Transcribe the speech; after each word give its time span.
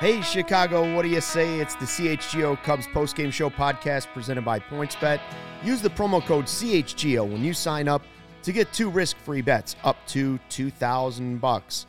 Hey, 0.00 0.20
Chicago, 0.22 0.94
what 0.94 1.02
do 1.02 1.08
you 1.08 1.20
say? 1.20 1.58
It's 1.58 1.74
the 1.74 1.84
CHGO 1.84 2.62
Cubs 2.62 2.86
postgame 2.86 3.32
show 3.32 3.50
podcast 3.50 4.06
presented 4.14 4.44
by 4.44 4.60
PointsBet. 4.60 5.18
Use 5.64 5.82
the 5.82 5.90
promo 5.90 6.24
code 6.24 6.44
CHGO 6.44 7.28
when 7.28 7.42
you 7.42 7.52
sign 7.52 7.88
up 7.88 8.02
to 8.44 8.52
get 8.52 8.72
two 8.72 8.90
risk-free 8.90 9.42
bets 9.42 9.74
up 9.82 9.96
to 10.06 10.38
2000 10.50 11.40
bucks. 11.40 11.86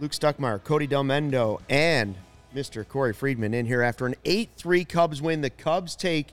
Luke 0.00 0.10
Stuckmeyer, 0.10 0.60
Cody 0.64 0.88
Delmendo, 0.88 1.60
and 1.68 2.16
Mr. 2.52 2.86
Corey 2.86 3.12
Freedman 3.12 3.54
in 3.54 3.64
here 3.64 3.80
after 3.80 4.06
an 4.06 4.16
8-3 4.24 4.88
Cubs 4.88 5.22
win. 5.22 5.40
The 5.40 5.50
Cubs 5.50 5.94
take 5.94 6.32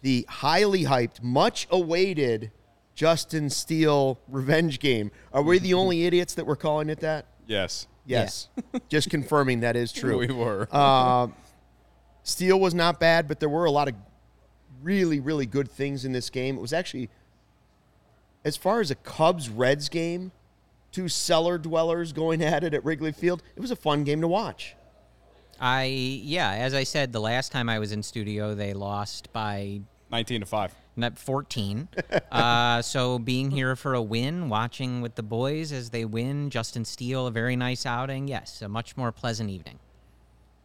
the 0.00 0.26
highly 0.28 0.86
hyped, 0.86 1.22
much 1.22 1.68
awaited 1.70 2.50
Justin 2.96 3.48
Steele 3.48 4.18
revenge 4.26 4.80
game. 4.80 5.12
Are 5.32 5.40
we 5.40 5.60
the 5.60 5.74
only 5.74 6.04
idiots 6.04 6.34
that 6.34 6.46
were 6.46 6.56
calling 6.56 6.90
it 6.90 6.98
that? 6.98 7.26
Yes. 7.46 7.86
Yes. 8.06 8.48
Just 8.88 9.10
confirming 9.10 9.60
that 9.60 9.76
is 9.76 9.92
true. 9.92 10.18
We 10.18 10.28
were. 10.28 10.68
Uh, 10.72 11.28
Steele 12.24 12.60
was 12.60 12.72
not 12.72 13.00
bad, 13.00 13.26
but 13.26 13.40
there 13.40 13.48
were 13.48 13.64
a 13.64 13.70
lot 13.70 13.88
of 13.88 13.94
really, 14.80 15.18
really 15.18 15.46
good 15.46 15.68
things 15.70 16.04
in 16.04 16.12
this 16.12 16.30
game. 16.30 16.56
It 16.56 16.60
was 16.60 16.72
actually, 16.72 17.10
as 18.44 18.56
far 18.56 18.80
as 18.80 18.90
a 18.90 18.94
Cubs 18.94 19.48
Reds 19.48 19.88
game, 19.88 20.30
two 20.92 21.08
cellar 21.08 21.58
dwellers 21.58 22.12
going 22.12 22.42
at 22.44 22.62
it 22.62 22.74
at 22.74 22.84
Wrigley 22.84 23.12
Field, 23.12 23.42
it 23.56 23.60
was 23.60 23.70
a 23.70 23.76
fun 23.76 24.04
game 24.04 24.20
to 24.20 24.28
watch. 24.28 24.76
I 25.60 25.84
yeah, 25.84 26.50
as 26.52 26.74
I 26.74 26.82
said 26.84 27.12
the 27.12 27.20
last 27.20 27.52
time 27.52 27.68
I 27.68 27.78
was 27.78 27.92
in 27.92 28.02
studio, 28.02 28.54
they 28.54 28.72
lost 28.72 29.32
by 29.32 29.80
19 30.10 30.40
to 30.40 30.46
5. 30.46 30.74
Not 30.96 31.18
14. 31.18 31.88
uh, 32.32 32.82
so 32.82 33.18
being 33.18 33.50
here 33.50 33.76
for 33.76 33.94
a 33.94 34.02
win, 34.02 34.48
watching 34.48 35.00
with 35.00 35.14
the 35.14 35.22
boys 35.22 35.72
as 35.72 35.90
they 35.90 36.04
win, 36.04 36.50
Justin 36.50 36.84
Steele, 36.84 37.26
a 37.26 37.30
very 37.30 37.56
nice 37.56 37.86
outing. 37.86 38.28
Yes, 38.28 38.62
a 38.62 38.68
much 38.68 38.96
more 38.96 39.12
pleasant 39.12 39.50
evening. 39.50 39.78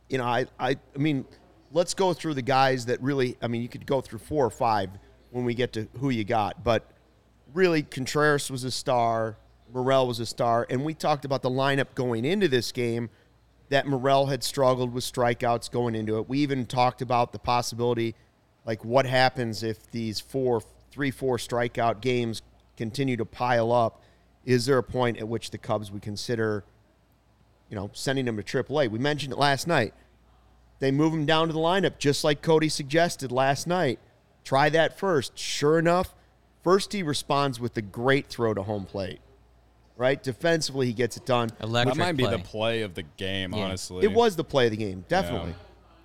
You 0.10 0.20
know, 0.20 0.26
I, 0.26 0.46
I, 0.60 0.78
I 0.96 0.98
mean, 0.98 1.26
let's 1.72 1.94
go 1.94 2.14
through 2.14 2.34
the 2.34 2.42
guys 2.42 2.86
that 2.86 3.02
really, 3.02 3.38
I 3.42 3.48
mean, 3.48 3.62
you 3.62 3.70
could 3.70 3.86
go 3.86 4.02
through 4.02 4.20
four 4.20 4.46
or 4.46 4.50
five 4.50 4.90
when 5.32 5.46
we 5.46 5.54
get 5.54 5.74
to 5.74 5.88
who 6.00 6.10
you 6.10 6.24
got, 6.24 6.64
but 6.64 6.90
really, 7.54 7.84
Contreras 7.84 8.50
was 8.50 8.64
a 8.64 8.72
star, 8.72 9.38
Morel 9.74 10.08
was 10.08 10.20
a 10.20 10.26
star, 10.26 10.66
and 10.70 10.84
we 10.84 10.94
talked 10.94 11.26
about 11.26 11.42
the 11.42 11.50
lineup 11.50 11.94
going 11.96 12.26
into 12.26 12.48
this 12.48 12.72
game 12.72 13.10
that 13.70 13.86
Morel 13.86 14.28
had 14.28 14.44
struggled 14.44 14.94
with 14.94 15.04
strikeouts 15.04 15.70
going 15.70 15.96
into 15.96 16.18
it. 16.18 16.30
We 16.30 16.40
even 16.40 16.66
talked 16.66 17.02
about 17.02 17.34
the 17.34 17.40
possibility, 17.40 18.16
like 18.68 18.84
what 18.84 19.06
happens 19.06 19.64
if 19.64 19.90
these 19.92 20.20
four, 20.20 20.62
three, 20.92 21.10
four 21.10 21.38
strikeout 21.38 22.02
games 22.02 22.44
continue 22.76 23.18
to 23.18 23.26
pile 23.26 23.72
up. 23.72 24.04
Is 24.46 24.66
there 24.66 24.78
a 24.78 24.84
point 24.84 25.18
at 25.18 25.28
which 25.28 25.50
the 25.50 25.58
Cubs 25.58 25.90
would 25.90 26.02
consider, 26.02 26.64
you 27.70 27.76
know, 27.76 27.90
sending 27.94 28.28
him 28.28 28.36
to 28.38 28.44
AAA? 28.44 28.92
We 28.92 29.00
mentioned 29.00 29.34
it 29.34 29.40
last 29.40 29.68
night. 29.68 29.94
They 30.80 30.92
move 30.92 31.14
him 31.14 31.26
down 31.26 31.48
to 31.48 31.54
the 31.54 31.60
lineup, 31.60 31.98
just 31.98 32.24
like 32.24 32.42
Cody 32.42 32.70
suggested 32.70 33.32
last 33.32 33.66
night. 33.66 34.00
Try 34.44 34.70
that 34.70 35.00
first. 35.00 35.38
Sure 35.38 35.80
enough, 35.80 36.14
first 36.62 36.94
he 36.94 37.02
responds 37.04 37.60
with 37.60 37.74
the 37.74 37.82
great 37.82 38.28
throw 38.28 38.54
to 38.54 38.64
home 38.64 38.86
plate. 38.86 39.20
Right? 39.96 40.22
Defensively, 40.22 40.86
he 40.88 40.94
gets 40.94 41.18
it 41.18 41.26
done. 41.26 41.50
Electric 41.60 41.96
That 41.96 42.00
might 42.00 42.16
be 42.16 42.28
the 42.28 42.38
play 42.38 42.84
of 42.84 42.94
the 42.94 43.04
game, 43.04 43.54
Yeah. 43.54 43.64
honestly. 43.66 44.04
It 44.06 44.14
was 44.14 44.36
the 44.36 44.44
play 44.44 44.66
of 44.66 44.72
the 44.72 44.78
game, 44.78 45.06
definitely. 45.08 45.56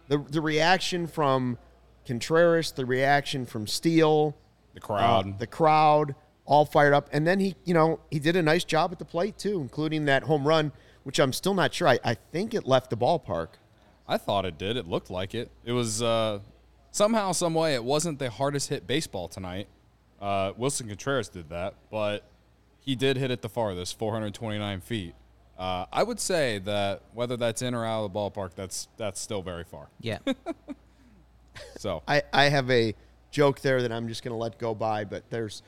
The 0.09 0.19
the 0.19 0.41
reaction 0.41 1.07
from 1.07 1.59
Contreras, 2.07 2.73
the 2.73 2.85
reaction 2.87 3.47
from 3.47 3.67
Steele, 3.67 4.37
the 4.75 4.81
crowd. 4.81 5.29
uh, 5.29 5.33
the 5.39 5.47
crowd, 5.47 6.15
all 6.45 6.65
fired 6.65 6.93
up, 6.95 7.09
and 7.13 7.27
then 7.27 7.41
he, 7.41 7.55
you 7.65 7.75
know, 7.75 8.01
he 8.11 8.19
did 8.19 8.37
a 8.37 8.43
nice 8.43 8.65
job 8.65 8.93
at 8.93 8.99
the 8.99 9.05
plate 9.05 9.39
too, 9.39 9.61
including 9.61 10.07
that 10.07 10.25
home 10.25 10.47
run, 10.47 10.73
which 11.05 11.19
I'm 11.19 11.33
still 11.33 11.55
not 11.55 11.73
sure. 11.75 11.89
I, 11.89 11.99
I 12.05 12.15
think 12.15 12.55
it 12.55 12.67
left 12.67 12.91
the 12.91 12.97
ballpark. 12.97 13.49
I 14.09 14.19
thought 14.19 14.45
it 14.45 14.59
did. 14.59 14.77
It 14.77 14.87
looked 14.89 15.11
like 15.11 15.35
it. 15.35 15.51
It 15.65 15.73
was 15.73 16.03
uh, 16.03 16.41
somehow, 16.91 17.33
some 17.33 17.55
way, 17.55 17.75
it 17.75 17.85
wasn't 17.85 18.19
the 18.19 18.31
hardest 18.31 18.69
hit 18.69 18.87
baseball 18.87 19.29
tonight. 19.29 19.69
Uh, 20.21 20.53
Willson 20.53 20.89
Contreras 20.89 21.29
did 21.29 21.49
that, 21.51 21.75
but 21.91 22.25
he 22.81 22.95
did 22.97 23.17
hit 23.17 23.31
it 23.31 23.43
the 23.43 23.49
farthest, 23.49 23.99
429 23.99 24.81
feet. 24.81 25.15
Uh, 25.59 25.87
I 25.93 26.03
would 26.03 26.19
say 26.19 26.59
that 26.61 27.03
whether 27.15 27.37
that's 27.37 27.63
in 27.63 27.75
or 27.75 27.85
out 27.85 28.05
of 28.05 28.13
the 28.13 28.19
ballpark, 28.19 28.55
that's 28.55 28.89
that's 28.97 29.21
still 29.21 29.43
very 29.43 29.65
far. 29.65 29.89
Yeah. 30.01 30.19
So 31.77 32.03
I, 32.09 32.23
I 32.33 32.45
have 32.45 32.71
a 32.71 32.95
joke 33.31 33.61
there 33.61 33.83
that 33.83 33.93
I'm 33.93 34.09
just 34.09 34.23
going 34.23 34.33
to 34.33 34.39
let 34.39 34.59
go 34.59 34.75
by, 34.75 35.05
but 35.05 35.29
there's 35.31 35.63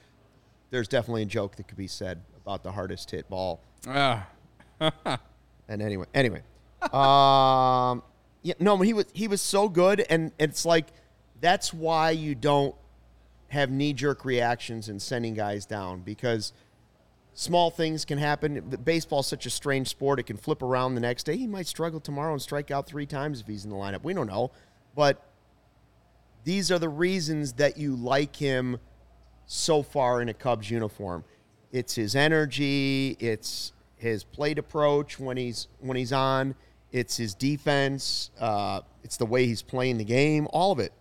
there's 0.71 0.89
definitely 0.89 1.22
a 1.22 1.27
joke 1.27 1.56
that 1.56 1.69
could 1.69 1.77
be 1.78 1.87
said 1.87 2.21
about 2.43 2.62
the 2.62 2.72
hardest 2.72 3.11
hit 3.11 3.28
ball. 3.28 3.61
ah, 3.89 4.27
And 5.69 5.81
anyway, 5.81 6.06
anyway, 6.12 6.43
um, 6.93 8.03
yeah, 8.43 8.55
no, 8.61 8.77
he 8.78 8.93
was 8.93 9.06
he 9.15 9.28
was 9.28 9.41
so 9.41 9.69
good, 9.69 10.05
and 10.11 10.33
it's 10.39 10.67
like 10.67 10.87
that's 11.41 11.72
why 11.72 12.11
you 12.11 12.34
don't 12.34 12.75
have 13.49 13.71
knee 13.71 13.93
jerk 13.93 14.25
reactions 14.25 14.89
and 14.89 15.01
sending 15.01 15.33
guys 15.33 15.65
down 15.65 16.01
because 16.01 16.53
small 17.33 17.71
things 17.71 18.05
can 18.05 18.19
happen. 18.19 18.61
Baseball's 18.84 19.27
such 19.27 19.47
a 19.47 19.51
strange 19.51 19.89
sport; 19.89 20.19
it 20.19 20.25
can 20.25 20.37
flip 20.37 20.61
around 20.61 20.95
the 20.97 21.01
next 21.01 21.25
day. 21.25 21.37
He 21.37 21.47
might 21.47 21.66
struggle 21.66 22.01
tomorrow 22.01 22.33
and 22.33 22.43
strike 22.43 22.71
out 22.71 22.87
three 22.87 23.06
times 23.06 23.41
if 23.41 23.47
he's 23.47 23.65
in 23.65 23.71
the 23.71 23.77
lineup. 23.77 24.03
We 24.03 24.12
don't 24.12 24.27
know, 24.27 24.51
but 24.95 25.22
these 26.44 26.71
are 26.71 26.78
the 26.78 26.88
reasons 26.88 27.55
that 27.55 27.77
you 27.77 27.97
like 27.97 28.37
him 28.37 28.78
so 29.47 29.82
far 29.82 30.22
in 30.22 30.28
a 30.28 30.34
Cubs 30.34 30.71
uniform. 30.71 31.25
It's 31.72 31.94
his 31.94 32.15
energy, 32.15 33.16
it's 33.19 33.72
his 33.97 34.22
plate 34.22 34.59
approach 34.59 35.19
when 35.19 35.37
he's 35.37 35.69
when 35.81 35.97
he's 35.97 36.12
on, 36.12 36.54
it's 36.93 37.16
his 37.16 37.34
defense, 37.34 38.31
uh, 38.38 38.83
it's 39.03 39.16
the 39.16 39.27
way 39.27 39.47
he's 39.47 39.62
playing 39.62 39.99
the 39.99 40.04
game, 40.04 40.47
all 40.50 40.71
of 40.71 40.78
it. 40.78 40.93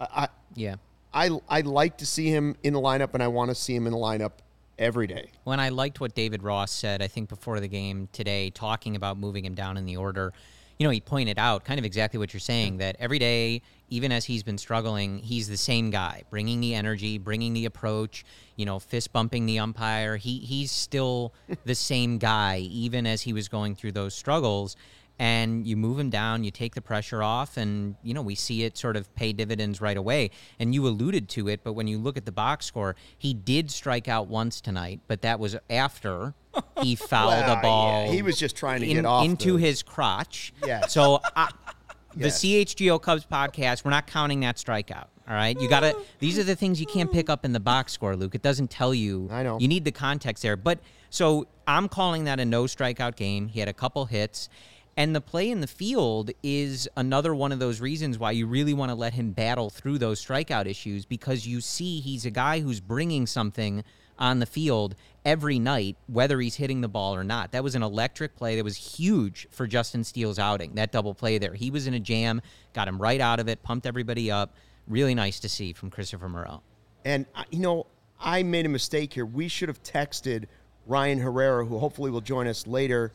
I, 0.00 0.28
yeah. 0.54 0.76
I 1.12 1.30
I 1.48 1.60
like 1.60 1.98
to 1.98 2.06
see 2.06 2.28
him 2.28 2.56
in 2.62 2.72
the 2.72 2.80
lineup, 2.80 3.14
and 3.14 3.22
I 3.22 3.28
want 3.28 3.50
to 3.50 3.54
see 3.54 3.74
him 3.74 3.86
in 3.86 3.92
the 3.92 3.98
lineup 3.98 4.32
every 4.78 5.06
day. 5.06 5.30
When 5.44 5.60
I 5.60 5.68
liked 5.68 6.00
what 6.00 6.14
David 6.14 6.42
Ross 6.42 6.72
said, 6.72 7.02
I 7.02 7.06
think 7.06 7.28
before 7.28 7.60
the 7.60 7.68
game 7.68 8.08
today, 8.12 8.50
talking 8.50 8.96
about 8.96 9.18
moving 9.18 9.44
him 9.44 9.54
down 9.54 9.76
in 9.76 9.84
the 9.84 9.96
order, 9.96 10.32
you 10.78 10.86
know, 10.86 10.90
he 10.90 11.00
pointed 11.00 11.38
out 11.38 11.64
kind 11.64 11.78
of 11.78 11.84
exactly 11.84 12.18
what 12.18 12.32
you're 12.32 12.40
saying 12.40 12.78
that 12.78 12.96
every 12.98 13.18
day, 13.18 13.62
even 13.88 14.10
as 14.10 14.24
he's 14.24 14.42
been 14.42 14.58
struggling, 14.58 15.18
he's 15.18 15.48
the 15.48 15.56
same 15.56 15.90
guy, 15.90 16.22
bringing 16.30 16.60
the 16.60 16.74
energy, 16.74 17.18
bringing 17.18 17.52
the 17.52 17.66
approach, 17.66 18.24
you 18.56 18.66
know, 18.66 18.78
fist 18.78 19.12
bumping 19.12 19.46
the 19.46 19.58
umpire. 19.58 20.16
He 20.16 20.38
he's 20.38 20.72
still 20.72 21.32
the 21.64 21.74
same 21.74 22.18
guy, 22.18 22.58
even 22.58 23.06
as 23.06 23.22
he 23.22 23.32
was 23.32 23.48
going 23.48 23.74
through 23.76 23.92
those 23.92 24.14
struggles. 24.14 24.76
And 25.16 25.64
you 25.64 25.76
move 25.76 25.96
him 26.00 26.10
down, 26.10 26.42
you 26.42 26.50
take 26.50 26.74
the 26.74 26.82
pressure 26.82 27.22
off, 27.22 27.56
and 27.56 27.94
you 28.02 28.14
know 28.14 28.22
we 28.22 28.34
see 28.34 28.64
it 28.64 28.76
sort 28.76 28.96
of 28.96 29.14
pay 29.14 29.32
dividends 29.32 29.80
right 29.80 29.96
away. 29.96 30.30
And 30.58 30.74
you 30.74 30.88
alluded 30.88 31.28
to 31.30 31.48
it, 31.48 31.60
but 31.62 31.74
when 31.74 31.86
you 31.86 31.98
look 31.98 32.16
at 32.16 32.24
the 32.24 32.32
box 32.32 32.66
score, 32.66 32.96
he 33.16 33.32
did 33.32 33.70
strike 33.70 34.08
out 34.08 34.26
once 34.26 34.60
tonight, 34.60 35.00
but 35.06 35.22
that 35.22 35.38
was 35.38 35.54
after 35.70 36.34
he 36.82 36.94
fouled 36.96 37.30
Well, 37.32 37.58
a 37.58 37.62
ball. 37.62 38.06
yeah, 38.06 38.12
he 38.12 38.22
was 38.22 38.38
just 38.38 38.56
trying 38.56 38.80
to 38.80 38.86
in- 38.88 38.96
get 38.96 39.04
off 39.04 39.24
into 39.24 39.52
the- 39.52 39.58
his 39.58 39.82
crotch. 39.82 40.52
Yeah. 40.66 40.86
So 40.86 41.20
I, 41.36 41.50
the 42.16 42.24
Yes. 42.26 42.40
CHGO 42.42 43.00
Cubs 43.00 43.26
podcast, 43.26 43.84
we're 43.84 43.90
not 43.90 44.06
counting 44.06 44.40
that 44.40 44.56
strikeout. 44.56 45.06
All 45.26 45.34
right, 45.34 45.58
you 45.58 45.68
gotta. 45.70 45.96
These 46.18 46.38
are 46.38 46.44
the 46.44 46.54
things 46.54 46.78
you 46.78 46.86
can't 46.86 47.10
pick 47.10 47.30
up 47.30 47.46
in 47.46 47.52
the 47.54 47.60
box 47.60 47.92
score, 47.92 48.14
Luke. 48.14 48.34
It 48.34 48.42
doesn't 48.42 48.70
tell 48.70 48.92
you. 48.94 49.26
I 49.32 49.42
know. 49.42 49.58
You 49.58 49.68
need 49.68 49.84
the 49.86 49.90
context 49.92 50.42
there. 50.42 50.54
But 50.56 50.80
so 51.08 51.46
I'm 51.66 51.88
calling 51.88 52.24
that 52.24 52.40
a 52.40 52.44
no 52.44 52.64
strikeout 52.64 53.16
game. 53.16 53.48
He 53.48 53.58
had 53.60 53.68
a 53.68 53.72
couple 53.72 54.04
hits. 54.04 54.50
And 54.98 55.16
the 55.16 55.20
play 55.22 55.50
in 55.50 55.60
the 55.60 55.66
field 55.66 56.30
is 56.44 56.88
another 56.96 57.34
one 57.34 57.52
of 57.52 57.58
those 57.58 57.80
reasons 57.80 58.16
why 58.18 58.30
you 58.32 58.46
really 58.46 58.74
want 58.74 58.90
to 58.90 58.94
let 58.94 59.14
him 59.14 59.32
battle 59.32 59.68
through 59.70 59.98
those 59.98 60.24
strikeout 60.24 60.66
issues 60.66 61.04
because 61.06 61.46
you 61.48 61.60
see 61.62 61.98
he's 62.00 62.26
a 62.26 62.30
guy 62.30 62.60
who's 62.60 62.78
bringing 62.80 63.26
something 63.26 63.82
on 64.20 64.38
the 64.38 64.46
field 64.46 64.94
every 65.24 65.58
night, 65.58 65.96
whether 66.06 66.40
he's 66.40 66.54
hitting 66.56 66.80
the 66.80 66.88
ball 66.88 67.14
or 67.14 67.24
not. 67.24 67.52
That 67.52 67.64
was 67.64 67.74
an 67.74 67.82
electric 67.82 68.36
play 68.36 68.56
that 68.56 68.64
was 68.64 68.76
huge 68.76 69.48
for 69.50 69.66
Justin 69.66 70.04
Steele's 70.04 70.38
outing, 70.38 70.74
that 70.74 70.92
double 70.92 71.14
play 71.14 71.38
there. 71.38 71.54
He 71.54 71.70
was 71.70 71.86
in 71.86 71.94
a 71.94 72.00
jam, 72.00 72.42
got 72.74 72.88
him 72.88 73.00
right 73.00 73.20
out 73.20 73.40
of 73.40 73.48
it, 73.48 73.62
pumped 73.62 73.86
everybody 73.86 74.30
up. 74.30 74.54
Really 74.86 75.14
nice 75.14 75.40
to 75.40 75.48
see 75.48 75.72
from 75.72 75.90
Christopher 75.90 76.28
Morel. 76.28 76.62
And 77.06 77.24
uh, 77.34 77.44
you 77.50 77.60
know, 77.60 77.86
I 78.20 78.42
made 78.42 78.66
a 78.66 78.68
mistake 78.68 79.14
here. 79.14 79.24
We 79.24 79.48
should 79.48 79.68
have 79.68 79.82
texted 79.82 80.44
Ryan 80.86 81.18
Herrera, 81.18 81.64
who 81.64 81.78
hopefully 81.78 82.10
will 82.10 82.20
join 82.20 82.46
us 82.46 82.66
later. 82.66 83.12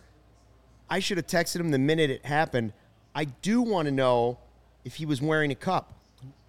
I 0.89 0.99
should 0.99 1.17
have 1.17 1.27
texted 1.27 1.57
him 1.59 1.69
the 1.69 1.77
minute 1.77 2.09
it 2.09 2.25
happened. 2.25 2.73
I 3.13 3.25
do 3.25 3.61
want 3.61 3.85
to 3.87 3.91
know 3.91 4.39
if 4.83 4.95
he 4.95 5.05
was 5.05 5.21
wearing 5.21 5.51
a 5.51 5.55
cup, 5.55 5.93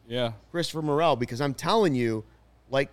Yeah. 0.08 0.32
Christopher 0.50 0.80
Morel, 0.82 1.16
because 1.16 1.40
I'm 1.42 1.52
telling 1.52 1.94
you, 1.94 2.24
like 2.70 2.88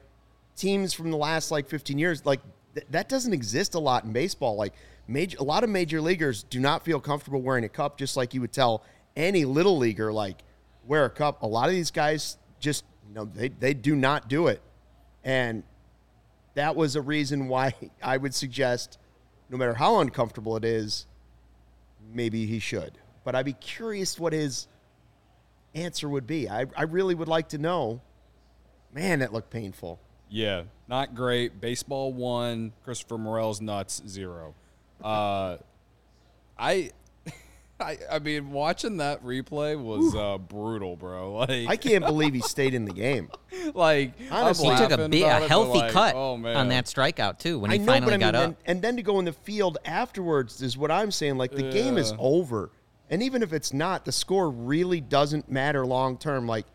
teams 0.57 0.93
from 0.93 1.11
the 1.11 1.17
last 1.17 1.51
like 1.51 1.69
15 1.69 1.97
years, 1.97 2.25
like 2.25 2.41
th- 2.77 2.87
that 2.91 3.09
doesn't 3.09 3.33
exist 3.33 3.73
a 3.73 3.79
lot 3.79 4.03
in 4.03 4.13
baseball. 4.13 4.55
Like 4.55 4.73
major, 5.07 5.37
a 5.39 5.43
lot 5.43 5.63
of 5.63 5.69
major 5.69 5.99
leaguers 5.99 6.43
do 6.43 6.59
not 6.59 6.85
feel 6.85 6.99
comfortable 6.99 7.41
wearing 7.41 7.63
a 7.63 7.69
cup, 7.69 7.97
just 7.97 8.15
like 8.15 8.33
you 8.33 8.41
would 8.41 8.53
tell 8.53 8.83
any 9.15 9.45
little 9.45 9.77
leaguer 9.77 10.13
like 10.13 10.43
wear 10.85 11.05
a 11.05 11.09
cup. 11.09 11.41
A 11.41 11.47
lot 11.47 11.69
of 11.69 11.75
these 11.75 11.91
guys 11.91 12.37
just 12.59 12.85
you 13.07 13.15
know 13.15 13.25
they 13.25 13.49
they 13.49 13.73
do 13.73 13.95
not 13.95 14.29
do 14.29 14.47
it, 14.47 14.61
and 15.23 15.63
that 16.53 16.75
was 16.75 16.95
a 16.95 17.01
reason 17.01 17.47
why 17.47 17.73
I 18.03 18.17
would 18.17 18.35
suggest, 18.35 18.99
no 19.49 19.57
matter 19.57 19.73
how 19.73 19.99
uncomfortable 19.99 20.55
it 20.55 20.65
is, 20.65 21.07
maybe 22.13 22.45
he 22.45 22.59
should. 22.59 22.99
But 23.23 23.35
I'd 23.35 23.45
be 23.45 23.53
curious 23.53 24.19
what 24.19 24.33
his 24.33 24.67
answer 25.73 26.07
would 26.07 26.27
be. 26.27 26.47
I, 26.47 26.65
I 26.75 26.83
really 26.83 27.15
would 27.15 27.27
like 27.27 27.49
to 27.49 27.57
know. 27.57 28.01
Man, 28.93 29.19
that 29.19 29.33
looked 29.33 29.49
painful. 29.49 29.99
Yeah, 30.29 30.63
not 30.87 31.15
great. 31.15 31.59
Baseball 31.61 32.11
one. 32.13 32.73
Christopher 32.83 33.17
Morel's 33.17 33.61
nuts 33.61 34.01
zero. 34.07 34.55
Uh, 35.03 35.57
I, 36.57 36.91
I, 37.79 37.97
I 38.11 38.19
mean, 38.19 38.51
watching 38.51 38.97
that 38.97 39.23
replay 39.23 39.81
was 39.81 40.15
uh, 40.15 40.37
brutal, 40.37 40.95
bro. 40.95 41.33
Like, 41.37 41.67
I 41.67 41.77
can't 41.77 42.05
believe 42.05 42.33
he 42.33 42.41
stayed 42.41 42.73
in 42.73 42.85
the 42.85 42.93
game. 42.93 43.29
like 43.73 44.13
Honestly, 44.31 44.69
I'm 44.69 44.77
He 44.77 44.81
took 44.81 44.91
a, 44.91 44.95
laughing 44.95 45.11
big, 45.11 45.23
about 45.23 45.41
a 45.41 45.45
it, 45.45 45.49
healthy 45.49 45.79
like, 45.79 45.91
cut 45.91 46.15
oh, 46.15 46.35
man. 46.37 46.55
on 46.55 46.69
that 46.69 46.85
strikeout 46.85 47.39
too 47.39 47.59
when 47.59 47.69
I 47.71 47.75
he 47.75 47.79
know, 47.79 47.85
finally 47.85 48.11
but 48.11 48.13
I 48.13 48.17
mean, 48.17 48.33
got 48.33 48.35
up. 48.35 48.45
and, 48.45 48.55
and 48.65 48.81
then 48.81 48.95
to 48.97 49.03
go 49.03 49.19
in 49.19 49.25
the 49.25 49.33
field 49.33 49.77
afterwards 49.85 50.61
is 50.61 50.77
what 50.77 50.91
I'm 50.91 51.11
saying. 51.11 51.37
Like 51.37 51.51
the 51.51 51.69
game 51.69 51.97
is 51.97 52.13
over, 52.17 52.71
and 53.09 53.21
even 53.21 53.43
if 53.43 53.53
it's 53.53 53.71
not, 53.71 54.03
the 54.03 54.11
score 54.11 54.49
really 54.49 54.99
doesn't 54.99 55.49
matter 55.49 55.85
long 55.85 56.17
term. 56.17 56.47
Like, 56.47 56.65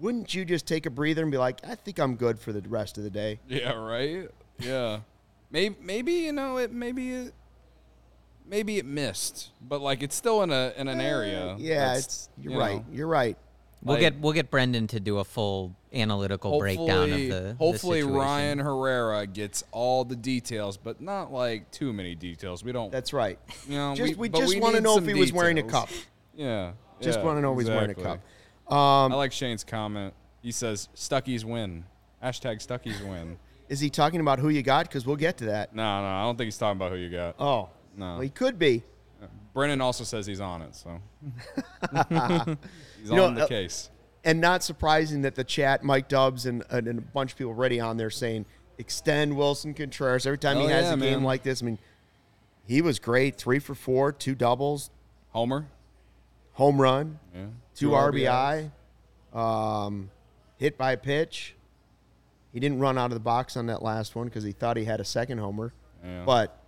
wouldn't 0.00 0.34
you 0.34 0.44
just 0.44 0.66
take 0.66 0.86
a 0.86 0.90
breather 0.90 1.22
and 1.22 1.30
be 1.30 1.38
like, 1.38 1.60
I 1.66 1.74
think 1.74 1.98
I'm 1.98 2.16
good 2.16 2.38
for 2.38 2.52
the 2.52 2.66
rest 2.68 2.98
of 2.98 3.04
the 3.04 3.10
day? 3.10 3.40
Yeah, 3.48 3.72
right. 3.72 4.28
Yeah, 4.58 5.00
maybe 5.50 5.76
maybe 5.82 6.12
you 6.12 6.32
know 6.32 6.56
it. 6.58 6.72
Maybe 6.72 7.12
it. 7.12 7.34
Maybe 8.48 8.78
it 8.78 8.86
missed, 8.86 9.50
but 9.60 9.80
like 9.80 10.02
it's 10.02 10.14
still 10.14 10.42
in 10.42 10.50
a 10.50 10.72
in 10.76 10.88
an 10.88 11.00
eh, 11.00 11.04
area. 11.04 11.56
Yeah, 11.58 11.96
it's 11.96 12.28
you're 12.38 12.52
you 12.52 12.58
right. 12.58 12.76
know, 12.76 12.84
You're 12.92 13.08
right. 13.08 13.36
we'll 13.82 13.94
like- 13.96 14.00
get 14.00 14.20
we'll 14.20 14.32
get 14.32 14.50
Brendan 14.50 14.86
to 14.88 15.00
do 15.00 15.18
a 15.18 15.24
full 15.24 15.74
analytical 15.92 16.58
breakdown 16.58 17.10
of 17.12 17.18
the 17.18 17.28
the 17.28 17.56
hopefully 17.58 18.00
situation. 18.00 18.16
Ryan 18.16 18.58
Herrera 18.60 19.26
gets 19.26 19.64
all 19.72 20.04
the 20.04 20.14
details, 20.14 20.76
but 20.76 21.00
not 21.00 21.32
like 21.32 21.70
too 21.72 21.92
many 21.92 22.14
details. 22.14 22.62
We 22.62 22.70
don't. 22.72 22.92
That's 22.92 23.12
right. 23.12 23.38
you 23.68 23.76
know, 23.76 23.94
just 23.96 24.16
we, 24.16 24.28
we 24.28 24.38
just 24.38 24.58
want 24.60 24.76
to 24.76 24.80
know 24.80 24.92
if 24.96 25.04
some 25.04 25.08
he 25.08 25.14
was 25.14 25.32
wearing 25.32 25.58
a 25.58 25.62
details. 25.62 25.88
cup. 25.88 25.90
Yeah, 26.34 26.72
Just 27.00 27.18
yeah, 27.18 27.24
want 27.24 27.38
to 27.38 27.40
know 27.40 27.52
if 27.54 27.58
he's 27.60 27.68
wearing 27.68 27.88
a 27.88 27.92
exactly. 27.92 28.04
cup. 28.04 28.20
Um, 28.68 29.12
I 29.12 29.14
like 29.14 29.32
Shane's 29.32 29.64
comment. 29.64 30.14
He 30.42 30.52
says 30.52 30.88
Stuckies 30.94 31.44
win. 31.44 31.84
Hashtag 32.22 32.66
Stuckies 32.66 33.00
win. 33.08 33.38
Is 33.68 33.80
he 33.80 33.90
talking 33.90 34.20
about 34.20 34.38
who 34.38 34.48
you 34.48 34.62
got? 34.62 34.86
Because 34.86 35.06
we'll 35.06 35.16
get 35.16 35.38
to 35.38 35.46
that. 35.46 35.74
No, 35.74 35.82
no, 35.82 36.06
I 36.06 36.22
don't 36.22 36.36
think 36.36 36.46
he's 36.46 36.58
talking 36.58 36.78
about 36.78 36.92
who 36.92 36.98
you 36.98 37.10
got. 37.10 37.34
Oh, 37.38 37.68
No. 37.96 38.12
Well, 38.12 38.20
he 38.20 38.28
could 38.28 38.58
be. 38.58 38.82
Brendan 39.52 39.80
also 39.80 40.04
says 40.04 40.26
he's 40.26 40.40
on 40.40 40.60
it, 40.60 40.76
so 40.76 41.00
he's 43.00 43.08
You 43.10 43.16
know, 43.16 43.24
on 43.24 43.34
the 43.34 43.44
uh, 43.44 43.46
case. 43.46 43.90
And 44.22 44.38
not 44.38 44.62
surprising 44.62 45.22
that 45.22 45.34
the 45.34 45.44
chat, 45.44 45.82
Mike 45.82 46.08
Dubs 46.08 46.44
and, 46.44 46.62
and 46.68 46.86
a 46.86 47.00
bunch 47.00 47.32
of 47.32 47.38
people 47.38 47.52
already 47.52 47.80
on 47.80 47.96
there 47.96 48.10
saying, 48.10 48.44
extend 48.76 49.34
Willson 49.34 49.74
Contreras. 49.74 50.26
Every 50.26 50.38
time 50.38 50.58
he 50.58 50.66
has 50.66 50.84
yeah, 50.84 50.94
a 50.94 50.96
game 50.96 51.24
like 51.24 51.42
this, 51.42 51.62
I 51.62 51.66
mean, 51.66 51.78
he 52.66 52.82
was 52.82 52.98
great. 52.98 53.36
Three 53.36 53.58
for 53.58 53.74
four, 53.74 54.12
two 54.12 54.34
doubles, 54.34 54.90
Homer. 55.30 55.66
Home 56.56 56.80
run, 56.80 57.18
Yeah. 57.34 57.46
two, 57.74 57.90
Two 57.90 57.94
RBI, 57.94 58.70
um, 59.32 60.10
hit 60.56 60.76
by 60.78 60.96
pitch. 60.96 61.54
He 62.52 62.60
didn't 62.60 62.78
run 62.80 62.96
out 62.96 63.06
of 63.06 63.14
the 63.14 63.20
box 63.20 63.56
on 63.56 63.66
that 63.66 63.82
last 63.82 64.14
one 64.16 64.26
because 64.26 64.42
he 64.42 64.52
thought 64.52 64.76
he 64.78 64.84
had 64.84 64.98
a 65.00 65.04
second 65.04 65.38
homer. 65.38 65.72
Yeah. 66.02 66.24
But, 66.24 66.58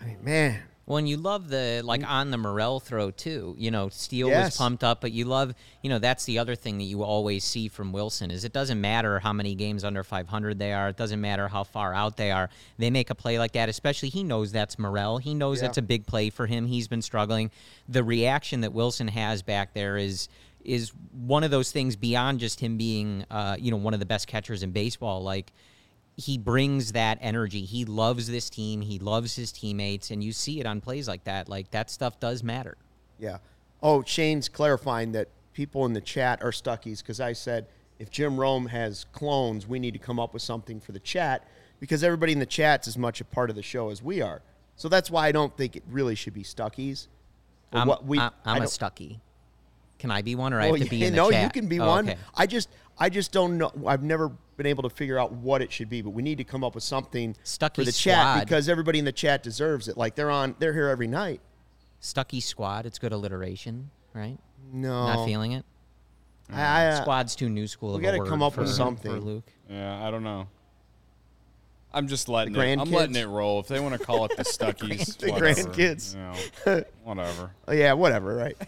I 0.00 0.04
mean, 0.06 0.18
man, 0.22 0.62
Well, 0.86 0.98
and 0.98 1.08
you 1.08 1.16
love 1.16 1.48
the 1.48 1.82
like 1.84 2.08
on 2.08 2.30
the 2.30 2.38
Morel 2.38 2.78
throw 2.78 3.10
too. 3.10 3.56
You 3.58 3.72
know, 3.72 3.88
Steele 3.88 4.28
Yes. 4.28 4.52
was 4.52 4.56
pumped 4.56 4.84
up, 4.84 5.00
but 5.00 5.10
you 5.10 5.24
love, 5.24 5.52
you 5.82 5.90
know, 5.90 5.98
that's 5.98 6.24
the 6.26 6.38
other 6.38 6.54
thing 6.54 6.78
that 6.78 6.84
you 6.84 7.02
always 7.02 7.42
see 7.42 7.66
from 7.66 7.92
Willson 7.92 8.30
is 8.30 8.44
it 8.44 8.52
doesn't 8.52 8.80
matter 8.80 9.18
how 9.18 9.32
many 9.32 9.56
games 9.56 9.82
under 9.82 10.04
500 10.04 10.60
they 10.60 10.72
are. 10.72 10.90
It 10.90 10.96
doesn't 10.96 11.20
matter 11.20 11.48
how 11.48 11.64
far 11.64 11.92
out 11.92 12.16
they 12.16 12.30
are. 12.30 12.48
They 12.78 12.90
make 12.90 13.10
a 13.10 13.16
play 13.16 13.36
like 13.38 13.52
that, 13.52 13.68
especially 13.68 14.10
he 14.10 14.22
knows 14.22 14.52
that's 14.52 14.78
Morel. 14.78 15.18
He 15.18 15.34
knows 15.34 15.58
Yeah. 15.58 15.66
that's 15.66 15.78
a 15.78 15.82
big 15.82 16.06
play 16.06 16.30
for 16.30 16.46
him. 16.46 16.66
He's 16.68 16.86
been 16.86 17.02
struggling. 17.02 17.50
The 17.88 18.04
reaction 18.04 18.60
that 18.60 18.72
Willson 18.72 19.08
has 19.10 19.42
back 19.42 19.74
there 19.74 19.96
is 19.96 20.28
is 20.64 20.90
one 21.12 21.44
of 21.44 21.50
those 21.52 21.70
things 21.70 21.94
beyond 21.94 22.40
just 22.40 22.58
him 22.58 22.76
being, 22.76 23.24
uh, 23.30 23.56
you 23.58 23.70
know, 23.70 23.76
one 23.76 23.94
of 23.94 24.00
the 24.00 24.06
best 24.06 24.26
catchers 24.26 24.64
in 24.64 24.72
baseball. 24.72 25.22
Like 25.22 25.52
he 26.16 26.38
brings 26.38 26.92
that 26.92 27.18
energy. 27.20 27.64
He 27.64 27.84
loves 27.84 28.26
this 28.28 28.48
team. 28.48 28.80
He 28.80 28.98
loves 28.98 29.36
his 29.36 29.52
teammates, 29.52 30.10
and 30.10 30.24
you 30.24 30.32
see 30.32 30.60
it 30.60 30.66
on 30.66 30.80
plays 30.80 31.06
like 31.06 31.24
that. 31.24 31.48
Like 31.48 31.70
that 31.72 31.90
stuff 31.90 32.18
does 32.18 32.42
matter. 32.42 32.76
Yeah. 33.18 33.38
Oh, 33.82 34.02
Shane's 34.02 34.48
clarifying 34.48 35.12
that 35.12 35.28
people 35.52 35.84
in 35.84 35.92
the 35.92 36.00
chat 36.00 36.42
are 36.42 36.50
stuckies 36.50 36.98
because 37.02 37.20
I 37.20 37.34
said 37.34 37.66
if 37.98 38.10
Jim 38.10 38.38
Rome 38.40 38.66
has 38.66 39.04
clones, 39.12 39.66
we 39.66 39.78
need 39.78 39.92
to 39.92 39.98
come 39.98 40.18
up 40.18 40.32
with 40.32 40.42
something 40.42 40.80
for 40.80 40.92
the 40.92 41.00
chat 41.00 41.46
because 41.80 42.02
everybody 42.02 42.32
in 42.32 42.38
the 42.38 42.46
chat's 42.46 42.88
as 42.88 42.96
much 42.96 43.20
a 43.20 43.24
part 43.24 43.50
of 43.50 43.56
the 43.56 43.62
show 43.62 43.90
as 43.90 44.02
we 44.02 44.22
are. 44.22 44.40
So 44.76 44.88
that's 44.88 45.10
why 45.10 45.26
I 45.26 45.32
don't 45.32 45.54
think 45.56 45.76
it 45.76 45.82
really 45.90 46.14
should 46.14 46.34
be 46.34 46.42
stuckies. 46.42 47.08
I'm, 47.72 47.88
what 47.88 48.04
we- 48.06 48.18
I'm, 48.18 48.30
I 48.44 48.56
I'm 48.56 48.62
a 48.62 48.66
stucky. 48.68 49.20
Can 49.98 50.10
I 50.10 50.20
be 50.20 50.34
one, 50.34 50.52
or 50.52 50.60
I 50.60 50.66
have 50.66 50.76
to 50.76 50.84
be 50.90 50.98
yeah, 50.98 51.06
in 51.08 51.12
the 51.14 51.16
no, 51.16 51.30
chat? 51.30 51.42
you 51.42 51.50
can 51.50 51.68
be 51.68 51.80
Oh, 51.80 51.86
one. 51.86 52.08
okay. 52.10 52.18
I 52.34 52.46
just, 52.46 52.68
I 52.98 53.08
just 53.10 53.30
don't 53.32 53.58
know. 53.58 53.70
I've 53.86 54.02
never 54.02 54.30
been 54.56 54.66
able 54.66 54.82
to 54.84 54.90
figure 54.90 55.18
out 55.18 55.32
what 55.32 55.60
it 55.60 55.70
should 55.70 55.90
be, 55.90 56.00
but 56.00 56.10
we 56.10 56.22
need 56.22 56.38
to 56.38 56.44
come 56.44 56.64
up 56.64 56.74
with 56.74 56.84
something 56.84 57.36
Stucky 57.42 57.82
for 57.82 57.84
the 57.84 57.92
chat 57.92 58.14
squad. 58.18 58.40
because 58.40 58.68
everybody 58.68 58.98
in 58.98 59.04
the 59.04 59.12
chat 59.12 59.42
deserves 59.42 59.86
it. 59.88 59.96
Like 59.98 60.14
they're 60.14 60.30
on, 60.30 60.54
they're 60.58 60.72
here 60.72 60.88
every 60.88 61.06
night. 61.06 61.40
Stucky 62.00 62.40
squad. 62.40 62.86
It's 62.86 62.98
good 62.98 63.12
alliteration, 63.12 63.90
right? 64.14 64.38
No, 64.72 65.06
Not 65.08 65.26
feeling 65.26 65.52
it. 65.52 65.64
I, 66.50 66.62
I, 66.62 66.86
uh, 66.88 67.00
Squad's 67.02 67.34
too 67.36 67.48
new 67.48 67.66
school. 67.66 67.96
we 67.96 68.02
gotta 68.02 68.24
come 68.24 68.40
up 68.42 68.54
for, 68.54 68.60
with 68.62 68.70
for 68.70 68.74
something. 68.76 69.12
Luke. 69.20 69.44
Yeah, 69.68 70.06
I 70.06 70.10
don't 70.10 70.22
know. 70.24 70.46
I'm 71.92 72.06
just 72.08 72.28
letting 72.28 72.52
The 72.52 72.60
it. 72.60 72.78
I'm 72.78 72.86
grandkids? 72.88 72.92
letting 72.92 73.16
it 73.16 73.26
roll. 73.26 73.58
If 73.60 73.68
they 73.68 73.80
want 73.80 73.98
to 73.98 74.04
call 74.04 74.26
it 74.26 74.36
the 74.36 74.42
Stuckies, 74.44 75.16
The 75.18 75.32
whatever, 75.32 75.68
grandkids. 75.70 76.14
you 76.14 76.20
know, 76.74 76.84
whatever. 77.04 77.50
Oh, 77.66 77.72
yeah, 77.72 77.92
whatever, 77.92 78.34
right? 78.34 78.56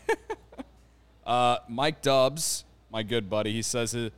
Uh, 1.26 1.58
Mike 1.68 2.00
Dubs, 2.00 2.64
my 2.90 3.02
good 3.02 3.28
buddy, 3.30 3.52
he 3.52 3.62
says 3.62 3.92
that, 3.92 4.12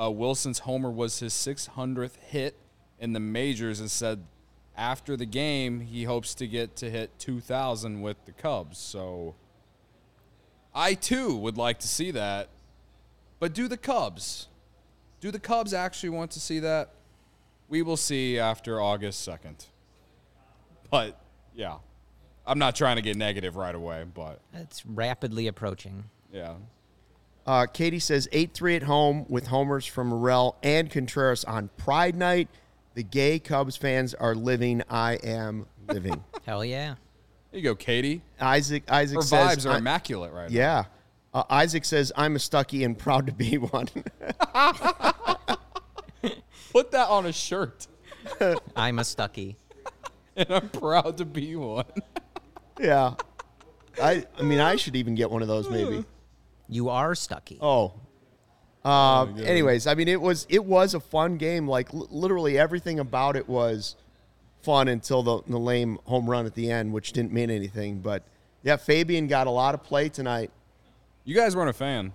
uh, 0.00 0.10
Willson's 0.10 0.60
homer 0.60 0.90
was 0.90 1.20
his 1.20 1.32
600th 1.32 2.16
hit 2.16 2.54
in 2.98 3.12
the 3.12 3.20
majors, 3.20 3.80
and 3.80 3.90
said 3.90 4.24
after 4.76 5.16
the 5.16 5.24
game 5.26 5.80
he 5.80 6.04
hopes 6.04 6.34
to 6.34 6.46
get 6.46 6.76
to 6.76 6.90
hit 6.90 7.10
2,000 7.18 8.02
with 8.02 8.16
the 8.26 8.32
Cubs. 8.32 8.76
So 8.78 9.34
I 10.74 10.94
too 10.94 11.34
would 11.36 11.56
like 11.56 11.78
to 11.80 11.88
see 11.88 12.10
that. 12.10 12.48
But 13.38 13.54
do 13.54 13.68
the 13.68 13.76
Cubs? 13.78 14.48
Do 15.20 15.30
the 15.30 15.38
Cubs 15.38 15.72
actually 15.72 16.10
want 16.10 16.30
to 16.32 16.40
see 16.40 16.58
that? 16.60 16.90
We 17.68 17.82
will 17.82 17.96
see 17.96 18.38
after 18.38 18.80
August 18.80 19.26
2nd. 19.26 19.66
But 20.90 21.18
yeah, 21.54 21.76
I'm 22.46 22.58
not 22.58 22.76
trying 22.76 22.96
to 22.96 23.02
get 23.02 23.16
negative 23.16 23.56
right 23.56 23.74
away, 23.74 24.04
but 24.14 24.40
It's 24.52 24.84
rapidly 24.86 25.46
approaching. 25.46 26.04
yeah. 26.32 26.54
Uh, 27.46 27.66
Katie 27.66 27.98
says 28.00 28.28
8 28.32 28.52
3 28.52 28.76
at 28.76 28.82
home 28.82 29.24
with 29.28 29.46
homers 29.46 29.86
from 29.86 30.08
Morel 30.08 30.56
and 30.62 30.90
Contreras 30.90 31.44
on 31.44 31.68
Pride 31.76 32.16
Night. 32.16 32.48
The 32.94 33.02
gay 33.04 33.38
Cubs 33.38 33.76
fans 33.76 34.14
are 34.14 34.34
living. 34.34 34.82
I 34.90 35.14
am 35.22 35.66
living. 35.88 36.24
Hell 36.46 36.64
yeah. 36.64 36.94
There 37.52 37.60
you 37.60 37.62
go, 37.62 37.74
Katie. 37.76 38.22
Isaac 38.40 38.82
Isaac 38.90 39.18
Her 39.18 39.22
says, 39.22 39.58
vibes 39.58 39.70
are 39.70 39.74
I- 39.74 39.78
immaculate 39.78 40.32
right 40.32 40.50
now. 40.50 40.56
Yeah. 40.56 40.84
Uh, 41.32 41.44
Isaac 41.50 41.84
says, 41.84 42.12
I'm 42.16 42.34
a 42.34 42.38
Stucky 42.38 42.82
and 42.82 42.98
proud 42.98 43.26
to 43.26 43.32
be 43.32 43.58
one. 43.58 43.88
Put 46.72 46.90
that 46.92 47.08
on 47.08 47.26
a 47.26 47.32
shirt. 47.32 47.86
I'm 48.76 48.98
a 48.98 49.04
Stucky. 49.04 49.56
And 50.34 50.50
I'm 50.50 50.68
proud 50.70 51.18
to 51.18 51.24
be 51.24 51.54
one. 51.56 51.84
yeah. 52.80 53.14
I, 54.02 54.24
I 54.38 54.42
mean, 54.42 54.60
I 54.60 54.76
should 54.76 54.96
even 54.96 55.14
get 55.14 55.30
one 55.30 55.42
of 55.42 55.48
those 55.48 55.68
maybe. 55.70 56.04
You 56.68 56.88
are 56.88 57.14
Stucky. 57.14 57.58
Oh. 57.60 57.94
Uh, 58.84 59.26
anyways, 59.44 59.86
I 59.88 59.94
mean, 59.94 60.06
it 60.06 60.20
was 60.20 60.46
it 60.48 60.64
was 60.64 60.94
a 60.94 61.00
fun 61.00 61.38
game. 61.38 61.66
Like 61.66 61.92
l- 61.92 62.06
literally 62.10 62.56
everything 62.56 63.00
about 63.00 63.34
it 63.36 63.48
was 63.48 63.96
fun 64.62 64.86
until 64.88 65.22
the, 65.24 65.42
the 65.48 65.58
lame 65.58 65.98
home 66.04 66.30
run 66.30 66.46
at 66.46 66.54
the 66.54 66.70
end, 66.70 66.92
which 66.92 67.12
didn't 67.12 67.32
mean 67.32 67.50
anything. 67.50 67.98
But 68.00 68.22
yeah, 68.62 68.76
Fabian 68.76 69.26
got 69.26 69.46
a 69.48 69.50
lot 69.50 69.74
of 69.74 69.82
play 69.82 70.08
tonight. 70.08 70.50
You 71.24 71.34
guys 71.34 71.56
weren't 71.56 71.70
a 71.70 71.72
fan. 71.72 72.12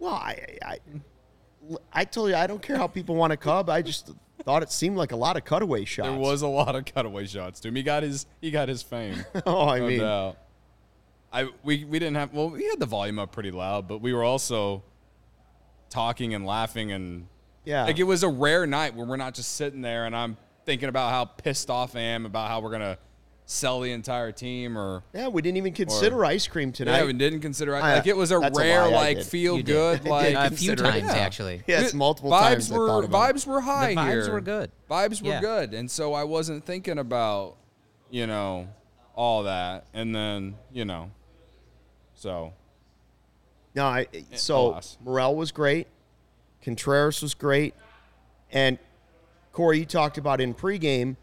Well, 0.00 0.14
I, 0.14 0.58
I, 0.64 0.78
I 1.92 2.04
told 2.04 2.30
you 2.30 2.36
I 2.36 2.48
don't 2.48 2.60
care 2.60 2.76
how 2.76 2.88
people 2.88 3.14
want 3.14 3.32
a 3.32 3.36
Cub. 3.36 3.70
I 3.70 3.80
just 3.80 4.10
thought 4.44 4.64
it 4.64 4.72
seemed 4.72 4.96
like 4.96 5.12
a 5.12 5.16
lot 5.16 5.36
of 5.36 5.44
cutaway 5.44 5.84
shots. 5.84 6.08
There 6.08 6.18
was 6.18 6.42
a 6.42 6.48
lot 6.48 6.74
of 6.74 6.84
cutaway 6.84 7.26
shots 7.26 7.60
to 7.60 7.68
him. 7.68 7.76
He 7.76 7.84
got 7.84 8.02
his 8.02 8.26
he 8.40 8.50
got 8.50 8.68
his 8.68 8.82
fame. 8.82 9.24
Oh, 9.46 9.68
I 9.68 9.78
no 9.78 9.86
mean, 9.86 10.00
doubt. 10.00 10.38
I 11.34 11.48
we 11.64 11.84
we 11.84 11.98
didn't 11.98 12.14
have 12.14 12.32
well 12.32 12.48
we 12.50 12.64
had 12.64 12.78
the 12.78 12.86
volume 12.86 13.18
up 13.18 13.32
pretty 13.32 13.50
loud, 13.50 13.88
but 13.88 13.98
we 13.98 14.12
were 14.14 14.22
also 14.24 14.82
talking 15.90 16.32
and 16.34 16.46
laughing 16.46 16.92
and 16.92 17.26
yeah. 17.64 17.84
like 17.84 17.98
it 17.98 18.04
was 18.04 18.22
a 18.22 18.28
rare 18.28 18.66
night 18.66 18.94
where 18.94 19.06
we're 19.06 19.16
not 19.16 19.34
just 19.34 19.54
sitting 19.54 19.82
there 19.82 20.06
and 20.06 20.14
I'm 20.16 20.36
thinking 20.64 20.88
about 20.88 21.10
how 21.10 21.24
pissed 21.24 21.70
off 21.70 21.94
I 21.96 22.00
am 22.00 22.24
about 22.26 22.48
how 22.48 22.60
we're 22.60 22.70
gonna 22.70 22.98
sell 23.46 23.80
the 23.80 23.92
entire 23.92 24.32
team 24.32 24.78
or 24.78 25.02
yeah, 25.12 25.28
we 25.28 25.42
didn't 25.42 25.58
even 25.58 25.72
consider 25.72 26.24
ice 26.24 26.46
cream 26.46 26.72
tonight. 26.72 26.98
yeah, 26.98 27.04
we 27.04 27.12
didn't 27.12 27.40
consider 27.40 27.76
I- 27.76 27.96
like 27.96 28.06
it 28.06 28.16
was 28.16 28.32
a 28.32 28.38
that's 28.38 28.56
a 28.58 28.60
rare 28.60 28.88
like 28.88 29.22
feel 29.22 29.56
You 29.56 29.62
good 29.62 30.00
I 30.06 30.10
like 30.30 30.52
a 30.52 30.56
few 30.56 30.74
times 30.76 31.04
yeah. 31.04 31.12
actually. 31.14 31.62
Yes, 31.66 31.90
It- 31.90 31.96
multiple 31.96 32.30
vibes 32.30 32.42
times 32.42 32.72
I 32.72 32.78
Were, 32.78 32.86
thought 33.06 33.10
vibes 33.10 33.46
were 33.46 33.60
high 33.60 33.94
The 33.94 34.00
vibes 34.00 34.24
here. 34.24 34.32
were 34.32 34.40
good. 34.40 34.70
Vibes 34.90 35.20
were 35.22 35.28
Yeah. 35.28 35.40
good, 35.40 35.74
and 35.74 35.90
so 35.90 36.14
I 36.14 36.24
wasn't 36.24 36.64
thinking 36.64 36.98
about 36.98 37.56
you 38.10 38.26
know 38.26 38.68
all 39.14 39.42
that, 39.44 39.86
and 39.92 40.14
then 40.14 40.56
you 40.72 40.84
know, 40.84 41.10
so 42.14 42.52
No, 43.74 43.86
I, 43.86 44.06
so 44.34 44.68
alas. 44.68 44.98
Morel 45.02 45.34
was 45.36 45.52
great. 45.52 45.86
Contreras 46.62 47.20
was 47.22 47.34
great. 47.34 47.74
And 48.50 48.78
Corey, 49.52 49.80
you 49.80 49.86
talked 49.86 50.18
about 50.18 50.40
in 50.40 50.54
pregame, 50.54 51.16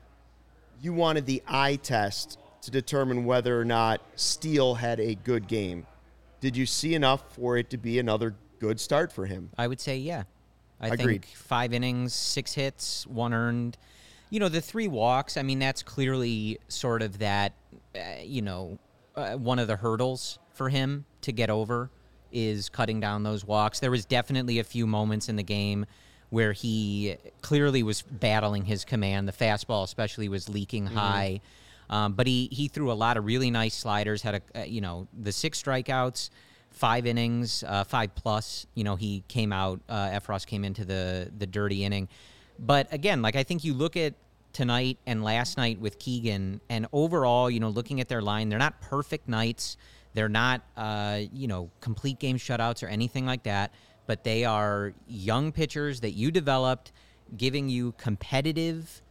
you 0.82 0.94
wanted 0.94 1.26
the 1.26 1.42
eye 1.48 1.78
test 1.78 2.38
to 2.62 2.72
determine 2.72 3.26
whether 3.26 3.60
or 3.60 3.66
not 3.66 4.02
Steele 4.16 4.76
had 4.76 5.00
a 5.00 5.16
good 5.16 5.48
game. 5.48 5.86
Did 6.40 6.56
you 6.56 6.66
see 6.66 6.96
enough 6.96 7.36
for 7.36 7.58
it 7.58 7.70
to 7.72 7.78
be 7.78 8.00
another 8.00 8.36
good 8.60 8.80
start 8.80 9.12
for 9.12 9.26
him? 9.26 9.50
I 9.58 9.68
would 9.68 9.80
say 9.80 9.98
yeah. 9.98 10.24
I 10.80 10.88
Agreed. 10.88 11.24
think 11.24 11.26
five 11.26 11.74
innings, 11.74 12.14
six 12.14 12.54
hits, 12.54 13.06
one 13.06 13.34
earned. 13.34 13.78
You 14.30 14.40
know, 14.40 14.50
the 14.50 14.62
three 14.62 14.88
walks, 14.88 15.38
I 15.38 15.44
mean, 15.44 15.60
that's 15.60 15.84
clearly 15.84 16.60
sort 16.68 17.02
of 17.02 17.20
that, 17.20 17.54
uh, 17.96 18.00
you 18.24 18.42
know, 18.42 18.80
uh, 19.16 19.34
one 19.34 19.60
of 19.60 19.68
the 19.68 19.76
hurdles 19.76 20.40
for 20.54 20.70
him 20.70 21.06
to 21.22 21.32
get 21.32 21.50
over 21.50 21.90
is 22.32 22.70
cutting 22.70 23.00
down 23.00 23.24
those 23.24 23.46
walks. 23.46 23.80
There 23.80 23.92
was 23.92 24.06
definitely 24.06 24.60
a 24.60 24.64
few 24.64 24.88
moments 24.88 25.30
in 25.30 25.36
the 25.36 25.44
game 25.44 25.86
where 26.30 26.54
he 26.54 27.18
clearly 27.42 27.84
was 27.84 28.02
battling 28.02 28.66
his 28.66 28.86
command. 28.86 29.28
The 29.28 29.34
fastball, 29.34 29.84
especially, 29.84 30.30
was 30.30 30.48
leaking 30.48 30.88
high. 30.88 31.42
Um, 31.90 32.14
but 32.14 32.26
he, 32.26 32.48
he 32.52 32.70
threw 32.70 32.92
a 32.92 32.94
lot 32.94 33.18
of 33.18 33.26
really 33.26 33.52
nice 33.52 33.76
sliders. 33.76 34.22
Had 34.22 34.36
a 34.36 34.62
uh, 34.62 34.64
you 34.64 34.80
know 34.80 35.08
the 35.20 35.32
six 35.32 35.62
strikeouts, 35.62 36.30
five 36.70 37.06
innings, 37.06 37.66
uh, 37.68 37.84
five 37.84 38.16
plus. 38.16 38.66
You 38.74 38.86
know 38.86 38.96
he 38.96 39.24
came 39.28 39.52
out. 39.52 39.82
Uh, 39.90 40.08
Effross 40.08 40.48
came 40.48 40.64
into 40.64 40.86
the 40.86 41.30
the 41.38 41.46
dirty 41.46 41.84
inning. 41.84 42.08
But 42.58 42.92
again, 42.94 43.22
like 43.22 43.36
I 43.36 43.44
think 43.44 43.66
you 43.66 43.74
look 43.74 43.98
at 43.98 44.14
tonight 44.54 45.00
and 45.06 45.24
last 45.24 45.58
night 45.58 45.80
with 45.82 46.00
Keegan, 46.00 46.62
and 46.70 46.88
overall, 46.94 47.50
you 47.50 47.60
know, 47.60 47.70
looking 47.70 48.00
at 48.00 48.08
their 48.08 48.22
line, 48.22 48.48
they're 48.48 48.60
not 48.60 48.80
perfect 48.82 49.28
nights. 49.28 49.76
They're 50.14 50.30
not, 50.30 50.62
uh, 50.76 51.22
you 51.34 51.48
know, 51.48 51.70
complete 51.80 52.20
game 52.20 52.38
shutouts 52.38 52.84
or 52.84 52.88
anything 52.88 53.26
like 53.26 53.44
that. 53.44 53.74
But 54.08 54.24
they 54.24 54.46
are 54.46 54.94
young 55.08 55.52
pitchers 55.52 56.02
that 56.02 56.12
you 56.12 56.32
developed, 56.32 56.92
giving 57.38 57.70
you 57.70 57.94
competitive 57.94 59.02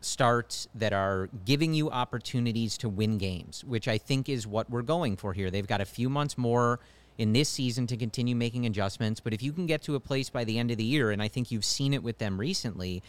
starts 0.00 0.66
that 0.74 0.92
are 0.92 1.28
giving 1.44 1.74
you 1.74 1.90
opportunities 1.90 2.78
to 2.78 2.88
win 2.88 3.18
games, 3.18 3.62
which 3.64 3.86
I 3.88 3.98
think 3.98 4.28
is 4.28 4.46
what 4.46 4.70
we're 4.70 4.82
going 4.82 5.16
for 5.16 5.32
here. 5.32 5.50
They've 5.50 5.66
got 5.66 5.80
a 5.80 5.86
few 5.86 6.08
months 6.08 6.38
more 6.38 6.80
in 7.18 7.34
this 7.34 7.50
season 7.50 7.86
to 7.88 7.98
continue 7.98 8.34
making 8.34 8.64
adjustments, 8.64 9.20
but 9.20 9.34
if 9.34 9.42
you 9.42 9.52
can 9.52 9.66
get 9.66 9.82
to 9.82 9.94
a 9.94 10.00
place 10.00 10.30
by 10.30 10.44
the 10.44 10.58
end 10.58 10.70
of 10.70 10.78
the 10.78 10.84
year, 10.84 11.10
and 11.10 11.22
I 11.22 11.28
think 11.28 11.50
you've 11.50 11.66
seen 11.66 11.92
it 11.92 12.02
with 12.02 12.16
them 12.16 12.40
recently, 12.40 13.02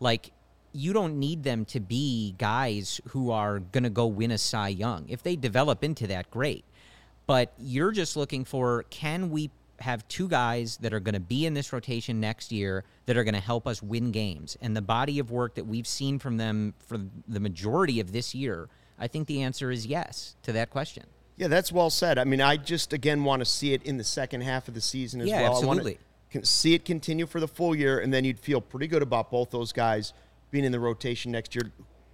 like 0.00 0.32
you 0.72 0.92
don't 0.92 1.18
need 1.18 1.42
them 1.42 1.64
to 1.66 1.80
be 1.80 2.34
guys 2.38 3.00
who 3.08 3.30
are 3.30 3.58
going 3.58 3.84
to 3.84 3.90
go 3.90 4.06
win 4.06 4.30
a 4.30 4.38
Cy 4.38 4.68
Young. 4.68 5.06
If 5.08 5.22
they 5.22 5.36
develop 5.36 5.84
into 5.84 6.06
that, 6.08 6.30
great. 6.30 6.64
But 7.26 7.52
you're 7.58 7.92
just 7.92 8.16
looking 8.16 8.44
for 8.44 8.84
can 8.90 9.30
we 9.30 9.50
have 9.80 10.06
two 10.08 10.28
guys 10.28 10.76
that 10.78 10.92
are 10.92 11.00
going 11.00 11.14
to 11.14 11.20
be 11.20 11.44
in 11.46 11.54
this 11.54 11.72
rotation 11.72 12.20
next 12.20 12.52
year 12.52 12.84
that 13.06 13.16
are 13.16 13.24
going 13.24 13.34
to 13.34 13.40
help 13.40 13.66
us 13.66 13.82
win 13.82 14.12
games? 14.12 14.56
And 14.60 14.76
the 14.76 14.82
body 14.82 15.18
of 15.18 15.30
work 15.30 15.54
that 15.54 15.66
we've 15.66 15.86
seen 15.86 16.18
from 16.18 16.36
them 16.36 16.74
for 16.86 16.98
the 17.28 17.40
majority 17.40 18.00
of 18.00 18.12
this 18.12 18.34
year, 18.34 18.68
I 18.98 19.08
think 19.08 19.26
the 19.26 19.42
answer 19.42 19.70
is 19.70 19.86
yes 19.86 20.36
to 20.42 20.52
that 20.52 20.70
question. 20.70 21.04
Yeah, 21.36 21.48
that's 21.48 21.72
well 21.72 21.90
said. 21.90 22.18
I 22.18 22.24
mean, 22.24 22.40
I 22.40 22.56
just 22.56 22.92
again 22.92 23.24
want 23.24 23.40
to 23.40 23.46
see 23.46 23.72
it 23.72 23.82
in 23.82 23.96
the 23.96 24.04
second 24.04 24.42
half 24.42 24.68
of 24.68 24.74
the 24.74 24.80
season 24.80 25.20
as 25.20 25.28
Yeah, 25.28 25.42
well. 25.42 25.52
I 25.52 25.56
absolutely. 25.56 25.98
want 26.34 26.44
to 26.44 26.46
see 26.46 26.74
it 26.74 26.84
continue 26.84 27.26
for 27.26 27.40
the 27.40 27.48
full 27.48 27.74
year, 27.74 27.98
and 27.98 28.12
then 28.12 28.24
you'd 28.24 28.38
feel 28.38 28.60
pretty 28.60 28.86
good 28.86 29.02
about 29.02 29.30
both 29.30 29.50
those 29.50 29.72
guys 29.72 30.12
being 30.52 30.64
in 30.64 30.70
the 30.70 30.78
rotation 30.78 31.32
next 31.32 31.56
year. 31.56 31.72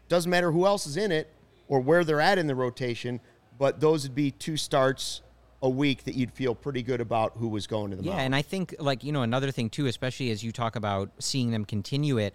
Doesn't 0.09 0.30
matter 0.30 0.50
who 0.50 0.64
else 0.64 0.87
is 0.87 0.97
in 0.97 1.12
it 1.12 1.30
or 1.66 1.80
where 1.80 2.04
they're 2.04 2.23
at 2.23 2.38
in 2.38 2.47
the 2.47 2.54
rotation, 2.54 3.21
but 3.59 3.80
those 3.80 4.04
would 4.04 4.14
be 4.14 4.30
two 4.30 4.57
starts 4.57 5.21
a 5.61 5.68
week 5.68 6.04
that 6.04 6.14
you'd 6.14 6.33
feel 6.33 6.54
pretty 6.54 6.83
good 6.83 7.00
about 7.00 7.33
who 7.37 7.49
was 7.49 7.66
going 7.66 7.90
to 7.90 7.97
the 7.97 8.04
Yeah, 8.04 8.21
and 8.21 8.35
I 8.35 8.40
think 8.42 8.75
like 8.78 9.04
you 9.04 9.12
know 9.12 9.23
another 9.23 9.50
thing 9.50 9.68
too, 9.68 9.87
especially 9.87 10.30
as 10.30 10.42
you 10.42 10.52
talk 10.52 10.76
about 10.76 11.11
seeing 11.18 11.50
them 11.50 11.66
continue 11.66 12.16
it. 12.16 12.35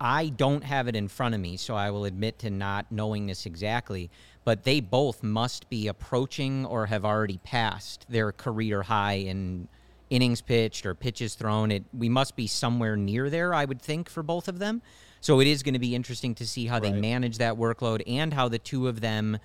I 0.00 0.30
don't 0.30 0.64
have 0.64 0.88
it 0.88 0.96
in 0.96 1.06
front 1.06 1.36
of 1.36 1.40
me, 1.40 1.56
so 1.56 1.76
I 1.76 1.90
will 1.90 2.04
admit 2.04 2.40
to 2.40 2.50
not 2.50 2.90
knowing 2.90 3.26
this 3.26 3.46
exactly. 3.46 4.10
But 4.44 4.64
they 4.64 4.80
both 4.80 5.22
must 5.22 5.70
be 5.70 5.86
approaching 5.86 6.66
or 6.66 6.86
have 6.86 7.04
already 7.04 7.38
passed 7.38 8.04
their 8.08 8.32
career 8.32 8.82
high 8.82 9.14
in 9.14 9.68
innings 10.10 10.40
pitched 10.40 10.84
or 10.84 10.94
pitches 10.94 11.36
thrown. 11.36 11.70
It 11.70 11.84
we 11.96 12.08
must 12.08 12.34
be 12.34 12.48
somewhere 12.48 12.96
near 12.96 13.30
there, 13.30 13.54
I 13.54 13.64
would 13.64 13.80
think, 13.80 14.10
for 14.10 14.24
both 14.24 14.48
of 14.48 14.58
them. 14.58 14.82
So 15.24 15.40
it 15.40 15.46
is 15.46 15.62
going 15.62 15.72
to 15.72 15.80
be 15.80 15.94
interesting 15.94 16.34
to 16.34 16.46
see 16.46 16.66
how 16.66 16.78
they 16.78 16.92
manage 16.92 17.38
that 17.38 17.54
workload 17.54 18.02
and 18.06 18.34
how 18.34 18.50
the 18.50 18.58
two 18.58 18.88
of 18.88 19.00
them 19.00 19.38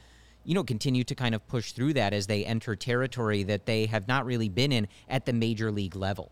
you 0.44 0.54
know, 0.54 0.64
continue 0.64 1.06
to 1.06 1.16
kind 1.16 1.34
of 1.34 1.48
push 1.48 1.72
through 1.72 1.94
that 1.94 2.14
as 2.14 2.28
they 2.28 2.44
enter 2.44 2.76
territory 2.76 3.44
that 3.44 3.66
they 3.66 3.86
have 3.86 4.06
not 4.06 4.26
really 4.26 4.50
been 4.50 4.74
in 4.74 4.90
at 5.08 5.26
the 5.26 5.32
major 5.32 5.72
league 5.72 5.96
level. 5.96 6.32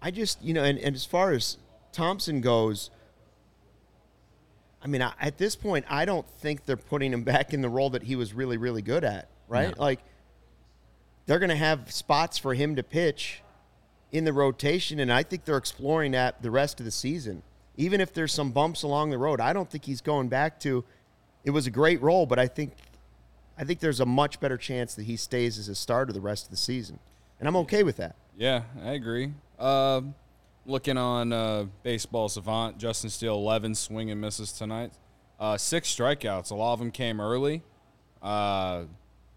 I 0.00 0.12
just, 0.12 0.40
you 0.44 0.54
know, 0.54 0.62
and, 0.62 0.78
and 0.78 0.94
as 0.94 1.04
far 1.04 1.32
as 1.32 1.56
Thompson 1.90 2.40
goes, 2.40 2.90
I 4.80 4.86
mean, 4.86 5.02
I, 5.02 5.12
at 5.20 5.38
this 5.38 5.56
point, 5.56 5.86
I 5.88 6.04
don't 6.04 6.28
think 6.28 6.64
they're 6.64 6.76
putting 6.76 7.12
him 7.12 7.24
back 7.24 7.52
in 7.52 7.62
the 7.62 7.68
role 7.68 7.90
that 7.90 8.04
he 8.04 8.14
was 8.14 8.32
really, 8.32 8.58
really 8.58 8.82
good 8.82 9.02
at, 9.02 9.28
right? 9.48 9.76
No. 9.76 9.82
Like, 9.82 9.98
they're 11.26 11.40
going 11.40 11.50
to 11.50 11.56
have 11.56 11.90
spots 11.90 12.38
for 12.38 12.54
him 12.54 12.76
to 12.76 12.84
pitch 12.84 13.42
in 14.12 14.24
the 14.24 14.32
rotation, 14.32 15.00
and 15.00 15.12
I 15.12 15.24
think 15.24 15.46
they're 15.46 15.56
exploring 15.56 16.12
that 16.12 16.42
the 16.42 16.50
rest 16.52 16.78
of 16.78 16.84
the 16.84 16.92
season. 16.92 17.42
Even 17.76 18.00
if 18.00 18.12
there's 18.12 18.32
some 18.32 18.50
bumps 18.52 18.82
along 18.82 19.10
the 19.10 19.18
road, 19.18 19.40
I 19.40 19.52
don't 19.52 19.68
think 19.68 19.84
he's 19.84 20.00
going 20.00 20.28
back 20.28 20.60
to. 20.60 20.84
It 21.44 21.50
was 21.50 21.66
a 21.66 21.70
great 21.70 22.00
role, 22.00 22.24
but 22.26 22.38
I 22.38 22.46
think, 22.46 22.72
I 23.58 23.64
think 23.64 23.80
there's 23.80 24.00
a 24.00 24.06
much 24.06 24.40
better 24.40 24.56
chance 24.56 24.94
that 24.94 25.04
he 25.04 25.16
stays 25.16 25.58
as 25.58 25.68
a 25.68 25.74
starter 25.74 26.12
the 26.12 26.20
rest 26.20 26.44
of 26.46 26.50
the 26.50 26.56
season, 26.56 26.98
and 27.38 27.48
I'm 27.48 27.56
okay 27.56 27.82
with 27.82 27.96
that. 27.96 28.16
Yeah, 28.36 28.62
I 28.82 28.92
agree. 28.92 29.32
Um, 29.58 30.14
looking 30.66 30.96
on 30.96 31.32
uh, 31.32 31.66
Baseball 31.82 32.28
Savant, 32.28 32.78
Justin 32.78 33.10
Steele, 33.10 33.34
11 33.34 33.74
swing 33.74 34.10
and 34.10 34.20
misses 34.20 34.52
tonight. 34.52 34.92
Uh, 35.38 35.56
six 35.56 35.94
strikeouts. 35.94 36.50
A 36.50 36.54
lot 36.54 36.72
of 36.72 36.78
them 36.78 36.90
came 36.90 37.20
early. 37.20 37.62
Uh, 38.22 38.84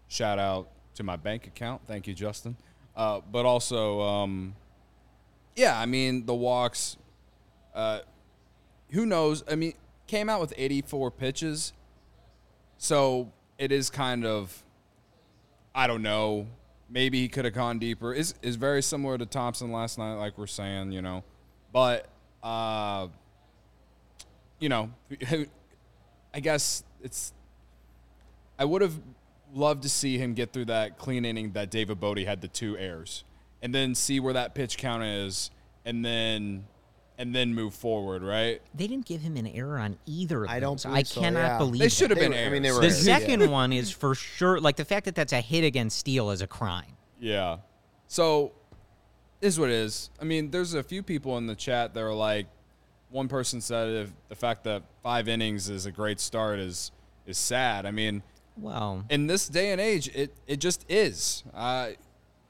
shout 0.08 0.38
out 0.38 0.68
to 0.94 1.02
my 1.02 1.16
bank 1.16 1.46
account. 1.46 1.82
Thank 1.86 2.06
you, 2.06 2.14
Justin. 2.14 2.56
Uh, 2.96 3.20
but 3.30 3.44
also, 3.44 4.00
um, 4.00 4.54
yeah, 5.54 5.78
I 5.78 5.86
mean, 5.86 6.26
the 6.26 6.34
walks, 6.34 6.96
uh, 7.74 8.00
who 8.90 9.06
knows? 9.06 9.44
I 9.50 9.54
mean, 9.54 9.74
came 10.06 10.28
out 10.28 10.40
with 10.40 10.54
84 10.56 11.10
pitches. 11.10 11.72
So 12.78 13.32
it 13.58 13.72
is 13.72 13.90
kind 13.90 14.24
of 14.24 14.64
I 15.78 15.86
don't 15.86 16.02
know. 16.02 16.48
Maybe 16.90 17.20
he 17.20 17.28
could 17.28 17.44
have 17.44 17.54
gone 17.54 17.78
deeper. 17.78 18.12
Is 18.12 18.34
is 18.42 18.56
very 18.56 18.82
similar 18.82 19.16
to 19.16 19.26
Thompson 19.26 19.70
last 19.70 19.96
night, 19.96 20.14
like 20.14 20.36
we're 20.36 20.48
saying, 20.48 20.90
you 20.90 21.02
know. 21.02 21.22
But 21.72 22.08
uh, 22.42 23.06
you 24.58 24.68
know, 24.68 24.90
I 26.34 26.40
guess 26.40 26.82
it's. 27.00 27.32
I 28.58 28.64
would 28.64 28.82
have 28.82 28.98
loved 29.54 29.84
to 29.84 29.88
see 29.88 30.18
him 30.18 30.34
get 30.34 30.52
through 30.52 30.64
that 30.64 30.98
clean 30.98 31.24
inning 31.24 31.52
that 31.52 31.70
David 31.70 32.00
Bote 32.00 32.18
had 32.18 32.40
the 32.40 32.48
two 32.48 32.76
errors, 32.76 33.22
and 33.62 33.72
then 33.72 33.94
see 33.94 34.18
where 34.18 34.32
that 34.32 34.56
pitch 34.56 34.78
count 34.78 35.04
is, 35.04 35.52
and 35.84 36.04
then 36.04 36.64
and 37.18 37.34
then 37.34 37.52
move 37.54 37.74
forward, 37.74 38.22
right? 38.22 38.62
They 38.74 38.86
didn't 38.86 39.04
give 39.06 39.20
him 39.20 39.36
an 39.36 39.46
error 39.48 39.78
on 39.78 39.98
either 40.06 40.44
of 40.44 40.50
I 40.50 40.60
don't 40.60 40.74
those. 40.76 40.84
believe 40.84 40.96
I 40.98 41.02
so, 41.02 41.20
cannot 41.20 41.40
yeah. 41.40 41.58
believe 41.58 41.80
They 41.80 41.88
should 41.88 42.10
have 42.10 42.18
been 42.18 42.30
were- 42.32 42.38
I 42.38 42.48
mean, 42.48 42.62
they 42.62 42.70
were 42.70 42.78
The 42.78 42.86
errors. 42.86 43.04
second 43.04 43.50
one 43.50 43.72
is 43.72 43.90
for 43.90 44.14
sure 44.14 44.60
like 44.60 44.76
the 44.76 44.84
fact 44.84 45.04
that 45.06 45.14
that's 45.16 45.32
a 45.32 45.40
hit 45.40 45.64
against 45.64 45.98
Steele 45.98 46.30
is 46.30 46.40
a 46.40 46.46
crime. 46.46 46.96
Yeah. 47.20 47.58
So, 48.06 48.52
is 49.40 49.58
what 49.58 49.68
it 49.68 49.74
is. 49.74 50.10
I 50.20 50.24
mean, 50.24 50.50
there's 50.50 50.74
a 50.74 50.82
few 50.82 51.02
people 51.02 51.36
in 51.38 51.46
the 51.46 51.54
chat 51.54 51.92
that 51.94 52.00
are 52.00 52.14
like, 52.14 52.46
one 53.10 53.26
person 53.28 53.60
said 53.60 53.88
if 53.88 54.10
the 54.28 54.34
fact 54.34 54.64
that 54.64 54.82
five 55.02 55.28
innings 55.28 55.68
is 55.68 55.86
a 55.86 55.92
great 55.92 56.20
start 56.20 56.58
is 56.58 56.90
is 57.26 57.36
sad. 57.38 57.84
I 57.86 57.90
mean, 57.90 58.22
Well, 58.56 59.04
in 59.10 59.26
this 59.26 59.48
day 59.48 59.72
and 59.72 59.80
age, 59.80 60.08
it 60.14 60.34
it 60.46 60.58
just 60.60 60.84
is. 60.90 61.42
Uh, 61.54 61.90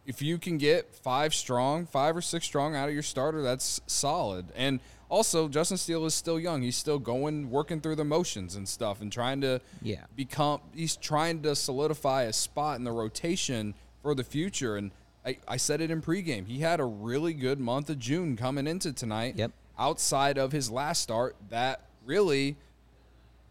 if 0.09 0.21
you 0.23 0.39
can 0.39 0.57
get 0.59 0.93
five 0.95 1.33
strong, 1.35 1.87
five 1.87 2.17
or 2.17 2.23
six 2.23 2.45
strong 2.47 2.75
out 2.75 2.89
of 2.89 2.95
your 2.95 3.03
starter, 3.05 3.43
that's 3.43 3.81
solid. 3.87 4.47
And 4.57 4.81
also, 5.11 5.49
Justin 5.49 5.77
Steele 5.77 6.05
is 6.07 6.15
still 6.15 6.41
young. 6.41 6.63
He's 6.63 6.77
still 6.77 6.99
going, 6.99 7.51
working 7.51 7.81
through 7.81 7.97
the 7.97 8.05
motions 8.05 8.57
and 8.57 8.67
stuff, 8.69 9.01
and 9.01 9.13
trying 9.13 9.41
to 9.43 9.61
Yeah. 9.83 10.05
become. 10.17 10.61
He's 10.75 10.97
trying 10.97 11.43
to 11.43 11.55
solidify 11.55 12.23
a 12.25 12.33
spot 12.33 12.79
in 12.79 12.85
the 12.85 12.93
rotation 12.93 13.75
for 14.03 14.15
the 14.15 14.25
future. 14.25 14.77
And 14.77 14.91
I, 15.27 15.39
I 15.47 15.57
said 15.59 15.81
it 15.83 15.91
in 15.91 16.01
pregame. 16.03 16.47
He 16.47 16.59
had 16.61 16.81
a 16.81 16.85
really 16.85 17.35
good 17.35 17.61
month 17.61 17.89
of 17.91 17.99
June 17.99 18.37
coming 18.37 18.67
into 18.67 18.93
tonight. 18.93 19.35
Yep. 19.37 19.53
Outside 19.79 20.39
of 20.39 20.53
his 20.53 20.71
last 20.71 21.03
start, 21.03 21.37
that 21.51 21.83
really 22.05 22.57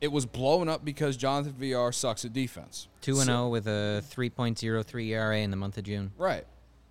it 0.02 0.12
was 0.12 0.26
blown 0.26 0.70
up 0.70 0.86
because 0.86 1.18
Jonathan 1.18 1.54
Villar 1.54 1.92
sucks 1.92 2.24
at 2.26 2.34
defense. 2.34 2.88
Two 3.02 3.14
and 3.14 3.22
So- 3.22 3.26
zero 3.26 3.50
with 3.50 3.68
a 3.68 4.04
3.03 4.10 5.08
ERA 5.10 5.40
in 5.42 5.52
the 5.52 5.58
month 5.58 5.78
of 5.78 5.84
June. 5.86 6.12
Right. 6.18 6.46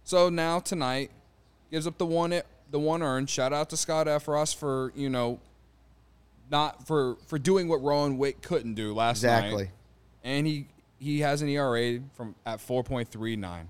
So 0.05 0.29
now 0.29 0.61
tonight 0.61 1.11
gives 1.71 1.87
up 1.87 1.99
the 1.99 2.07
one 2.07 2.33
it, 2.33 2.47
the 2.71 2.79
one 2.81 3.03
earned. 3.03 3.29
Shout 3.31 3.53
out 3.53 3.71
to 3.71 3.77
Scott 3.77 4.07
Effross 4.07 4.55
for 4.55 4.93
you 4.95 5.09
know 5.09 5.41
not 6.51 6.87
for 6.87 7.17
for 7.27 7.39
doing 7.39 7.69
what 7.69 7.83
Rowan 7.83 8.19
Wick 8.19 8.41
couldn't 8.43 8.75
do 8.75 8.95
last 8.95 9.23
night. 9.23 9.39
Exactly. 9.45 9.71
And 10.25 10.47
he 10.47 10.67
he 10.99 11.21
has 11.21 11.43
an 11.43 11.49
ERA 11.49 12.01
from 12.15 12.35
at 12.47 12.59
4.39. 12.59 13.67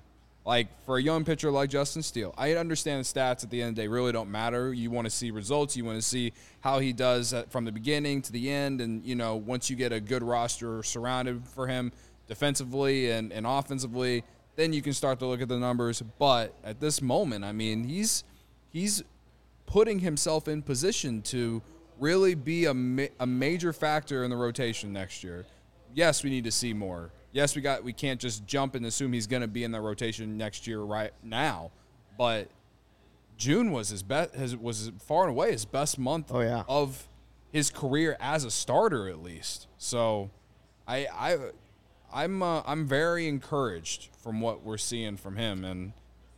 Like 0.46 0.68
for 0.84 0.96
a 0.96 1.02
young 1.02 1.24
pitcher 1.24 1.50
like 1.50 1.70
Justin 1.70 2.02
Steele, 2.02 2.32
I 2.38 2.52
understand 2.52 3.04
the 3.04 3.04
stats 3.04 3.42
at 3.42 3.50
the 3.50 3.60
end 3.60 3.70
of 3.70 3.74
the 3.74 3.82
day 3.82 3.88
really 3.88 4.12
don't 4.12 4.30
matter. 4.30 4.72
You 4.72 4.92
want 4.92 5.06
to 5.06 5.10
see 5.10 5.32
results. 5.32 5.76
You 5.76 5.84
want 5.84 5.98
to 5.98 6.06
see 6.06 6.32
how 6.60 6.78
he 6.78 6.92
does 6.92 7.34
from 7.50 7.64
the 7.64 7.72
beginning 7.72 8.22
to 8.22 8.32
the 8.32 8.48
end. 8.48 8.80
And, 8.80 9.04
you 9.04 9.16
know, 9.16 9.34
once 9.34 9.68
you 9.68 9.74
get 9.74 9.92
a 9.92 9.98
good 9.98 10.22
roster 10.22 10.84
surrounded 10.84 11.44
for 11.48 11.66
him 11.66 11.90
defensively 12.28 13.10
and, 13.10 13.32
and 13.32 13.44
offensively, 13.44 14.22
then 14.54 14.72
you 14.72 14.82
can 14.82 14.92
start 14.92 15.18
to 15.18 15.26
look 15.26 15.42
at 15.42 15.48
the 15.48 15.58
numbers. 15.58 16.00
But 16.16 16.54
at 16.62 16.78
this 16.78 17.02
moment, 17.02 17.44
I 17.44 17.50
mean, 17.50 17.82
he's 17.82 18.22
he's 18.70 19.02
putting 19.66 19.98
himself 19.98 20.46
in 20.46 20.62
position 20.62 21.22
to 21.22 21.60
really 21.98 22.36
be 22.36 22.66
a, 22.66 22.74
ma- 22.74 23.06
a 23.18 23.26
major 23.26 23.72
factor 23.72 24.22
in 24.22 24.30
the 24.30 24.36
rotation 24.36 24.92
next 24.92 25.24
year. 25.24 25.44
Yes, 25.92 26.22
we 26.22 26.30
need 26.30 26.44
to 26.44 26.52
see 26.52 26.72
more. 26.72 27.10
Yes, 27.36 27.54
we 27.54 27.60
got 27.60 27.84
we 27.84 27.92
can't 27.92 28.18
just 28.18 28.46
jump 28.46 28.74
and 28.74 28.86
assume 28.86 29.12
he's 29.12 29.26
going 29.26 29.42
to 29.42 29.46
be 29.48 29.62
in 29.62 29.70
the 29.70 29.80
rotation 29.80 30.38
next 30.38 30.66
year 30.66 30.80
right 30.80 31.12
now. 31.22 31.70
But 32.16 32.48
June 33.36 33.72
was 33.72 33.90
his 33.90 34.02
best 34.02 34.34
his, 34.34 34.56
was 34.56 34.90
far 35.06 35.24
and 35.24 35.30
away 35.32 35.52
his 35.52 35.66
best 35.66 35.98
month 35.98 36.30
Oh, 36.32 36.40
yeah. 36.40 36.62
of 36.66 37.06
his 37.52 37.68
career 37.68 38.16
as 38.20 38.44
a 38.44 38.50
starter 38.50 39.06
at 39.10 39.22
least. 39.22 39.66
So 39.76 40.30
I 40.88 41.06
I 41.12 41.36
I'm 42.10 42.42
uh, 42.42 42.62
I'm 42.66 42.86
very 42.86 43.28
encouraged 43.28 44.08
from 44.22 44.40
what 44.40 44.62
we're 44.62 44.78
seeing 44.78 45.18
from 45.18 45.36
him 45.36 45.62
and 45.62 45.92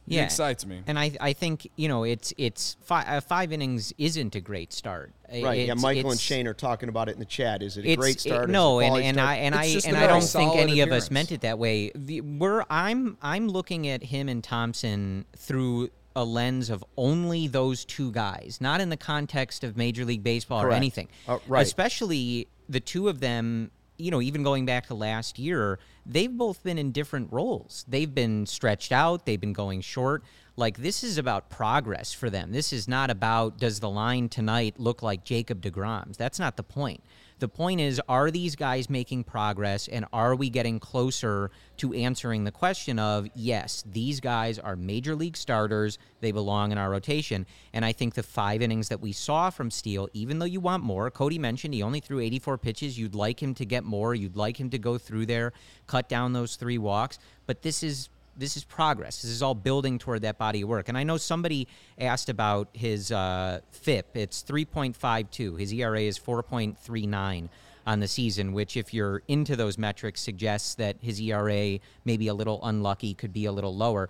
he 0.09 0.17
Yeah, 0.17 0.25
excites 0.25 0.67
me. 0.67 0.83
And 0.87 0.99
I, 0.99 1.13
I 1.21 1.33
think 1.33 1.71
you 1.77 1.89
know 1.89 2.05
it's 2.05 2.33
it's 2.37 2.77
five, 2.81 3.07
uh, 3.09 3.21
five 3.21 3.53
innings 3.53 3.93
isn't 3.99 4.35
a 4.35 4.41
great 4.41 4.73
start. 4.73 5.13
Right. 5.31 5.67
yeah. 5.67 5.75
Michael 5.75 6.11
and 6.11 6.21
Shane 6.21 6.47
are 6.47 6.55
talking 6.55 6.89
about 6.89 7.09
it 7.09 7.13
in 7.13 7.19
the 7.19 7.27
chat. 7.27 7.63
Is 7.63 7.77
it 7.77 7.85
a 7.85 7.89
it's 7.91 8.01
great 8.01 8.21
start? 8.21 8.49
It 8.49 8.53
no, 8.53 8.81
and, 8.81 8.97
and 8.97 9.17
start? 9.17 9.29
I 9.29 9.35
and 9.37 9.55
It's 9.55 9.87
I 9.87 9.89
and 9.89 9.97
a 9.97 10.01
I 10.01 10.07
very 10.07 10.13
don't 10.13 10.21
think 10.21 10.53
solid 10.53 10.61
any 10.61 10.81
of 10.81 10.91
us 10.93 11.11
meant 11.11 11.33
it 11.33 11.43
that 11.43 11.59
way. 11.59 11.93
The, 11.95 12.23
we're 12.23 12.65
I'm 12.71 13.19
I'm 13.21 13.49
looking 13.49 13.87
at 13.89 14.03
him 14.05 14.29
and 14.29 14.43
Thompson 14.43 15.27
through 15.37 15.91
a 16.17 16.25
lens 16.25 16.71
of 16.71 16.85
only 16.97 17.47
those 17.47 17.85
two 17.85 18.11
guys, 18.11 18.59
not 18.61 18.81
in 18.81 18.89
the 18.89 18.97
context 18.97 19.63
of 19.63 19.77
Major 19.77 20.05
League 20.05 20.25
Baseball 20.25 20.63
or 20.63 20.73
anything. 20.73 21.09
Uh, 21.29 21.39
right. 21.47 21.63
Especially 21.63 22.49
the 22.69 22.81
two 22.81 23.09
of 23.09 23.21
them. 23.21 23.71
You 23.99 24.11
know, 24.11 24.23
even 24.23 24.43
going 24.43 24.65
back 24.65 24.87
to 24.87 24.95
last 24.95 25.39
year, 25.39 25.79
they've 26.07 26.35
both 26.35 26.63
been 26.63 26.79
in 26.79 26.93
different 26.93 27.33
roles. 27.33 27.85
They've 27.89 28.13
been 28.13 28.47
stretched 28.47 28.93
out. 28.93 29.27
They've 29.27 29.41
been 29.41 29.53
going 29.53 29.81
short. 29.81 30.23
Like 30.57 30.79
this 30.79 31.05
is 31.05 31.19
about 31.19 31.51
progress 31.51 32.13
for 32.13 32.31
them. 32.31 32.53
This 32.53 32.73
is 32.73 32.89
not 32.89 33.11
about 33.11 33.59
does 33.59 33.81
the 33.81 33.91
line 33.91 34.29
tonight 34.29 34.79
look 34.79 35.03
like 35.03 35.25
Jacob 35.25 35.61
DeGrom's. 35.61 36.17
That's 36.17 36.39
not 36.39 36.57
the 36.57 36.63
point. 36.63 37.03
The 37.39 37.49
point 37.49 37.81
is, 37.81 38.01
are 38.09 38.31
these 38.31 38.57
guys 38.57 38.91
making 38.91 39.25
progress 39.25 39.87
and 39.87 40.05
are 40.13 40.35
we 40.35 40.51
getting 40.51 40.81
closer 40.81 41.51
to 41.77 41.93
answering 41.95 42.45
the 42.45 42.51
question 42.51 42.99
of, 42.99 43.29
yes, 43.35 43.85
these 43.87 44.19
guys 44.19 44.59
are 44.59 44.75
major 44.75 45.15
league 45.15 45.37
starters. 45.37 45.99
They 46.21 46.33
belong 46.33 46.73
in 46.73 46.79
our 46.79 46.91
rotation. 46.91 47.47
And 47.73 47.85
I 47.85 47.93
think 47.93 48.15
the 48.15 48.25
five 48.25 48.61
innings 48.61 48.89
that 48.89 49.01
we 49.01 49.13
saw 49.13 49.51
from 49.51 49.71
Steele, 49.71 50.09
even 50.13 50.41
though 50.41 50.47
you 50.47 50.61
want 50.61 50.83
more, 50.83 51.11
Cody 51.11 51.39
mentioned 51.39 51.75
he 51.75 51.83
only 51.83 52.01
threw 52.01 52.19
84 52.21 52.59
pitches. 52.59 52.99
You'd 52.99 53.15
like 53.15 53.41
him 53.41 53.55
to 53.55 53.65
get 53.65 53.85
more. 53.85 54.15
You'd 54.15 54.37
like 54.37 54.59
him 54.59 54.71
to 54.71 54.79
go 54.79 54.99
through 54.99 55.27
there, 55.27 55.53
cut 55.87 56.09
down 56.09 56.33
those 56.33 56.57
three 56.57 56.79
walks. 56.79 57.19
But 57.47 57.63
this 57.63 57.83
is 57.83 58.09
this 58.39 58.57
is 58.57 58.65
progress. 58.65 59.23
This 59.23 59.31
is 59.31 59.43
all 59.43 59.55
building 59.55 59.99
toward 59.99 60.23
that 60.23 60.39
body 60.39 60.63
of 60.63 60.69
work. 60.69 60.89
And 60.89 60.97
I 60.97 61.03
know 61.03 61.17
somebody 61.17 61.67
asked 61.99 62.29
about 62.29 62.69
his 62.73 63.11
uh, 63.11 63.61
FIP. 63.73 64.17
It's 64.17 64.43
3.52. 64.43 65.59
His 65.59 65.73
ERA 65.73 66.01
is 66.01 66.19
4.39 66.19 67.49
on 67.87 68.01
the 68.01 68.09
season, 68.09 68.53
which, 68.53 68.77
if 68.77 68.95
you're 68.95 69.23
into 69.29 69.57
those 69.57 69.77
metrics, 69.77 70.21
suggests 70.21 70.75
that 70.77 70.97
his 71.01 71.21
ERA 71.21 71.79
may 72.05 72.17
be 72.17 72.29
a 72.29 72.35
little 72.35 72.61
unlucky, 72.63 73.15
could 73.15 73.33
be 73.33 73.47
a 73.47 73.53
little 73.53 73.75
lower. 73.75 74.09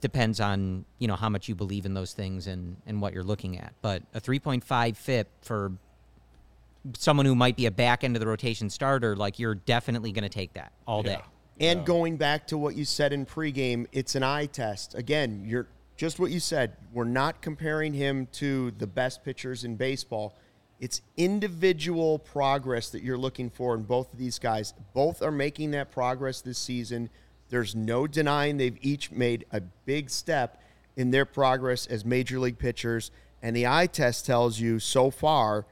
Depends 0.00 0.40
on 0.40 0.84
you 0.98 1.08
know 1.08 1.16
how 1.16 1.28
much 1.28 1.48
you 1.48 1.54
believe 1.54 1.86
in 1.86 1.94
those 1.94 2.12
things 2.12 2.46
and 2.46 2.76
and 2.86 3.00
what 3.00 3.12
you're 3.12 3.24
looking 3.24 3.58
at. 3.58 3.72
But 3.82 4.02
a 4.14 4.20
3.5 4.20 4.96
FIP 4.96 5.28
for 5.42 5.72
someone 6.96 7.26
who 7.26 7.34
might 7.34 7.56
be 7.56 7.66
a 7.66 7.70
back 7.70 8.04
end 8.04 8.14
of 8.14 8.20
the 8.20 8.26
rotation 8.26 8.70
starter, 8.70 9.16
like 9.16 9.38
you're 9.38 9.54
definitely 9.54 10.12
going 10.12 10.22
to 10.22 10.28
take 10.28 10.52
that 10.54 10.72
all 10.86 11.02
day. 11.02 11.20
And 11.58 11.86
going 11.86 12.16
back 12.16 12.46
to 12.48 12.58
what 12.58 12.76
you 12.76 12.84
said 12.84 13.12
in 13.12 13.24
pregame, 13.24 13.86
it's 13.92 14.14
an 14.14 14.22
eye 14.22 14.46
test. 14.46 14.94
Again, 14.94 15.42
you're 15.46 15.68
just 15.96 16.18
what 16.18 16.30
you 16.30 16.40
said. 16.40 16.76
We're 16.92 17.04
not 17.04 17.40
comparing 17.40 17.94
him 17.94 18.28
to 18.32 18.72
the 18.72 18.86
best 18.86 19.24
pitchers 19.24 19.64
in 19.64 19.76
baseball. 19.76 20.36
It's 20.78 21.00
individual 21.16 22.18
progress 22.18 22.90
that 22.90 23.02
you're 23.02 23.16
looking 23.16 23.48
for 23.48 23.74
in 23.74 23.84
both 23.84 24.12
of 24.12 24.18
these 24.18 24.38
guys. 24.38 24.74
Both 24.92 25.22
are 25.22 25.30
making 25.30 25.70
that 25.70 25.90
progress 25.90 26.42
this 26.42 26.58
season. 26.58 27.08
There's 27.48 27.74
no 27.74 28.06
denying 28.06 28.58
they've 28.58 28.78
each 28.82 29.10
made 29.10 29.46
a 29.52 29.60
big 29.60 30.10
step 30.10 30.62
in 30.96 31.10
their 31.10 31.24
progress 31.24 31.86
as 31.86 32.04
major 32.04 32.38
league 32.38 32.58
pitchers. 32.58 33.10
And 33.40 33.56
the 33.56 33.66
eye 33.66 33.86
test 33.86 34.26
tells 34.26 34.60
you 34.60 34.78
so 34.78 35.10
far 35.10 35.64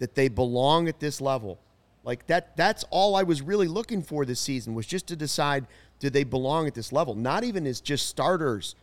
that 0.00 0.16
they 0.16 0.28
belong 0.28 0.88
at 0.88 0.98
this 0.98 1.20
level. 1.20 1.60
Like 2.04 2.26
that 2.28 2.56
that's 2.56 2.84
all 2.90 3.14
I 3.14 3.22
was 3.22 3.42
really 3.42 3.68
looking 3.68 4.02
for 4.02 4.24
this 4.24 4.40
season 4.40 4.74
was 4.74 4.86
just 4.86 5.06
to 5.08 5.16
decide 5.16 5.66
do 5.98 6.08
they 6.08 6.24
belong 6.24 6.66
at 6.66 6.74
this 6.74 6.92
level? 6.92 7.14
Not 7.14 7.44
even 7.44 7.66
as 7.66 7.80
just 7.80 8.06
starters. 8.06 8.74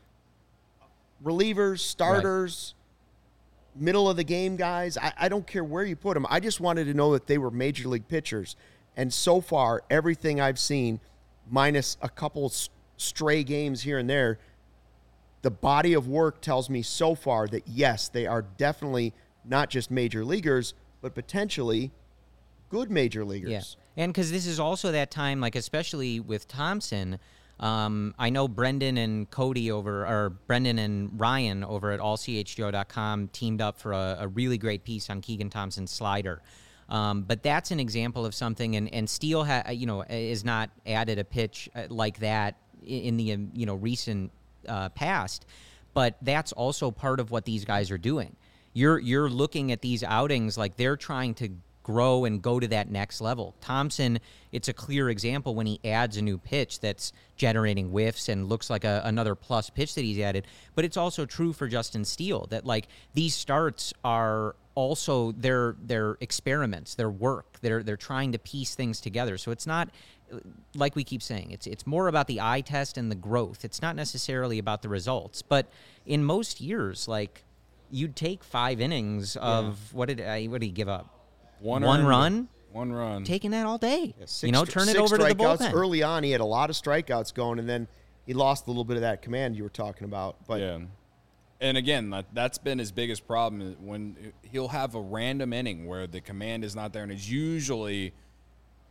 Relievers, 1.23 1.79
starters, 1.79 2.75
middle 3.75 4.09
of 4.09 4.17
the 4.17 4.23
game 4.23 4.55
guys. 4.55 4.97
I, 4.97 5.13
I 5.17 5.29
don't 5.29 5.47
care 5.47 5.63
where 5.63 5.83
you 5.83 5.95
put 5.95 6.13
them. 6.13 6.27
I 6.29 6.39
just 6.39 6.59
wanted 6.59 6.85
to 6.85 6.93
know 6.93 7.13
that 7.13 7.25
they 7.25 7.39
were 7.39 7.49
major 7.51 7.89
league 7.89 8.07
pitchers. 8.07 8.55
And 8.95 9.11
so 9.11 9.41
far, 9.41 9.83
everything 9.89 10.39
I've 10.39 10.59
seen, 10.59 10.99
minus 11.49 11.97
a 12.01 12.09
couple 12.09 12.51
stray 12.97 13.43
games 13.43 13.81
here 13.81 13.97
and 13.97 14.09
there, 14.09 14.39
the 15.41 15.51
body 15.51 15.93
of 15.93 16.07
work 16.07 16.41
tells 16.41 16.69
me 16.69 16.81
so 16.81 17.15
far 17.15 17.47
that 17.47 17.67
yes, 17.67 18.09
they 18.09 18.27
are 18.27 18.41
definitely 18.41 19.13
not 19.45 19.69
just 19.69 19.89
major 19.89 20.25
leaguers, 20.25 20.73
but 21.01 21.15
potentially 21.15 21.91
good 22.69 22.91
major 22.91 23.25
leaguers. 23.25 23.77
Yeah, 23.95 24.03
and 24.03 24.13
because 24.13 24.31
this 24.31 24.47
is 24.47 24.59
also 24.59 24.91
that 24.91 25.11
time, 25.11 25.39
like 25.39 25.55
especially 25.55 26.19
with 26.19 26.47
Thompson. 26.47 27.19
Um, 27.59 28.13
I 28.19 28.29
know 28.29 28.47
Brendan 28.47 28.97
and 28.97 29.27
Cody 29.31 29.71
over, 29.71 30.05
or 30.05 30.29
Brendan 30.29 30.77
and 30.77 31.19
Ryan 31.19 31.63
over 31.63 31.91
at 31.91 31.99
allchgo.com 31.99 33.29
teamed 33.29 33.61
up 33.61 33.79
for 33.79 33.93
a, 33.93 34.17
a 34.19 34.27
really 34.27 34.59
great 34.59 34.83
piece 34.83 35.09
on 35.09 35.21
Keegan 35.21 35.49
Thompson's 35.49 35.89
slider. 35.89 36.43
Um, 36.89 37.23
but 37.23 37.43
that's 37.43 37.71
an 37.71 37.79
example 37.79 38.25
of 38.25 38.33
something, 38.33 38.75
and 38.75 38.93
and 38.93 39.09
Steele, 39.09 39.43
ha, 39.43 39.69
you 39.71 39.85
know, 39.85 40.03
is 40.03 40.45
not 40.45 40.69
added 40.85 41.19
a 41.19 41.23
pitch 41.23 41.69
uh, 41.75 41.83
like 41.89 42.19
that 42.19 42.55
in 42.85 43.17
the 43.17 43.33
um, 43.33 43.51
you 43.53 43.65
know 43.65 43.75
recent 43.75 44.31
uh, 44.67 44.89
past. 44.89 45.45
But 45.93 46.15
that's 46.21 46.51
also 46.53 46.91
part 46.91 47.19
of 47.19 47.31
what 47.31 47.43
these 47.43 47.65
guys 47.65 47.91
are 47.91 47.97
doing. 47.97 48.35
You're 48.73 48.99
you're 48.99 49.29
looking 49.29 49.71
at 49.71 49.81
these 49.81 50.03
outings 50.03 50.57
like 50.57 50.77
they're 50.77 50.95
trying 50.95 51.33
to 51.35 51.49
grow 51.87 52.25
and 52.25 52.41
go 52.41 52.59
to 52.59 52.67
that 52.67 52.91
next 52.91 53.21
level. 53.21 53.55
Thompson, 53.61 54.19
it's 54.51 54.67
a 54.67 54.73
clear 54.73 55.09
example 55.09 55.55
when 55.55 55.65
he 55.65 55.79
adds 55.85 56.17
a 56.17 56.21
new 56.21 56.37
pitch 56.37 56.81
that's 56.81 57.13
generating 57.37 57.87
whiffs 57.91 58.27
and 58.27 58.49
looks 58.49 58.69
like 58.69 58.83
a, 58.83 59.01
another 59.05 59.35
plus 59.35 59.69
pitch 59.69 59.95
that 59.95 60.03
he's 60.03 60.19
added. 60.19 60.45
But 60.75 60.83
it's 60.83 60.97
also 60.97 61.25
true 61.25 61.53
for 61.53 61.69
Justin 61.69 62.03
Steele 62.03 62.45
that 62.49 62.65
like 62.65 62.89
these 63.13 63.33
starts 63.33 63.93
are 64.03 64.57
also 64.75 65.31
their 65.31 65.77
their 65.81 66.17
experiments, 66.19 66.93
their 66.95 67.09
work. 67.09 67.57
They're 67.61 67.81
they're 67.81 67.95
trying 67.95 68.33
to 68.33 68.37
piece 68.37 68.75
things 68.75 68.99
together. 68.99 69.37
So 69.37 69.51
it's 69.51 69.65
not 69.65 69.87
like 70.75 70.93
we 70.97 71.05
keep 71.05 71.23
saying, 71.23 71.51
it's 71.51 71.67
it's 71.67 71.87
more 71.87 72.09
about 72.09 72.27
the 72.27 72.41
eye 72.41 72.59
test 72.59 72.97
and 72.97 73.09
the 73.09 73.15
growth. 73.15 73.63
It's 73.63 73.81
not 73.81 73.95
necessarily 73.95 74.59
about 74.59 74.81
the 74.81 74.89
results. 74.89 75.41
But 75.41 75.67
in 76.05 76.21
most 76.21 76.59
years, 76.59 77.07
like 77.07 77.45
you'd 77.89 78.17
take 78.17 78.43
five 78.43 78.81
innings 78.81 79.37
of 79.37 79.93
what 79.93 80.09
did 80.09 80.19
I 80.19 80.47
what 80.47 80.59
did 80.59 80.67
he 80.67 80.73
give 80.73 80.89
up? 80.89 81.16
One, 81.59 81.83
One 81.83 81.99
earned, 81.99 82.07
run? 82.07 82.47
One 82.71 82.91
run. 82.91 83.23
Taking 83.23 83.51
that 83.51 83.65
all 83.65 83.77
day. 83.77 84.13
Six 84.19 84.43
you 84.43 84.51
know, 84.51 84.65
turn 84.65 84.89
it 84.89 84.97
over 84.97 85.17
to 85.17 85.23
the 85.23 85.29
strikeouts. 85.29 85.57
bullpen. 85.57 85.73
Early 85.73 86.03
on, 86.03 86.23
he 86.23 86.31
had 86.31 86.41
a 86.41 86.45
lot 86.45 86.69
of 86.69 86.75
strikeouts 86.75 87.33
going, 87.33 87.59
and 87.59 87.67
then 87.67 87.87
he 88.25 88.33
lost 88.33 88.67
a 88.67 88.69
little 88.69 88.85
bit 88.85 88.97
of 88.97 89.01
that 89.01 89.21
command 89.21 89.55
you 89.55 89.63
were 89.63 89.69
talking 89.69 90.05
about. 90.05 90.45
But 90.47 90.59
Yeah. 90.59 90.79
And 91.59 91.75
again, 91.75 92.11
that, 92.11 92.27
that's 92.33 92.59
been 92.59 92.77
his 92.77 92.91
biggest 92.91 93.25
problem 93.25 93.75
when 93.83 94.31
he'll 94.43 94.67
have 94.67 94.93
a 94.93 95.01
random 95.01 95.53
inning 95.53 95.87
where 95.87 96.05
the 96.05 96.21
command 96.21 96.63
is 96.63 96.75
not 96.75 96.93
there, 96.93 97.01
and 97.01 97.11
it's 97.11 97.27
usually 97.27 98.13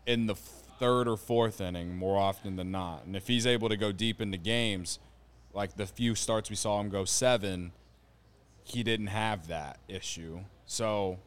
in 0.05 0.26
the 0.26 0.35
third 0.35 1.07
or 1.07 1.16
fourth 1.16 1.61
inning 1.61 1.96
more 1.96 2.18
often 2.18 2.57
than 2.57 2.72
not. 2.72 3.05
And 3.05 3.14
if 3.14 3.29
he's 3.29 3.46
able 3.46 3.68
to 3.68 3.76
go 3.76 3.92
deep 3.92 4.20
into 4.20 4.37
games, 4.37 4.98
like 5.55 5.76
the 5.76 5.87
few 5.87 6.16
starts 6.16 6.50
we 6.50 6.57
saw 6.57 6.81
him 6.81 6.88
go 6.88 7.05
seven, 7.05 7.70
he 8.64 8.83
didn't 8.83 9.09
have 9.09 9.46
that 9.46 9.79
issue. 9.87 10.40
So 10.66 11.18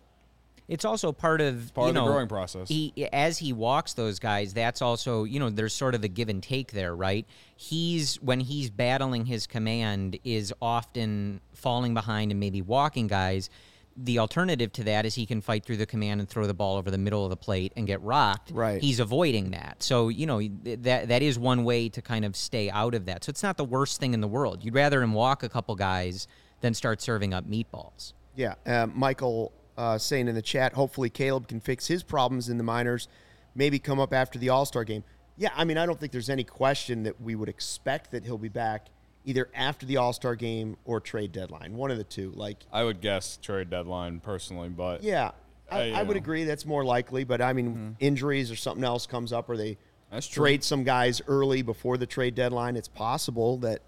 It's 0.70 0.86
also 0.86 1.12
part 1.12 1.42
of 1.42 1.74
part 1.74 1.94
you 1.94 2.00
of 2.00 2.06
the 2.06 2.12
growing 2.12 2.28
process. 2.28 2.70
He 2.70 2.94
as 3.12 3.40
he 3.40 3.52
walks 3.54 3.94
those 3.94 4.20
guys, 4.20 4.54
that's 4.54 4.84
also 4.84 5.24
you 5.24 5.40
know 5.40 5.50
there's 5.50 5.74
sort 5.74 5.96
of 5.96 6.02
the 6.02 6.08
give 6.08 6.30
and 6.30 6.42
take 6.42 6.72
there, 6.72 6.96
right? 6.96 7.26
He's 7.56 8.22
when 8.22 8.40
he's 8.40 8.70
battling 8.70 9.26
his 9.26 9.48
command 9.48 10.20
is 10.24 10.54
often 10.62 11.42
falling 11.54 11.96
behind 11.96 12.32
and 12.32 12.40
maybe 12.40 12.62
walking 12.62 13.08
guys. 13.08 13.50
The 13.98 14.20
alternative 14.20 14.72
to 14.74 14.84
that 14.86 15.06
is 15.06 15.16
he 15.16 15.26
can 15.26 15.42
fight 15.42 15.66
through 15.66 15.78
the 15.78 15.86
command 15.86 16.22
and 16.22 16.30
throw 16.30 16.48
the 16.48 16.54
ball 16.54 16.78
over 16.78 16.90
the 16.90 16.98
middle 16.98 17.26
of 17.26 17.32
the 17.32 17.36
plate 17.36 17.74
and 17.76 17.86
get 17.86 18.02
rocked. 18.02 18.52
Right. 18.52 18.82
He's 18.82 19.02
avoiding 19.02 19.52
that. 19.52 19.84
So, 19.84 20.08
you 20.08 20.26
know, 20.26 20.40
that 20.64 21.10
that 21.10 21.22
is 21.22 21.38
one 21.38 21.66
way 21.66 21.90
to 21.90 22.02
kind 22.02 22.24
of 22.24 22.38
stay 22.38 22.70
out 22.70 22.94
of 22.94 23.08
that. 23.08 23.26
So 23.26 23.32
it's 23.32 23.44
not 23.44 23.58
the 23.58 23.66
worst 23.66 24.00
thing 24.00 24.14
in 24.14 24.22
the 24.22 24.28
world. 24.28 24.64
You'd 24.64 24.76
rather 24.76 25.02
him 25.02 25.14
walk 25.14 25.44
a 25.44 25.50
couple 25.50 25.76
guys 25.76 26.28
than 26.62 26.74
start 26.76 27.02
serving 27.02 27.34
up 27.34 27.50
meatballs. 27.50 28.14
Yeah, 28.36 28.54
uh, 28.66 28.86
Michael 28.86 29.52
uh, 29.80 29.98
saying 29.98 30.28
in 30.28 30.36
the 30.36 30.42
chat, 30.42 30.74
hopefully 30.74 31.10
Caleb 31.10 31.48
can 31.48 31.62
fix 31.62 31.88
his 31.88 32.04
problems 32.04 32.50
in 32.50 32.58
the 32.58 32.64
minors, 32.64 33.08
maybe 33.56 33.80
come 33.80 33.98
up 33.98 34.14
after 34.14 34.38
the 34.38 34.50
All 34.50 34.66
Star 34.66 34.84
game. 34.84 35.06
Yeah, 35.38 35.52
I 35.56 35.64
mean, 35.64 35.78
I 35.78 35.86
don't 35.86 35.98
think 35.98 36.12
there's 36.12 36.30
any 36.30 36.44
question 36.44 37.04
that 37.04 37.22
we 37.22 37.36
would 37.36 37.48
expect 37.48 38.12
that 38.12 38.26
he'll 38.26 38.38
be 38.38 38.50
back 38.50 38.88
either 39.24 39.50
after 39.56 39.86
the 39.86 39.96
All 39.96 40.12
Star 40.12 40.36
game 40.36 40.76
or 40.84 41.00
trade 41.00 41.32
deadline, 41.32 41.78
one 41.78 41.92
of 41.92 41.98
the 41.98 42.04
two. 42.04 42.32
Like, 42.32 42.58
I 42.74 42.84
would 42.84 43.00
guess 43.00 43.38
trade 43.42 43.70
deadline 43.70 44.20
personally, 44.20 44.68
but 44.68 45.02
yeah, 45.02 45.32
I, 45.72 45.92
I, 45.92 46.00
I 46.00 46.04
would 46.04 46.18
agree 46.18 46.44
that's 46.44 46.66
more 46.66 46.84
likely. 46.84 47.24
But 47.24 47.42
I 47.42 47.54
mean, 47.54 47.96
injuries 48.02 48.52
or 48.52 48.58
something 48.58 48.84
else 48.84 49.08
comes 49.08 49.32
up, 49.32 49.50
or 49.50 49.56
they 49.56 49.78
That's 50.12 50.28
true. 50.28 50.44
trade 50.44 50.62
some 50.62 50.84
guys 50.84 51.22
early 51.26 51.62
before 51.62 51.96
the 51.96 52.06
trade 52.06 52.36
deadline. 52.36 52.76
It's 52.76 52.90
possible 52.90 53.58
that. 53.60 53.82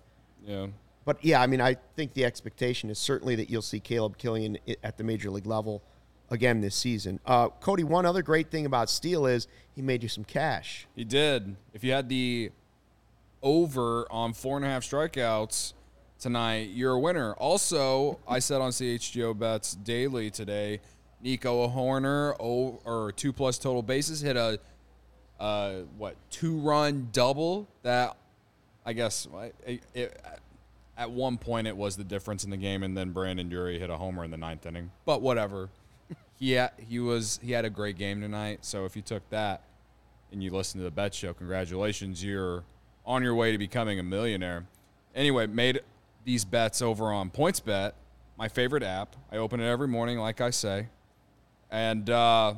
yeah. 0.47 0.67
But 1.05 1.23
yeah, 1.23 1.41
I 1.41 1.47
mean, 1.47 1.61
I 1.61 1.77
think 1.95 2.13
the 2.13 2.25
expectation 2.25 2.89
is 2.89 2.99
certainly 2.99 3.35
that 3.35 3.49
you'll 3.49 3.61
see 3.61 3.79
Caleb 3.79 4.17
Killian 4.17 4.57
at 4.83 4.97
the 4.97 5.03
major 5.03 5.29
league 5.29 5.47
level 5.47 5.81
again 6.29 6.61
this 6.61 6.75
season. 6.75 7.19
Uh, 7.25 7.49
Cody, 7.49 7.83
one 7.83 8.05
other 8.05 8.21
great 8.21 8.51
thing 8.51 8.65
about 8.65 8.89
Steele 8.89 9.25
is 9.25 9.47
he 9.75 9.81
made 9.81 10.03
you 10.03 10.09
some 10.09 10.23
cash. 10.23 10.87
He 10.95 11.03
did. 11.03 11.55
If 11.73 11.83
you 11.83 11.91
had 11.91 12.07
the 12.07 12.51
over 13.41 14.07
on 14.11 14.33
four 14.33 14.57
and 14.57 14.65
a 14.65 14.69
half 14.69 14.83
strikeouts 14.83 15.73
tonight, 16.19 16.69
you're 16.69 16.93
a 16.93 16.99
winner. 16.99 17.33
Also, 17.33 18.19
I 18.27 18.39
said 18.39 18.61
on 18.61 18.71
CHGO 18.71 19.37
bets 19.37 19.73
daily 19.75 20.29
today, 20.29 20.81
Nico 21.21 21.67
Hoerner 21.67 22.35
or 22.39 23.11
two 23.11 23.33
plus 23.33 23.57
total 23.57 23.81
bases 23.83 24.21
hit 24.21 24.35
a 24.35 24.59
uh, 25.39 25.81
what 25.97 26.15
two 26.29 26.59
run 26.59 27.09
double 27.11 27.67
that 27.81 28.15
I 28.85 28.93
guess 28.93 29.27
it, 29.65 29.83
it, 29.93 30.21
at 31.01 31.09
one 31.09 31.39
point 31.39 31.65
it 31.65 31.75
was 31.75 31.97
the 31.97 32.03
difference 32.03 32.43
in 32.43 32.51
the 32.51 32.57
game, 32.57 32.83
and 32.83 32.95
then 32.95 33.09
Brandon 33.09 33.49
Drury 33.49 33.79
hit 33.79 33.89
a 33.89 33.97
homer 33.97 34.23
in 34.23 34.29
the 34.29 34.37
ninth 34.37 34.67
inning. 34.67 34.91
But 35.03 35.23
whatever. 35.23 35.69
he 36.37 36.61
he 36.77 36.99
was 36.99 37.39
he 37.41 37.53
had 37.53 37.65
a 37.65 37.71
great 37.71 37.97
game 37.97 38.21
tonight. 38.21 38.59
So 38.61 38.85
if 38.85 38.95
you 38.95 39.01
took 39.01 39.27
that 39.31 39.63
and 40.31 40.43
you 40.43 40.51
listen 40.51 40.79
to 40.79 40.83
the 40.83 40.91
bet 40.91 41.15
show, 41.15 41.33
congratulations, 41.33 42.23
you're 42.23 42.63
on 43.03 43.23
your 43.23 43.33
way 43.33 43.51
to 43.51 43.57
becoming 43.57 43.97
a 43.97 44.03
millionaire. 44.03 44.67
Anyway, 45.15 45.47
made 45.47 45.81
these 46.23 46.45
bets 46.45 46.83
over 46.83 47.11
on 47.11 47.31
PointsBet, 47.31 47.93
my 48.37 48.47
favorite 48.47 48.83
app. 48.83 49.15
I 49.31 49.37
open 49.37 49.59
it 49.59 49.67
every 49.67 49.87
morning, 49.87 50.19
like 50.19 50.39
I 50.39 50.51
say, 50.51 50.87
and 51.71 52.11
uh, 52.11 52.53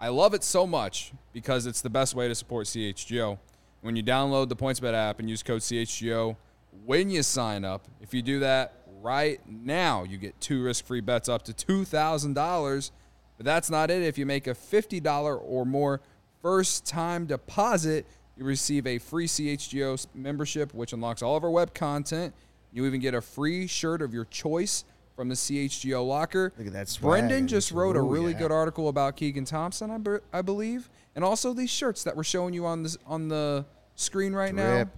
I 0.00 0.08
love 0.08 0.34
it 0.34 0.42
so 0.42 0.66
much 0.66 1.12
because 1.32 1.66
it's 1.66 1.80
the 1.80 1.90
best 1.90 2.16
way 2.16 2.26
to 2.26 2.34
support 2.34 2.66
CHGO. 2.66 3.38
When 3.82 3.94
you 3.94 4.02
download 4.02 4.48
the 4.48 4.56
PointsBet 4.56 4.94
app 4.94 5.20
and 5.20 5.30
use 5.30 5.44
code 5.44 5.60
CHGO 5.60 6.36
when 6.84 7.10
you 7.10 7.22
sign 7.22 7.64
up, 7.64 7.86
if 8.00 8.14
you 8.14 8.22
do 8.22 8.40
that 8.40 8.74
right 9.00 9.40
now, 9.48 10.04
you 10.04 10.16
get 10.16 10.40
two 10.40 10.62
risk-free 10.62 11.00
bets 11.00 11.28
up 11.28 11.42
to 11.44 11.52
two 11.52 11.84
thousand 11.84 12.34
dollars. 12.34 12.90
But 13.36 13.46
that's 13.46 13.70
not 13.70 13.90
it. 13.90 14.02
If 14.02 14.16
you 14.16 14.26
make 14.26 14.46
a 14.46 14.54
$50 14.54 15.40
or 15.44 15.64
more 15.64 16.00
first 16.40 16.86
time 16.86 17.26
deposit, 17.26 18.06
you 18.36 18.44
receive 18.44 18.86
a 18.86 18.98
free 18.98 19.26
CHGO 19.26 20.06
membership, 20.14 20.72
which 20.74 20.92
unlocks 20.92 21.22
all 21.22 21.36
of 21.36 21.44
our 21.44 21.50
web 21.50 21.74
content. 21.74 22.34
You 22.72 22.86
even 22.86 23.00
get 23.00 23.14
a 23.14 23.20
free 23.20 23.66
shirt 23.66 24.02
of 24.02 24.12
your 24.12 24.24
choice 24.26 24.84
from 25.14 25.28
the 25.28 25.34
CHGO 25.34 26.06
locker. 26.06 26.52
Look 26.58 26.66
at 26.66 26.72
that 26.72 26.88
swag. 26.88 27.10
Brendan 27.10 27.46
just 27.46 27.70
wrote 27.70 27.96
a 27.96 28.02
really 28.02 28.32
yeah. 28.32 28.38
good 28.38 28.52
article 28.52 28.88
about 28.88 29.16
Keegan 29.16 29.44
Thompson, 29.44 29.90
I, 29.90 29.98
be- 29.98 30.18
I 30.32 30.42
believe, 30.42 30.90
and 31.14 31.24
also 31.24 31.52
these 31.52 31.70
shirts 31.70 32.02
that 32.04 32.16
we're 32.16 32.24
showing 32.24 32.52
you 32.52 32.66
on 32.66 32.82
this 32.82 32.96
on 33.06 33.28
the 33.28 33.64
screen 33.94 34.32
right 34.32 34.54
now. 34.54 34.74
Drip. 34.74 34.88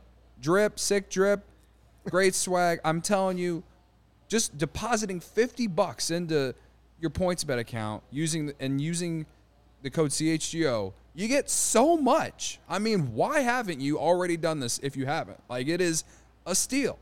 Drip, 0.41 0.79
sick 0.79 1.11
drip, 1.11 1.45
great 2.11 2.35
swag. 2.35 2.81
I'm 2.85 3.01
telling 3.01 3.39
you, 3.39 3.63
just 4.29 4.57
depositing 4.59 5.21
50 5.21 5.67
bucks 5.69 6.11
into 6.11 6.55
your 7.01 7.11
points 7.11 7.45
bet 7.45 7.59
account 7.59 8.03
using 8.11 8.53
and 8.59 8.81
using 8.81 9.27
the 9.83 9.91
code 9.91 10.11
CHGO, 10.11 10.93
you 11.15 11.29
get 11.29 11.49
so 11.49 11.97
much. 11.97 12.59
I 12.69 12.79
mean, 12.79 13.15
why 13.15 13.41
haven't 13.41 13.81
you 13.81 13.99
already 13.99 14.37
done 14.37 14.61
this 14.61 14.79
if 14.83 14.97
you 14.97 15.07
haven't? 15.07 15.41
Like 15.49 15.69
it 15.69 15.81
is 15.81 16.05
a 16.45 16.55
steal. 16.55 16.99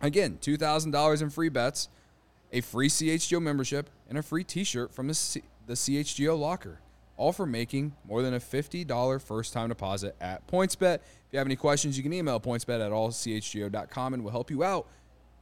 Again, 0.00 0.38
$2,000 0.40 1.22
in 1.22 1.30
free 1.30 1.48
bets, 1.48 1.88
a 2.52 2.60
free 2.60 2.88
CHGO 2.88 3.40
membership, 3.40 3.88
and 4.08 4.18
a 4.18 4.22
free 4.22 4.44
t-shirt 4.44 4.92
from 4.92 5.08
the, 5.08 5.14
C- 5.14 5.42
the 5.66 5.74
CHGO 5.74 6.38
locker. 6.38 6.80
All 7.16 7.32
for 7.32 7.46
making 7.46 7.94
more 8.06 8.22
than 8.22 8.34
a 8.34 8.40
$50 8.40 9.22
first-time 9.22 9.68
deposit 9.68 10.16
at 10.20 10.46
PointsBet. 10.48 10.98
If 11.34 11.36
you 11.36 11.40
have 11.40 11.48
any 11.48 11.56
questions, 11.56 11.96
you 11.96 12.04
can 12.04 12.12
email 12.12 12.38
pointsbet 12.38 12.80
at 12.80 12.92
allchgo.com 12.92 14.14
and 14.14 14.22
we'll 14.22 14.30
help 14.30 14.52
you 14.52 14.62
out. 14.62 14.86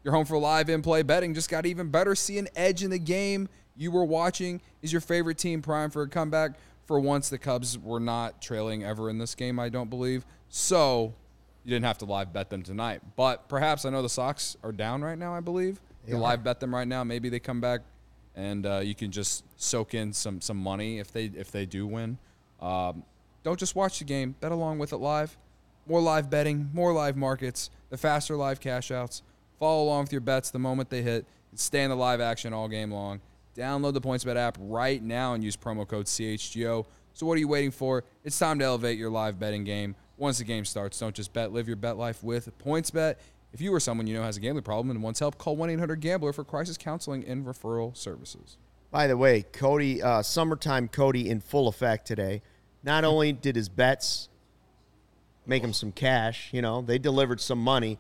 You're 0.02 0.14
home 0.14 0.24
for 0.24 0.38
live 0.38 0.70
in-play 0.70 1.02
betting. 1.02 1.34
Just 1.34 1.50
got 1.50 1.66
even 1.66 1.90
better. 1.90 2.14
See 2.14 2.38
an 2.38 2.48
edge 2.56 2.82
in 2.82 2.88
the 2.88 2.98
game 2.98 3.46
you 3.76 3.90
were 3.90 4.06
watching. 4.06 4.62
Is 4.80 4.90
your 4.90 5.02
favorite 5.02 5.36
team 5.36 5.60
prime 5.60 5.90
for 5.90 6.00
a 6.00 6.08
comeback? 6.08 6.52
For 6.86 6.98
once, 6.98 7.28
the 7.28 7.36
Cubs 7.36 7.78
were 7.78 8.00
not 8.00 8.40
trailing 8.40 8.82
ever 8.82 9.10
in 9.10 9.18
this 9.18 9.34
game, 9.34 9.58
I 9.58 9.68
don't 9.68 9.90
believe. 9.90 10.24
So 10.48 11.12
you 11.62 11.68
didn't 11.68 11.84
have 11.84 11.98
to 11.98 12.06
live 12.06 12.32
bet 12.32 12.48
them 12.48 12.62
tonight. 12.62 13.02
But 13.14 13.50
perhaps 13.50 13.84
I 13.84 13.90
know 13.90 14.00
the 14.00 14.08
Sox 14.08 14.56
are 14.64 14.72
down 14.72 15.02
right 15.02 15.18
now, 15.18 15.34
I 15.34 15.40
believe. 15.40 15.78
You 16.08 16.16
are. 16.16 16.20
live 16.20 16.42
bet 16.42 16.58
them 16.58 16.74
right 16.74 16.88
now. 16.88 17.04
Maybe 17.04 17.28
they 17.28 17.38
come 17.38 17.60
back 17.60 17.82
and 18.34 18.64
uh, 18.64 18.80
you 18.82 18.94
can 18.94 19.10
just 19.10 19.44
soak 19.58 19.92
in 19.92 20.14
some 20.14 20.40
some 20.40 20.56
money 20.56 21.00
if 21.00 21.12
they 21.12 21.26
if 21.26 21.52
they 21.52 21.66
do 21.66 21.86
win. 21.86 22.16
Um, 22.62 23.04
don't 23.42 23.58
just 23.58 23.76
watch 23.76 23.98
the 23.98 24.06
game. 24.06 24.36
Bet 24.40 24.52
along 24.52 24.78
with 24.78 24.94
it 24.94 24.96
live. 24.96 25.36
More 25.86 26.00
live 26.00 26.30
betting, 26.30 26.70
more 26.72 26.92
live 26.92 27.16
markets, 27.16 27.70
the 27.90 27.96
faster 27.96 28.36
live 28.36 28.60
cash 28.60 28.90
outs. 28.90 29.22
Follow 29.58 29.84
along 29.84 30.04
with 30.04 30.12
your 30.12 30.20
bets 30.20 30.50
the 30.50 30.58
moment 30.58 30.90
they 30.90 31.02
hit. 31.02 31.26
And 31.50 31.58
stay 31.58 31.82
in 31.82 31.90
the 31.90 31.96
live 31.96 32.20
action 32.20 32.52
all 32.52 32.68
game 32.68 32.90
long. 32.90 33.20
Download 33.56 33.92
the 33.92 34.00
PointsBet 34.00 34.36
app 34.36 34.56
right 34.60 35.02
now 35.02 35.34
and 35.34 35.44
use 35.44 35.56
promo 35.56 35.86
code 35.86 36.06
CHGO. 36.06 36.86
So 37.12 37.26
what 37.26 37.34
are 37.34 37.40
you 37.40 37.48
waiting 37.48 37.70
for? 37.70 38.04
It's 38.24 38.38
time 38.38 38.58
to 38.60 38.64
elevate 38.64 38.96
your 38.96 39.10
live 39.10 39.38
betting 39.38 39.64
game. 39.64 39.94
Once 40.16 40.38
the 40.38 40.44
game 40.44 40.64
starts, 40.64 40.98
don't 40.98 41.14
just 41.14 41.32
bet, 41.32 41.52
live 41.52 41.66
your 41.66 41.76
bet 41.76 41.96
life 41.96 42.22
with 42.22 42.56
PointsBet. 42.58 43.16
If 43.52 43.60
you 43.60 43.74
or 43.74 43.80
someone 43.80 44.06
you 44.06 44.14
know 44.14 44.22
has 44.22 44.36
a 44.36 44.40
gambling 44.40 44.64
problem 44.64 44.90
and 44.90 45.02
wants 45.02 45.20
help, 45.20 45.36
call 45.36 45.56
1-800-GAMBLER 45.56 46.32
for 46.32 46.44
crisis 46.44 46.78
counseling 46.78 47.24
and 47.26 47.44
referral 47.44 47.94
services. 47.94 48.56
By 48.90 49.06
the 49.06 49.16
way, 49.16 49.42
Cody, 49.42 50.02
uh, 50.02 50.22
summertime 50.22 50.88
Cody 50.88 51.28
in 51.28 51.40
full 51.40 51.68
effect 51.68 52.06
today. 52.06 52.42
Not 52.82 53.04
only 53.04 53.32
did 53.32 53.56
his 53.56 53.68
bets 53.68 54.28
make 55.46 55.62
him 55.62 55.72
some 55.72 55.92
cash, 55.92 56.48
you 56.52 56.62
know, 56.62 56.82
they 56.82 56.98
delivered 56.98 57.40
some 57.40 57.58
money. 57.58 57.98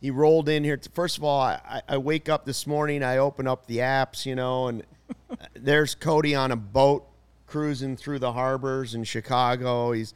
He 0.00 0.10
rolled 0.10 0.48
in 0.48 0.64
here. 0.64 0.78
First 0.94 1.18
of 1.18 1.24
all, 1.24 1.40
I, 1.40 1.82
I 1.88 1.98
wake 1.98 2.28
up 2.28 2.44
this 2.44 2.66
morning, 2.66 3.02
I 3.02 3.18
open 3.18 3.46
up 3.46 3.66
the 3.66 3.78
apps, 3.78 4.24
you 4.24 4.34
know, 4.34 4.68
and 4.68 4.82
uh, 5.30 5.36
there's 5.54 5.94
Cody 5.94 6.34
on 6.34 6.52
a 6.52 6.56
boat 6.56 7.06
cruising 7.46 7.96
through 7.96 8.20
the 8.20 8.32
harbors 8.32 8.94
in 8.94 9.04
Chicago. 9.04 9.92
He's 9.92 10.14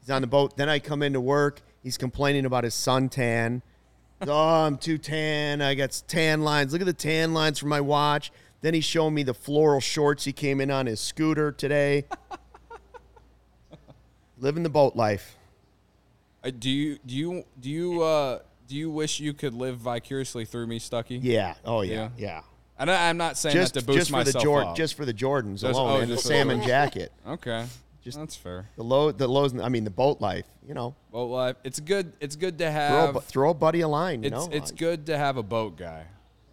he's 0.00 0.10
on 0.10 0.20
the 0.20 0.28
boat. 0.28 0.56
Then 0.56 0.68
I 0.68 0.78
come 0.78 1.02
into 1.02 1.20
work. 1.20 1.60
He's 1.82 1.98
complaining 1.98 2.46
about 2.46 2.64
his 2.64 2.74
suntan. 2.74 3.62
Oh, 4.22 4.64
I'm 4.64 4.78
too 4.78 4.98
tan. 4.98 5.60
I 5.60 5.74
got 5.74 6.00
tan 6.06 6.42
lines. 6.42 6.72
Look 6.72 6.80
at 6.80 6.86
the 6.86 6.92
tan 6.92 7.34
lines 7.34 7.58
from 7.58 7.68
my 7.68 7.80
watch. 7.80 8.32
Then 8.60 8.72
he's 8.72 8.84
showing 8.84 9.14
me 9.14 9.24
the 9.24 9.34
floral 9.34 9.80
shorts 9.80 10.24
he 10.24 10.32
came 10.32 10.60
in 10.60 10.70
on 10.70 10.86
his 10.86 11.00
scooter 11.00 11.52
today. 11.52 12.06
Living 14.38 14.62
the 14.62 14.70
boat 14.70 14.96
life. 14.96 15.36
Uh, 16.44 16.50
do 16.58 16.70
you 16.70 16.98
do 17.06 17.14
you 17.14 17.44
do 17.58 17.70
you 17.70 18.02
uh, 18.02 18.40
do 18.66 18.76
you 18.76 18.90
wish 18.90 19.20
you 19.20 19.32
could 19.32 19.54
live 19.54 19.78
vicariously 19.78 20.44
through 20.44 20.66
me, 20.66 20.78
Stucky? 20.78 21.16
Yeah. 21.16 21.54
Oh 21.64 21.80
yeah. 21.82 21.92
Yeah. 21.94 22.08
Yeah. 22.16 22.40
And 22.78 22.90
I, 22.90 23.08
I'm 23.08 23.16
not 23.16 23.36
saying 23.36 23.54
Just, 23.54 23.74
that 23.74 23.80
to 23.80 23.86
boost 23.86 23.98
just 23.98 24.10
for 24.10 24.24
the 24.24 24.24
myself 24.30 24.42
Jord- 24.42 24.64
up. 24.64 24.76
just 24.76 24.94
for 24.94 25.04
the 25.04 25.14
Jordans 25.14 25.60
Just- 25.60 25.78
alone 25.78 25.98
oh, 25.98 26.00
and 26.00 26.10
the 26.10 26.16
for 26.16 26.22
the 26.22 26.28
salmon 26.28 26.62
jacket. 26.62 27.12
okay. 27.26 27.66
Just 28.02 28.18
That's 28.18 28.36
fair. 28.36 28.68
the 28.76 28.82
low, 28.82 29.12
the 29.12 29.26
lows. 29.26 29.58
I 29.58 29.70
mean, 29.70 29.84
the 29.84 29.90
boat 29.90 30.20
life. 30.20 30.44
You 30.66 30.74
know, 30.74 30.94
Well, 31.10 31.34
uh, 31.34 31.52
it's 31.64 31.80
good. 31.80 32.12
It's 32.20 32.36
good 32.36 32.58
to 32.58 32.64
throw, 32.64 32.72
a, 32.74 33.12
have. 33.12 33.24
throw 33.24 33.50
a 33.50 33.54
buddy 33.54 33.80
a 33.80 33.88
line. 33.88 34.22
You 34.22 34.26
it's 34.28 34.46
know, 34.46 34.52
it's 34.52 34.72
good 34.72 35.06
to 35.06 35.16
have 35.16 35.38
a 35.38 35.42
boat 35.42 35.78
guy. 35.78 36.04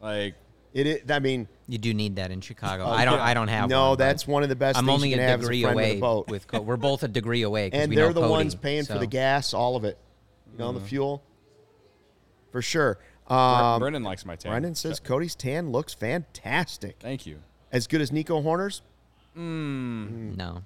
Like 0.01 0.35
It 0.73 0.87
is. 0.87 1.11
I 1.11 1.19
mean, 1.19 1.47
You 1.67 1.77
do 1.77 1.93
need 1.93 2.15
that 2.15 2.31
in 2.31 2.39
Chicago. 2.41 2.85
I 2.87 3.03
don't. 3.05 3.19
I 3.19 3.33
don't 3.33 3.49
have. 3.49 3.69
no, 3.69 3.89
one, 3.89 3.97
that's 3.97 4.25
one 4.25 4.43
of 4.43 4.49
the 4.49 4.55
best. 4.55 4.77
I'm 4.77 4.85
things 4.85 4.95
only 4.95 5.09
you 5.09 5.15
can 5.17 5.25
a 5.25 5.27
have 5.27 5.41
degree 5.41 5.61
friend 5.63 5.77
a 5.77 5.83
away 5.83 5.99
boat. 5.99 6.29
with. 6.29 6.47
Co- 6.47 6.61
we're 6.61 6.77
both 6.77 7.03
a 7.03 7.07
degree 7.09 7.41
away, 7.41 7.69
'cause 7.69 7.79
and 7.81 7.89
we 7.89 7.95
they're 7.97 8.07
know 8.07 8.13
the 8.13 8.21
Cody, 8.21 8.31
ones 8.31 8.55
paying 8.55 8.85
for 8.85 8.97
the 8.97 9.07
gas, 9.07 9.53
all 9.53 9.75
of 9.75 9.83
it. 9.83 9.97
You 10.53 10.59
know, 10.59 10.71
the 10.71 10.79
fuel, 10.81 11.23
for 12.51 12.61
sure. 12.61 12.99
Um, 13.27 13.79
Brendan 13.79 14.03
likes 14.03 14.25
my 14.25 14.35
tan. 14.35 14.51
Brendan 14.51 14.75
says 14.75 14.99
Cody's 14.99 15.35
tan 15.35 15.71
looks 15.71 15.93
fantastic. 15.93 16.97
Thank 16.99 17.25
you. 17.25 17.39
As 17.71 17.87
good 17.87 18.01
as 18.01 18.11
Nico 18.11 18.41
Hoerner's? 18.41 18.81
No. 19.35 20.63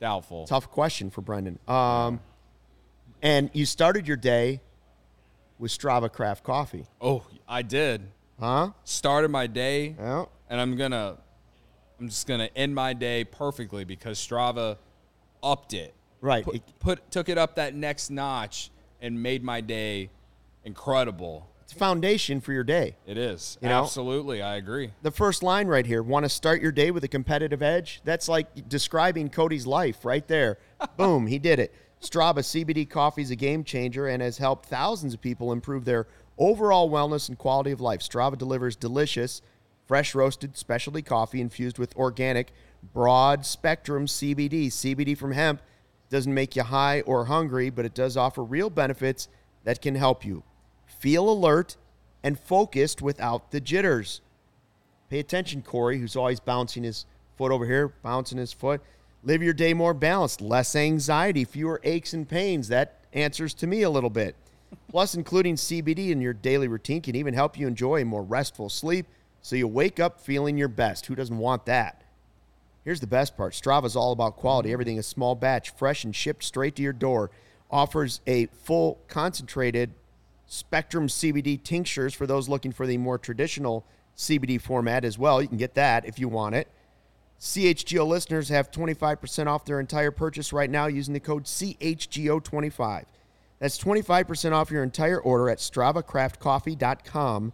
Doubtful. 0.00 0.46
Tough 0.46 0.70
question 0.70 1.10
for 1.10 1.20
Brendan. 1.22 1.58
Um, 1.68 2.20
and 3.22 3.50
you 3.52 3.64
started 3.66 4.06
your 4.08 4.16
day 4.16 4.60
with 5.58 5.70
Strava 5.70 6.12
Craft 6.12 6.42
Coffee, 6.44 6.86
Oh, 7.00 7.22
I 7.48 7.62
did. 7.62 8.02
Huh? 8.42 8.70
Started 8.84 9.30
my 9.30 9.46
day, 9.46 9.94
Yeah. 9.98 10.24
and 10.50 10.60
I'm 10.60 10.76
gonna, 10.76 11.16
I'm 12.00 12.08
just 12.08 12.26
gonna 12.26 12.50
end 12.56 12.74
my 12.74 12.92
day 12.92 13.24
perfectly 13.24 13.84
because 13.84 14.18
Strava 14.18 14.76
upped 15.42 15.72
it. 15.74 15.94
Right. 16.20 16.44
Put, 16.44 16.78
put 16.80 17.10
took 17.10 17.28
it 17.28 17.38
up 17.38 17.56
that 17.56 17.74
next 17.74 18.10
notch 18.10 18.70
and 19.00 19.22
made 19.22 19.42
my 19.42 19.60
day 19.60 20.10
incredible. 20.64 21.48
It's 21.62 21.72
a 21.72 21.76
foundation 21.76 22.40
for 22.40 22.52
your 22.52 22.64
day. 22.64 22.96
It 23.06 23.16
is 23.16 23.58
You 23.62 23.68
know? 23.68 23.82
absolutely. 23.82 24.42
I 24.42 24.56
agree. 24.56 24.92
The 25.02 25.10
first 25.10 25.42
line 25.42 25.66
right 25.68 25.86
here 25.86 26.02
want 26.02 26.24
to 26.24 26.28
start 26.28 26.60
your 26.60 26.72
day 26.72 26.90
with 26.90 27.02
a 27.04 27.08
competitive 27.08 27.62
edge? 27.62 28.00
That's 28.04 28.28
like 28.28 28.68
describing 28.68 29.28
Cody's 29.30 29.66
life 29.66 30.04
right 30.04 30.26
there. 30.28 30.58
Boom, 30.96 31.26
he 31.26 31.38
did 31.38 31.58
it. 31.58 31.72
Strava 32.00 32.38
CBD 32.38 32.88
coffee 32.88 33.22
is 33.22 33.30
a 33.30 33.36
game 33.36 33.62
changer 33.64 34.08
and 34.08 34.20
has 34.22 34.38
helped 34.38 34.66
thousands 34.66 35.14
of 35.14 35.20
people 35.20 35.52
improve 35.52 35.84
their 35.84 36.06
overall 36.42 36.90
wellness 36.90 37.28
and 37.28 37.38
quality 37.38 37.70
of 37.70 37.80
life. 37.80 38.00
Strava 38.00 38.36
delivers 38.36 38.74
delicious, 38.74 39.40
fresh 39.86 40.12
roasted 40.12 40.56
specialty 40.56 41.00
coffee 41.00 41.40
infused 41.40 41.78
with 41.78 41.94
organic, 41.96 42.52
broad 42.92 43.46
spectrum 43.46 44.06
CBD. 44.06 44.66
CBD 44.66 45.16
from 45.16 45.32
hemp 45.32 45.62
doesn't 46.10 46.34
make 46.34 46.56
you 46.56 46.64
high 46.64 47.00
or 47.02 47.26
hungry, 47.26 47.70
but 47.70 47.84
it 47.84 47.94
does 47.94 48.16
offer 48.16 48.42
real 48.42 48.70
benefits 48.70 49.28
that 49.62 49.80
can 49.80 49.94
help 49.94 50.24
you 50.24 50.42
feel 50.84 51.30
alert 51.30 51.76
and 52.24 52.38
focused 52.38 53.00
without 53.00 53.52
the 53.52 53.60
jitters. 53.60 54.20
Pay 55.10 55.20
attention, 55.20 55.62
Corey, 55.62 55.98
who's 55.98 56.16
always 56.16 56.40
bouncing 56.40 56.82
his 56.82 57.06
foot 57.36 57.52
over 57.52 57.66
here, 57.66 57.94
bouncing 58.02 58.38
his 58.38 58.52
foot. 58.52 58.80
Live 59.22 59.44
your 59.44 59.52
day 59.52 59.74
more 59.74 59.94
balanced, 59.94 60.40
less 60.40 60.74
anxiety, 60.74 61.44
fewer 61.44 61.80
aches 61.84 62.12
and 62.12 62.28
pains. 62.28 62.66
That 62.66 62.98
answers 63.12 63.54
to 63.54 63.68
me 63.68 63.82
a 63.82 63.90
little 63.90 64.10
bit. 64.10 64.34
Plus, 64.88 65.14
including 65.14 65.56
CBD 65.56 66.10
in 66.10 66.20
your 66.20 66.32
daily 66.32 66.68
routine 66.68 67.00
can 67.00 67.16
even 67.16 67.34
help 67.34 67.58
you 67.58 67.66
enjoy 67.66 68.02
a 68.02 68.04
more 68.04 68.22
restful 68.22 68.68
sleep 68.68 69.06
so 69.40 69.56
you 69.56 69.66
wake 69.66 69.98
up 69.98 70.20
feeling 70.20 70.56
your 70.56 70.68
best. 70.68 71.06
Who 71.06 71.14
doesn't 71.14 71.38
want 71.38 71.66
that? 71.66 72.02
Here's 72.84 73.00
the 73.00 73.06
best 73.06 73.36
part 73.36 73.52
Strava 73.52 73.84
is 73.84 73.96
all 73.96 74.12
about 74.12 74.36
quality. 74.36 74.72
Everything 74.72 74.96
is 74.96 75.06
small 75.06 75.34
batch, 75.34 75.70
fresh, 75.70 76.04
and 76.04 76.14
shipped 76.14 76.44
straight 76.44 76.76
to 76.76 76.82
your 76.82 76.92
door. 76.92 77.30
Offers 77.70 78.20
a 78.26 78.46
full 78.46 79.00
concentrated 79.08 79.94
Spectrum 80.46 81.06
CBD 81.06 81.62
tinctures 81.62 82.12
for 82.12 82.26
those 82.26 82.48
looking 82.48 82.72
for 82.72 82.86
the 82.86 82.98
more 82.98 83.16
traditional 83.16 83.86
CBD 84.16 84.60
format 84.60 85.04
as 85.04 85.18
well. 85.18 85.40
You 85.40 85.48
can 85.48 85.56
get 85.56 85.74
that 85.74 86.04
if 86.04 86.18
you 86.18 86.28
want 86.28 86.54
it. 86.54 86.68
CHGO 87.40 88.06
listeners 88.06 88.50
have 88.50 88.70
25% 88.70 89.46
off 89.46 89.64
their 89.64 89.80
entire 89.80 90.10
purchase 90.10 90.52
right 90.52 90.70
now 90.70 90.86
using 90.86 91.14
the 91.14 91.20
code 91.20 91.44
CHGO25. 91.44 93.04
That's 93.62 93.78
25% 93.78 94.50
off 94.50 94.72
your 94.72 94.82
entire 94.82 95.20
order 95.20 95.48
at 95.48 95.58
StravaCraftCoffee.com. 95.58 97.52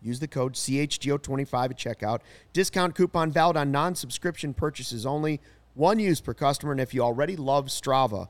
Use 0.00 0.18
the 0.18 0.26
code 0.26 0.54
CHGO25 0.54 1.64
at 1.64 1.76
checkout. 1.76 2.20
Discount 2.54 2.94
coupon 2.94 3.30
valid 3.30 3.58
on 3.58 3.70
non 3.70 3.94
subscription 3.94 4.54
purchases 4.54 5.04
only. 5.04 5.42
One 5.74 5.98
use 5.98 6.22
per 6.22 6.32
customer. 6.32 6.72
And 6.72 6.80
if 6.80 6.94
you 6.94 7.02
already 7.02 7.36
love 7.36 7.66
Strava, 7.66 8.28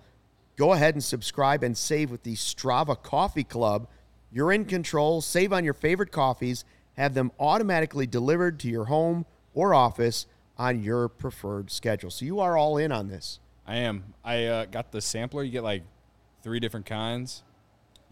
go 0.57 0.73
ahead 0.73 0.97
and 0.97 1.05
subscribe 1.05 1.63
and 1.63 1.79
save 1.79 2.11
with 2.11 2.25
the 2.25 2.35
Strava 2.35 3.01
Coffee 3.01 3.45
Club. 3.45 3.87
You're 4.33 4.51
in 4.51 4.65
control. 4.65 5.21
Save 5.21 5.53
on 5.53 5.63
your 5.63 5.75
favorite 5.75 6.11
coffees. 6.11 6.65
Have 6.97 7.15
them 7.15 7.31
automatically 7.39 8.09
delivered 8.09 8.59
to 8.59 8.69
your 8.69 8.87
home 8.87 9.27
or 9.55 9.75
office 9.75 10.27
on 10.59 10.83
your 10.83 11.09
preferred 11.09 11.71
schedule. 11.71 12.11
So 12.11 12.25
you 12.25 12.41
are 12.41 12.57
all 12.57 12.79
in 12.79 12.91
on 12.91 13.07
this. 13.07 13.39
I 13.65 13.77
am. 13.77 14.15
I 14.25 14.47
uh, 14.47 14.65
got 14.65 14.91
the 14.91 15.01
sampler. 15.01 15.45
You 15.45 15.53
get 15.53 15.63
like 15.63 15.85
three 16.43 16.61
different 16.61 16.87
kinds. 16.87 17.43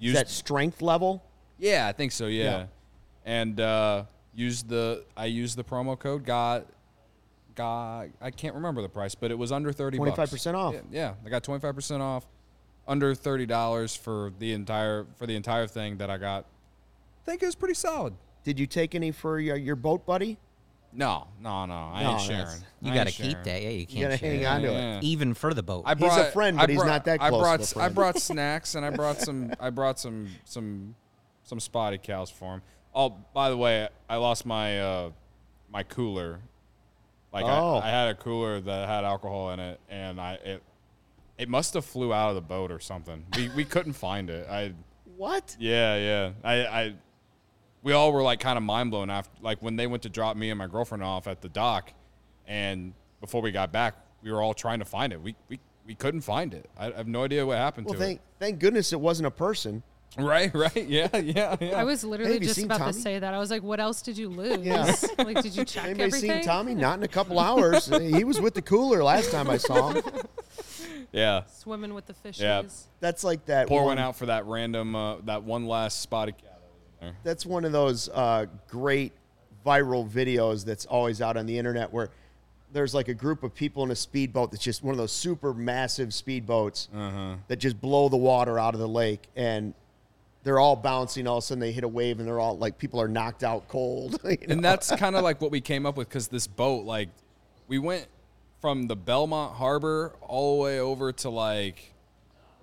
Is 0.00 0.14
that 0.14 0.28
strength 0.28 0.80
level? 0.82 1.22
yeah, 1.58 1.86
I 1.86 1.92
think 1.92 2.12
so. 2.12 2.26
Yeah, 2.26 2.44
Yeah. 2.44 2.66
and 3.26 3.60
uh, 3.60 4.04
used 4.34 4.68
the 4.68 5.04
I 5.16 5.26
used 5.26 5.56
the 5.56 5.64
promo 5.64 5.98
code. 5.98 6.24
Got 6.24 6.66
got 7.54 8.06
I 8.20 8.30
can't 8.30 8.54
remember 8.54 8.80
the 8.82 8.88
price, 8.88 9.14
but 9.14 9.30
it 9.30 9.38
was 9.38 9.52
under 9.52 9.72
thirty. 9.72 9.98
bucks. 9.98 10.32
25% 10.32 10.54
off. 10.54 10.74
Yeah, 10.74 10.80
yeah, 10.90 11.14
I 11.24 11.28
got 11.28 11.42
twenty 11.42 11.60
five 11.60 11.74
percent 11.74 12.02
off, 12.02 12.26
under 12.88 13.14
thirty 13.14 13.44
dollars 13.46 13.94
for 13.94 14.32
the 14.38 14.52
entire 14.52 15.06
for 15.16 15.26
the 15.26 15.36
entire 15.36 15.66
thing 15.66 15.98
that 15.98 16.08
I 16.10 16.16
got. 16.16 16.46
I 17.22 17.24
think 17.30 17.42
it 17.42 17.46
was 17.46 17.54
pretty 17.54 17.74
solid. 17.74 18.14
Did 18.42 18.58
you 18.58 18.66
take 18.66 18.94
any 18.94 19.10
for 19.10 19.38
your, 19.38 19.56
your 19.56 19.76
boat 19.76 20.06
buddy? 20.06 20.38
No, 20.92 21.28
no, 21.40 21.66
no. 21.66 21.74
I 21.74 22.02
No, 22.02 22.10
ain't 22.18 22.18
that's- 22.18 22.26
sharing. 22.26 22.64
You 22.82 22.90
I 22.90 22.94
got 22.94 23.04
to 23.06 23.08
ain't 23.10 23.16
keep 23.16 23.30
sharing. 23.32 23.44
that. 23.44 23.62
Yeah, 23.62 23.68
you 23.68 23.78
You 23.80 23.86
can't 23.86 24.00
gotta 24.02 24.16
share 24.18 24.34
hang 24.36 24.46
on 24.46 24.62
to 24.62 24.68
it. 24.68 24.72
Yeah. 24.72 25.00
Even 25.02 25.34
for 25.34 25.54
the 25.54 25.62
boat. 25.62 25.84
I 25.86 25.94
He's 25.94 26.02
a 26.02 26.06
brought, 26.06 26.32
friend, 26.32 26.58
I 26.58 26.62
but 26.62 26.70
he's 26.70 26.78
brought- 26.78 26.86
not 26.88 27.04
that 27.04 27.22
I 27.22 27.28
close 27.28 27.40
brought, 27.42 27.60
of 27.60 27.66
a 27.66 27.70
I 27.70 27.82
friend. 27.82 27.94
brought 27.94 28.18
snacks 28.20 28.74
and 28.74 28.84
I 28.86 28.90
brought 28.90 29.20
some. 29.20 29.52
I 29.60 29.70
brought 29.70 29.98
some 30.00 30.28
some 30.44 30.94
some 31.44 31.60
spotted 31.60 32.02
cows 32.02 32.30
for 32.30 32.54
him. 32.54 32.62
Oh, 32.94 33.10
by 33.34 33.50
the 33.50 33.56
way, 33.56 33.88
I 34.08 34.16
lost 34.16 34.44
my 34.46 34.80
uh, 34.80 35.10
my 35.70 35.82
cooler. 35.84 36.40
Like 37.32 37.44
Oh. 37.44 37.76
I, 37.76 37.86
I 37.86 37.90
had 37.90 38.08
a 38.08 38.14
cooler 38.16 38.60
that 38.60 38.88
had 38.88 39.04
alcohol 39.04 39.50
in 39.52 39.60
it, 39.60 39.78
and 39.88 40.20
I 40.20 40.32
it 40.44 40.62
it 41.38 41.48
must 41.48 41.74
have 41.74 41.84
flew 41.84 42.12
out 42.12 42.30
of 42.30 42.34
the 42.34 42.40
boat 42.40 42.72
or 42.72 42.80
something. 42.80 43.24
We 43.36 43.48
we 43.50 43.64
couldn't 43.64 43.92
find 43.92 44.28
it. 44.28 44.48
I 44.50 44.72
What? 45.16 45.56
yeah 45.60 45.96
yeah. 45.96 46.30
I 46.42 46.54
I 46.66 46.94
we 47.82 47.92
all 47.92 48.12
were 48.12 48.22
like 48.22 48.40
kind 48.40 48.56
of 48.56 48.62
mind 48.62 48.90
blown 48.90 49.10
after 49.10 49.30
like 49.40 49.60
when 49.62 49.76
they 49.76 49.86
went 49.86 50.02
to 50.04 50.08
drop 50.08 50.36
me 50.36 50.50
and 50.50 50.58
my 50.58 50.66
girlfriend 50.66 51.02
off 51.02 51.26
at 51.26 51.40
the 51.40 51.48
dock, 51.48 51.92
and 52.46 52.92
before 53.20 53.42
we 53.42 53.50
got 53.52 53.72
back, 53.72 53.94
we 54.22 54.30
were 54.32 54.42
all 54.42 54.54
trying 54.54 54.78
to 54.80 54.84
find 54.84 55.12
it. 55.12 55.20
We 55.20 55.34
we, 55.48 55.58
we 55.86 55.94
couldn't 55.94 56.20
find 56.22 56.52
it. 56.54 56.68
I, 56.78 56.92
I 56.92 56.96
have 56.96 57.08
no 57.08 57.24
idea 57.24 57.44
what 57.46 57.56
happened 57.58 57.86
Well, 57.86 57.94
to 57.94 58.00
thank 58.00 58.20
thank 58.38 58.58
goodness 58.58 58.92
it 58.92 59.00
wasn't 59.00 59.26
a 59.26 59.30
person. 59.30 59.82
Right 60.18 60.52
right 60.54 60.88
yeah 60.88 61.16
yeah 61.18 61.54
yeah. 61.60 61.80
I 61.80 61.84
was 61.84 62.02
literally 62.02 62.32
have 62.32 62.42
you 62.42 62.48
just 62.48 62.60
about 62.64 62.78
Tommy? 62.78 62.92
to 62.92 62.98
say 62.98 63.18
that. 63.20 63.32
I 63.32 63.38
was 63.38 63.48
like, 63.50 63.62
what 63.62 63.78
else 63.78 64.02
did 64.02 64.18
you 64.18 64.28
lose? 64.40 64.58
Yeah. 64.66 64.92
like, 65.18 65.40
did 65.40 65.54
you 65.56 65.64
check 65.64 65.84
Anybody 65.84 66.04
everything? 66.06 66.30
seen 66.30 66.42
Tommy? 66.42 66.74
Not 66.74 66.98
in 66.98 67.04
a 67.04 67.08
couple 67.08 67.38
hours. 67.38 67.86
he 68.00 68.24
was 68.24 68.40
with 68.40 68.54
the 68.54 68.62
cooler 68.62 69.04
last 69.04 69.30
time 69.30 69.48
I 69.48 69.56
saw 69.56 69.90
him. 69.92 70.02
yeah. 71.12 71.42
Swimming 71.46 71.94
with 71.94 72.06
the 72.06 72.14
fishies. 72.14 72.40
Yeah. 72.40 72.62
That's 72.98 73.22
like 73.22 73.46
that. 73.46 73.68
Poor 73.68 73.82
one, 73.82 73.86
went 73.86 74.00
out 74.00 74.16
for 74.16 74.26
that 74.26 74.46
random 74.46 74.96
uh, 74.96 75.16
that 75.26 75.44
one 75.44 75.66
last 75.66 76.00
spotted 76.00 76.34
there. 77.00 77.12
That's 77.24 77.44
one 77.46 77.64
of 77.64 77.72
those 77.72 78.08
uh, 78.08 78.46
great 78.68 79.12
viral 79.66 80.08
videos 80.08 80.64
that's 80.64 80.86
always 80.86 81.20
out 81.20 81.36
on 81.36 81.46
the 81.46 81.58
internet 81.58 81.92
where 81.92 82.08
there's 82.72 82.94
like 82.94 83.08
a 83.08 83.14
group 83.14 83.42
of 83.42 83.54
people 83.54 83.82
in 83.82 83.90
a 83.90 83.96
speedboat 83.96 84.50
that's 84.52 84.62
just 84.62 84.82
one 84.82 84.92
of 84.92 84.98
those 84.98 85.12
super 85.12 85.52
massive 85.52 86.10
speedboats 86.10 86.88
Uh-huh. 86.94 87.34
that 87.48 87.56
just 87.56 87.80
blow 87.80 88.08
the 88.08 88.16
water 88.16 88.58
out 88.58 88.74
of 88.74 88.80
the 88.80 88.88
lake 88.88 89.28
and 89.36 89.74
they're 90.44 90.58
all 90.60 90.76
bouncing. 90.76 91.26
All 91.26 91.38
of 91.38 91.44
a 91.44 91.46
sudden 91.46 91.60
they 91.60 91.72
hit 91.72 91.84
a 91.84 91.88
wave 91.88 92.18
and 92.18 92.26
they're 92.26 92.40
all 92.40 92.56
like 92.56 92.78
people 92.78 93.00
are 93.00 93.08
knocked 93.08 93.42
out 93.44 93.68
cold. 93.68 94.18
you 94.24 94.30
know? 94.30 94.36
and 94.48 94.64
that's 94.64 94.90
kind 94.96 95.16
of 95.16 95.22
like 95.22 95.40
what 95.40 95.50
we 95.50 95.60
came 95.60 95.84
up 95.84 95.96
with 95.96 96.08
because 96.08 96.28
this 96.28 96.46
boat, 96.46 96.86
like, 96.86 97.08
we 97.68 97.78
went 97.78 98.06
from 98.60 98.86
the 98.86 98.96
Belmont 98.96 99.54
Harbor 99.56 100.14
all 100.22 100.56
the 100.58 100.62
way 100.64 100.80
over 100.80 101.12
to 101.12 101.28
like 101.30 101.92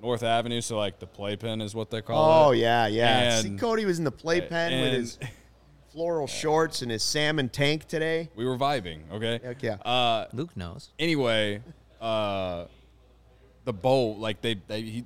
North 0.01 0.23
Avenue, 0.23 0.62
so 0.62 0.77
like 0.77 0.99
the 0.99 1.07
playpen 1.07 1.62
is 1.62 1.73
what 1.73 1.89
they 1.89 2.01
call 2.01 2.17
Oh 2.17 2.29
it. 2.43 2.47
Oh 2.47 2.51
yeah, 2.51 2.88
yeah. 2.88 3.41
See, 3.41 3.55
Cody 3.57 3.86
was 3.86 3.97
in 3.97 4.05
the 4.05 4.12
playpen 4.12 4.81
with 4.81 4.93
his 4.93 5.19
floral 5.91 6.27
shorts 6.27 6.81
and 6.81 6.91
his 6.91 7.03
salmon 7.03 7.49
tank 7.49 7.86
today. 7.88 8.29
We 8.36 8.45
were 8.45 8.57
vibing, 8.57 8.99
okay? 9.12 9.39
Heck 9.43 9.63
yeah. 9.63 9.75
Uh, 9.75 10.27
Luke 10.33 10.55
knows. 10.55 10.89
anyway, 10.99 11.62
uh, 11.99 12.65
the 13.65 13.73
boat, 13.73 14.17
like 14.19 14.41
they, 14.41 14.55
they, 14.67 14.81
he, 14.81 15.05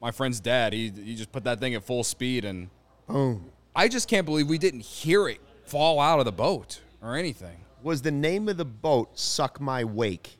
my 0.00 0.10
friend's 0.10 0.40
dad, 0.40 0.72
he, 0.72 0.90
he 0.90 1.14
just 1.14 1.30
put 1.32 1.44
that 1.44 1.60
thing 1.60 1.74
at 1.74 1.84
full 1.84 2.02
speed, 2.04 2.44
and 2.44 2.70
Boom. 3.06 3.50
I 3.74 3.88
just 3.88 4.08
can't 4.08 4.24
believe 4.24 4.48
we 4.48 4.58
didn't 4.58 4.80
hear 4.80 5.28
it 5.28 5.40
fall 5.64 6.00
out 6.00 6.18
of 6.18 6.24
the 6.24 6.32
boat 6.32 6.80
or 7.02 7.16
anything. 7.16 7.58
Was 7.82 8.02
the 8.02 8.10
name 8.10 8.48
of 8.48 8.56
the 8.56 8.64
boat 8.64 9.18
"Suck 9.18 9.60
My 9.60 9.84
Wake"? 9.84 10.35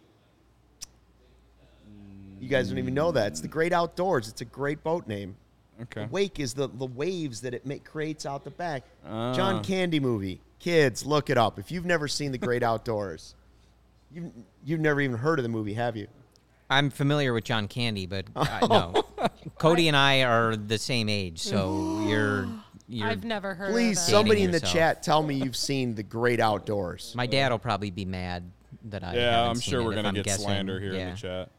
You 2.47 2.51
guys 2.51 2.69
don't 2.69 2.79
even 2.79 2.95
know 2.95 3.11
that. 3.11 3.27
It's 3.33 3.41
the 3.41 3.49
Great 3.49 3.73
Outdoors. 3.73 4.29
It's 4.29 4.41
a 4.41 4.45
great 4.45 4.85
boat 4.85 5.09
name. 5.09 5.35
Okay. 5.83 6.07
Wake 6.13 6.39
is 6.39 6.55
the, 6.55 6.69
the 6.69 6.87
waves 6.87 7.41
that 7.41 7.55
it 7.55 7.67
make, 7.67 7.85
creates 7.85 8.25
out 8.25 8.45
the 8.45 8.53
back. 8.53 8.85
Ah. 9.05 9.35
John 9.35 9.65
Candy 9.65 9.99
movie. 9.99 10.41
Kids, 10.61 11.05
look 11.05 11.29
it 11.29 11.37
up. 11.37 11.59
If 11.59 11.73
you've 11.73 11.85
never 11.85 12.07
seen 12.07 12.31
The 12.31 12.39
Great 12.39 12.63
Outdoors, 12.63 13.35
You've, 14.13 14.31
you've 14.65 14.79
never 14.79 15.01
even 15.01 15.19
heard 15.19 15.41
of 15.41 15.43
the 15.43 15.49
movie, 15.49 15.75
have 15.75 15.97
you? 15.97 16.07
I'm 16.71 16.89
familiar 16.89 17.33
with 17.33 17.43
John 17.43 17.67
Candy, 17.67 18.07
but 18.07 18.27
uh, 18.37 18.65
no. 18.69 19.29
Cody 19.59 19.89
and 19.89 19.97
I 19.97 20.23
are 20.23 20.55
the 20.55 20.79
same 20.79 21.09
age, 21.09 21.41
so 21.41 22.05
you're. 22.09 22.47
you're 22.87 23.09
I've 23.09 23.25
never 23.25 23.57
heard 23.57 23.73
Please, 23.73 23.99
of 23.99 24.07
that. 24.07 24.11
somebody 24.13 24.43
in 24.43 24.53
the 24.53 24.59
yourself. 24.59 24.73
chat 24.73 25.03
tell 25.03 25.25
me 25.25 25.35
you've 25.35 25.57
seen 25.57 25.97
The 25.97 26.05
Great 26.05 26.39
Outdoors. 26.39 27.13
My 27.17 27.27
dad 27.27 27.51
will 27.51 27.59
probably 27.59 27.91
be 27.91 28.05
mad 28.05 28.53
that 28.85 29.03
I. 29.03 29.17
Yeah, 29.17 29.31
haven't 29.33 29.49
I'm 29.51 29.57
seen 29.57 29.73
sure 29.73 29.81
it 29.81 29.85
we're 29.85 29.95
gonna 29.97 30.09
I'm 30.09 30.15
get 30.15 30.27
guessing. 30.27 30.45
slander 30.45 30.79
here 30.79 30.93
in 30.93 31.11
the 31.11 31.17
chat. 31.17 31.51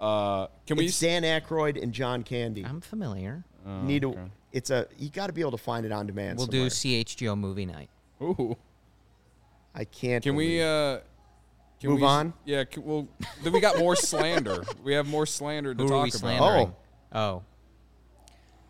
Uh, 0.00 0.46
can 0.66 0.76
we? 0.76 0.86
It's 0.86 1.00
Dan 1.00 1.22
Aykroyd 1.22 1.82
and 1.82 1.92
John 1.92 2.22
Candy. 2.22 2.64
I'm 2.64 2.80
familiar. 2.80 3.44
Oh, 3.66 3.82
need 3.82 4.02
to. 4.02 4.10
okay. 4.10 4.30
It's 4.52 4.70
a. 4.70 4.86
You 4.98 5.08
got 5.10 5.28
to 5.28 5.32
be 5.32 5.40
able 5.40 5.52
to 5.52 5.58
find 5.58 5.86
it 5.86 5.92
on 5.92 6.06
demand. 6.06 6.38
We'll 6.38 6.46
somewhere. 6.46 6.68
do 6.68 6.70
CHGO 6.70 7.38
movie 7.38 7.66
night. 7.66 7.88
Ooh. 8.22 8.56
I 9.74 9.84
can't. 9.84 10.22
Can 10.22 10.34
we? 10.34 10.62
Uh, 10.62 10.98
can 11.80 11.90
Move 11.90 12.00
we, 12.00 12.06
on? 12.06 12.32
Yeah. 12.44 12.64
Can, 12.64 12.84
well, 12.84 13.08
then 13.42 13.52
we 13.52 13.60
got 13.60 13.78
more 13.78 13.96
slander. 13.96 14.62
We 14.82 14.94
have 14.94 15.06
more 15.06 15.26
slander 15.26 15.74
to 15.74 15.82
Who 15.82 15.88
talk 15.88 16.08
are 16.14 16.26
we 16.26 16.36
about. 16.36 16.52
Oh. 16.52 16.76
Oh, 17.12 17.42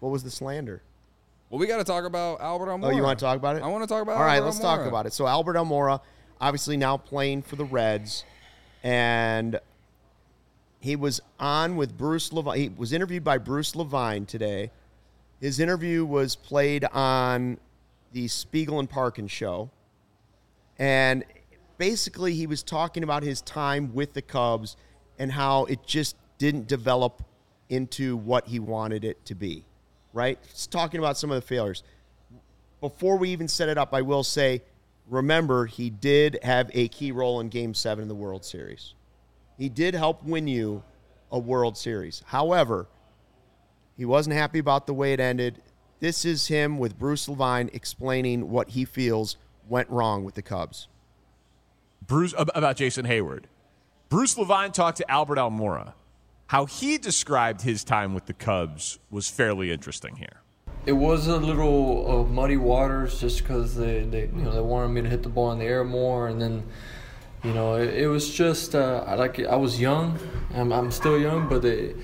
what 0.01 0.11
was 0.11 0.23
the 0.23 0.31
slander? 0.31 0.83
Well, 1.51 1.59
we 1.59 1.67
got 1.67 1.79
to 1.79 1.85
talk 1.85 2.05
about 2.05 2.41
Albert 2.41 2.67
Almora. 2.67 2.87
Oh, 2.87 2.91
you 2.91 3.03
want 3.03 3.19
to 3.19 3.25
talk 3.25 3.37
about 3.37 3.57
it? 3.57 3.63
I 3.63 3.69
want 3.69 3.85
to 3.85 3.89
talk 3.89 4.03
about. 4.03 4.13
It. 4.13 4.19
All 4.19 4.25
right, 4.25 4.37
Albert 4.37 4.47
let's 4.47 4.59
talk 4.59 4.81
about 4.81 5.07
it. 5.07 5.13
So 5.13 5.27
Albert 5.27 5.55
Almora, 5.55 6.01
obviously 6.41 6.77
now 6.77 6.97
playing 6.97 7.43
for 7.43 7.57
the 7.57 7.65
Reds, 7.65 8.25
and 8.83 9.61
he 10.87 10.97
was 10.97 11.21
on 11.39 11.77
with 11.77 11.97
Bruce 11.97 12.33
Levine. 12.33 12.57
He 12.57 12.69
was 12.69 12.93
interviewed 12.93 13.25
by 13.25 13.39
Bruce 13.39 13.75
Levine 13.75 14.25
today. 14.25 14.71
His 15.41 15.61
interview 15.61 16.05
was 16.05 16.37
played 16.37 16.85
on 16.85 17.59
the 18.13 18.29
Spiegel 18.29 18.79
and 18.79 18.89
Parkin 18.89 19.27
show, 19.27 19.71
and 20.79 21.25
basically 21.77 22.35
he 22.35 22.47
was 22.47 22.63
talking 22.63 23.03
about 23.03 23.23
his 23.23 23.43
time 23.43 23.93
with 23.95 24.15
the 24.15 24.23
Cubs 24.23 24.77
and 25.19 25.33
how 25.33 25.65
it 25.65 25.85
just 25.87 26.17
didn't 26.39 26.69
develop 26.69 27.23
into 27.69 28.17
what 28.17 28.47
he 28.47 28.59
wanted 28.59 29.05
it 29.05 29.23
to 29.27 29.35
be. 29.35 29.65
Right? 30.13 30.39
He's 30.51 30.67
talking 30.67 30.99
about 30.99 31.19
some 31.19 31.31
of 31.31 31.35
the 31.35 31.47
failures 31.47 31.83
before 32.81 33.17
we 33.17 33.31
even 33.31 33.49
set 33.49 33.69
it 33.69 33.79
up, 33.79 33.95
I 33.95 34.03
will 34.03 34.25
say, 34.25 34.63
remember, 35.09 35.67
he 35.67 35.91
did 35.91 36.39
have 36.43 36.71
a 36.75 36.89
key 36.89 37.13
role 37.13 37.41
in 37.41 37.49
Game 37.49 37.75
7 37.75 38.03
of 38.03 38.09
the 38.09 38.15
World 38.15 38.45
Series. 38.45 38.95
He 39.59 39.69
did 39.69 39.95
help 39.95 40.23
win 40.23 40.47
you 40.47 40.83
a 41.31 41.39
World 41.39 41.77
Series. 41.77 42.23
However, 42.27 42.87
he 43.97 44.05
wasn't 44.05 44.37
happy 44.37 44.59
about 44.59 44.87
the 44.87 44.95
way 44.95 45.13
it 45.13 45.21
ended. 45.21 45.63
This 46.01 46.25
is 46.25 46.49
him 46.49 46.79
with 46.79 46.99
Bruce 46.99 47.29
Levine 47.29 47.71
explaining 47.73 48.51
what 48.51 48.71
he 48.71 48.85
feels 48.85 49.37
went 49.69 49.89
wrong 49.89 50.25
with 50.25 50.35
the 50.35 50.43
Cubs. 50.43 50.89
Bruce 52.07 52.35
about 52.37 52.77
Jason 52.77 53.07
Heyward. 53.07 53.45
Bruce 54.09 54.39
Levine 54.39 54.73
talked 54.73 54.99
to 54.99 55.11
Albert 55.11 55.39
Almora. 55.39 55.95
How 56.49 56.67
he 56.67 56.99
described 56.99 57.63
his 57.63 57.83
time 57.83 58.15
with 58.15 58.27
the 58.27 58.33
Cubs 58.33 59.01
was 59.11 59.29
fairly 59.29 59.73
interesting 59.73 60.17
here. 60.17 60.43
It 60.85 60.93
was 60.93 61.27
a 61.27 61.39
little 61.39 62.21
uh, 62.21 62.25
muddy 62.25 62.57
waters 62.57 63.21
just 63.21 63.39
because 63.39 63.75
they, 63.75 64.03
they 64.03 64.27
you 64.27 64.43
know 64.43 64.53
they 64.53 64.61
wanted 64.61 64.89
me 64.89 65.03
to 65.03 65.09
hit 65.09 65.25
the 65.25 65.29
ball 65.29 65.51
in 65.51 65.59
the 65.59 65.65
air 65.65 65.83
more, 65.83 66.29
and 66.29 66.41
then 66.41 66.63
you 67.47 67.53
know 67.53 67.75
it, 67.77 67.91
it 67.95 68.09
was 68.09 68.25
just 68.43 68.75
uh, 68.75 69.15
like 69.19 69.39
I 69.41 69.57
was 69.57 69.81
young, 69.81 70.19
I'm, 70.55 70.73
I'm 70.73 70.91
still 70.91 71.19
young, 71.19 71.49
but 71.49 71.63
they 71.63 71.95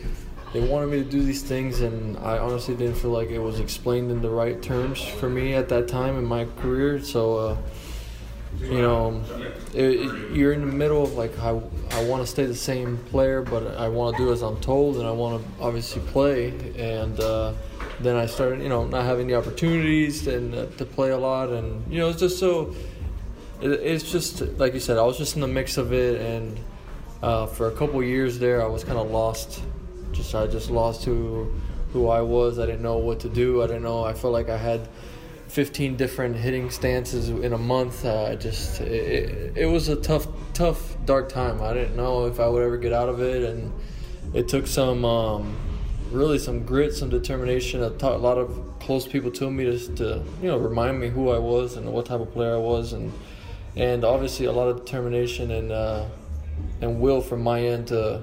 they 0.52 0.61
wanted 0.61 0.88
me 0.90 0.98
to 1.05 1.11
do 1.18 1.22
these 1.22 1.42
things, 1.42 1.81
and 1.81 2.16
I 2.18 2.38
honestly 2.38 2.74
didn't 2.74 2.96
feel 2.96 3.11
like 3.11 3.31
it 3.31 3.38
was 3.38 3.59
explained 3.59 4.11
in 4.11 4.20
the 4.20 4.28
right 4.42 4.61
terms 4.62 5.02
for 5.02 5.28
me 5.28 5.55
at 5.55 5.68
that 5.70 5.88
time 5.88 6.18
in 6.18 6.24
my 6.24 6.44
career. 6.61 7.00
So 7.02 7.22
uh, 7.37 7.57
you 8.61 8.83
know, 8.83 9.22
it, 9.74 9.83
it- 10.00 10.31
you're 10.33 10.52
in 10.52 10.61
the 10.61 10.66
middle 10.83 11.02
of 11.02 11.14
like 11.14 11.37
I, 11.38 11.50
I 11.92 12.05
want 12.05 12.22
to 12.22 12.26
stay 12.26 12.44
the 12.46 12.55
same 12.55 12.98
player, 13.11 13.42
but 13.42 13.76
I 13.78 13.88
want 13.88 14.16
to 14.16 14.24
do 14.24 14.33
as 14.33 14.42
I'm 14.42 14.61
told, 14.61 14.96
and 14.98 15.07
I 15.07 15.11
want 15.12 15.42
to 15.42 15.62
obviously 15.62 16.02
play. 16.12 16.50
And 16.76 17.18
uh, 17.20 17.55
then 18.00 18.16
I 18.16 18.26
started, 18.26 18.62
you 18.62 18.68
know, 18.68 18.87
not 18.87 19.05
having 19.05 19.26
the 19.26 19.35
opportunities 19.37 20.26
and 20.26 20.55
uh, 20.55 20.66
to 20.78 20.85
play 20.85 21.11
a 21.11 21.18
lot, 21.18 21.48
and 21.48 21.90
you 21.90 21.98
know, 21.98 22.09
it's 22.11 22.20
just 22.20 22.38
so. 22.38 22.74
It, 23.62 23.70
it's 23.70 24.11
just 24.11 24.40
like 24.59 24.75
you 24.75 24.81
said, 24.81 24.98
I 24.98 25.03
was 25.03 25.16
just 25.16 25.37
in 25.37 25.40
the 25.40 25.48
mix 25.48 25.77
of 25.77 25.92
it, 25.92 26.20
and 26.20 26.59
uh, 27.22 27.46
for 27.46 27.68
a 27.68 27.72
couple 27.72 28.03
years 28.03 28.38
there, 28.38 28.62
I 28.62 28.66
was 28.66 28.85
kind 28.85 28.98
of 28.98 29.11
lost. 29.11 29.62
Just 30.12 30.35
I 30.35 30.46
just 30.46 30.70
lost 30.70 31.05
who 31.05 31.53
who 31.92 32.09
I 32.09 32.20
was. 32.20 32.59
I 32.59 32.66
didn't 32.66 32.83
know 32.83 32.98
what 32.98 33.20
to 33.20 33.29
do. 33.29 33.62
I 33.62 33.66
didn't 33.66 33.83
know. 33.83 34.05
I 34.05 34.14
felt 34.14 34.33
like 34.33 34.48
I 34.48 34.57
had 34.57 34.88
15 35.48 35.96
different 35.96 36.35
hitting 36.35 36.70
stances 36.70 37.29
in 37.29 37.53
a 37.53 37.59
month. 37.59 38.05
Uh, 38.05 38.35
just 38.37 38.81
it, 38.81 38.90
it, 38.90 39.59
it 39.59 39.66
was 39.66 39.88
a 39.88 39.96
tough, 39.96 40.27
tough, 40.55 40.96
dark 41.05 41.29
time. 41.29 41.62
I 41.62 41.75
didn't 41.75 41.96
know 41.96 42.27
if 42.27 42.40
I 42.40 42.48
would 42.48 42.62
ever 42.62 42.79
get 42.79 42.92
out 42.92 43.09
of 43.09 43.20
it, 43.20 43.42
and 43.44 43.72
it 44.35 44.48
took 44.48 44.66
some 44.66 45.05
um, 45.05 45.55
really 46.11 46.38
some 46.38 46.64
grit, 46.64 46.94
some 46.94 47.11
determination. 47.11 47.83
A, 47.83 47.90
t- 47.90 48.07
a 48.07 48.11
lot 48.11 48.38
of 48.38 48.59
close 48.81 49.07
people 49.07 49.31
to 49.31 49.51
me 49.51 49.64
to 49.64 50.25
you 50.40 50.48
know 50.48 50.57
remind 50.57 50.98
me 50.98 51.09
who 51.09 51.31
I 51.31 51.38
was 51.38 51.77
and 51.77 51.92
what 51.92 52.07
type 52.07 52.20
of 52.20 52.33
player 52.33 52.55
I 52.55 52.59
was, 52.59 52.92
and 52.94 53.12
and 53.76 54.04
obviously 54.04 54.46
a 54.46 54.52
lot 54.52 54.68
of 54.68 54.85
determination 54.85 55.50
and 55.50 55.72
uh, 55.72 56.06
and 56.80 57.00
will 57.00 57.20
from 57.20 57.42
my 57.42 57.61
end 57.61 57.88
to 57.88 58.22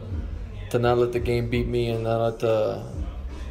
to 0.69 0.79
not 0.79 0.97
let 0.97 1.11
the 1.11 1.19
game 1.19 1.49
beat 1.49 1.67
me 1.67 1.89
and 1.89 2.03
not 2.03 2.21
let 2.21 2.39
the 2.39 2.83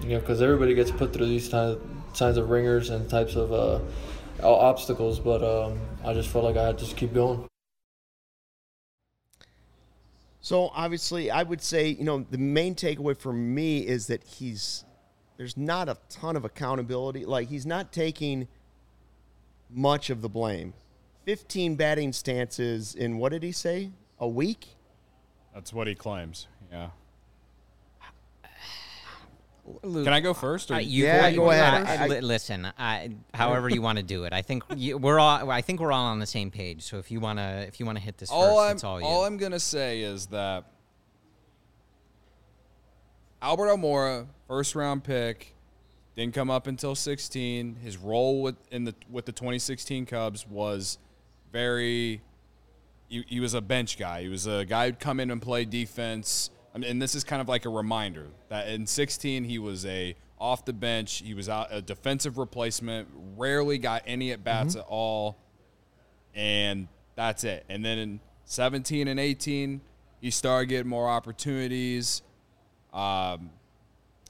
you 0.02 0.11
know 0.11 0.20
because 0.20 0.40
everybody 0.40 0.74
gets 0.74 0.90
put 0.90 1.12
through 1.12 1.26
these 1.26 1.48
kinds 1.48 1.78
of, 2.20 2.37
of 2.37 2.50
ringers 2.50 2.90
and 2.90 3.08
types 3.11 3.34
of 3.34 3.52
uh, 3.52 3.80
obstacles, 4.42 5.18
but 5.18 5.42
um, 5.42 5.78
I 6.04 6.14
just 6.14 6.28
felt 6.28 6.44
like 6.44 6.56
I 6.56 6.66
had 6.66 6.78
to 6.78 6.84
just 6.84 6.96
keep 6.96 7.12
going. 7.12 7.44
So 10.40 10.70
obviously, 10.74 11.30
I 11.30 11.42
would 11.42 11.61
say, 11.61 11.88
you 11.88 12.04
know, 12.04 12.24
the 12.30 12.38
main 12.38 12.74
takeaway 12.74 13.16
for 13.16 13.32
me 13.32 13.80
is 13.80 14.06
that 14.06 14.22
he's 14.22 14.84
there's 15.37 15.56
not 15.56 15.88
a 15.88 15.96
ton 16.08 16.37
of 16.37 16.44
accountability. 16.44 17.24
Like 17.24 17.48
he's 17.48 17.66
not 17.66 17.92
taking 17.92 18.48
much 19.70 20.11
of 20.11 20.22
the 20.22 20.28
blame. 20.28 20.72
15 21.32 21.76
batting 21.76 22.10
stances 22.10 22.94
in 22.94 23.18
what 23.18 23.32
did 23.32 23.42
he 23.42 23.52
say? 23.52 23.90
A 24.18 24.26
week? 24.26 24.66
That's 25.52 25.74
what 25.74 25.86
he 25.86 25.94
claims. 25.94 26.48
Yeah. 26.72 26.88
Luke, 29.82 30.04
Can 30.04 30.14
I 30.14 30.20
go 30.20 30.32
first? 30.32 30.70
Or 30.70 30.76
uh, 30.76 30.78
you 30.78 31.04
Yeah, 31.04 31.28
you- 31.28 31.36
go 31.36 31.50
ahead. 31.50 31.86
I- 31.86 32.04
I- 32.16 32.20
listen, 32.20 32.72
I, 32.78 33.10
however 33.34 33.68
you 33.68 33.82
want 33.82 33.98
to 33.98 34.02
do 34.02 34.24
it. 34.24 34.32
I 34.32 34.40
think 34.40 34.62
you, 34.74 34.96
we're 34.96 35.18
all. 35.18 35.50
I 35.50 35.60
think 35.60 35.80
we're 35.80 35.92
all 35.92 36.06
on 36.06 36.18
the 36.18 36.24
same 36.26 36.50
page. 36.50 36.80
So 36.84 36.96
if 36.96 37.10
you 37.10 37.20
wanna, 37.20 37.62
if 37.68 37.78
you 37.78 37.84
wanna 37.84 38.00
hit 38.00 38.16
this 38.16 38.30
all 38.30 38.56
first, 38.56 38.70
I'm 38.70 38.76
it's 38.76 38.84
all 38.84 38.98
you. 38.98 39.06
all 39.06 39.26
I'm 39.26 39.36
gonna 39.36 39.60
say 39.60 40.00
is 40.00 40.28
that 40.28 40.64
Albert 43.42 43.66
Almora, 43.68 44.28
first 44.46 44.74
round 44.74 45.04
pick, 45.04 45.54
didn't 46.16 46.32
come 46.32 46.48
up 46.48 46.66
until 46.66 46.94
16. 46.94 47.74
His 47.82 47.98
role 47.98 48.40
with 48.40 48.56
in 48.72 48.84
the 48.84 48.94
with 49.10 49.26
the 49.26 49.32
2016 49.32 50.06
Cubs 50.06 50.46
was 50.48 50.96
very. 51.52 52.22
He, 53.08 53.24
he 53.26 53.40
was 53.40 53.54
a 53.54 53.61
bench 53.61 53.98
guy. 53.98 54.22
He 54.22 54.28
was 54.28 54.46
a 54.46 54.64
guy 54.66 54.87
who'd 54.87 55.00
come 55.00 55.18
in 55.18 55.30
and 55.30 55.40
play 55.40 55.64
defense. 55.64 56.50
I 56.74 56.78
mean, 56.78 56.90
and 56.90 57.02
this 57.02 57.14
is 57.14 57.24
kind 57.24 57.40
of 57.40 57.48
like 57.48 57.64
a 57.64 57.70
reminder 57.70 58.26
that 58.50 58.68
in 58.68 58.87
16 58.87 59.44
he 59.44 59.58
was 59.58 59.87
a 59.87 60.14
off 60.38 60.66
the 60.66 60.74
bench. 60.74 61.22
He 61.24 61.32
was 61.32 61.48
out, 61.48 61.68
a 61.70 61.80
defensive 61.80 62.37
replacement. 62.37 63.08
Rarely 63.37 63.78
got 63.78 64.02
any 64.06 64.30
at 64.32 64.44
bats 64.44 64.76
at 64.76 64.84
all 64.88 65.38
and 66.38 66.87
that's 67.16 67.44
it. 67.44 67.64
And 67.68 67.84
then 67.84 67.98
in 67.98 68.20
17 68.44 69.08
and 69.08 69.18
18, 69.18 69.80
he 70.20 70.30
started 70.30 70.66
getting 70.66 70.88
more 70.88 71.08
opportunities. 71.08 72.22
Um, 72.92 73.50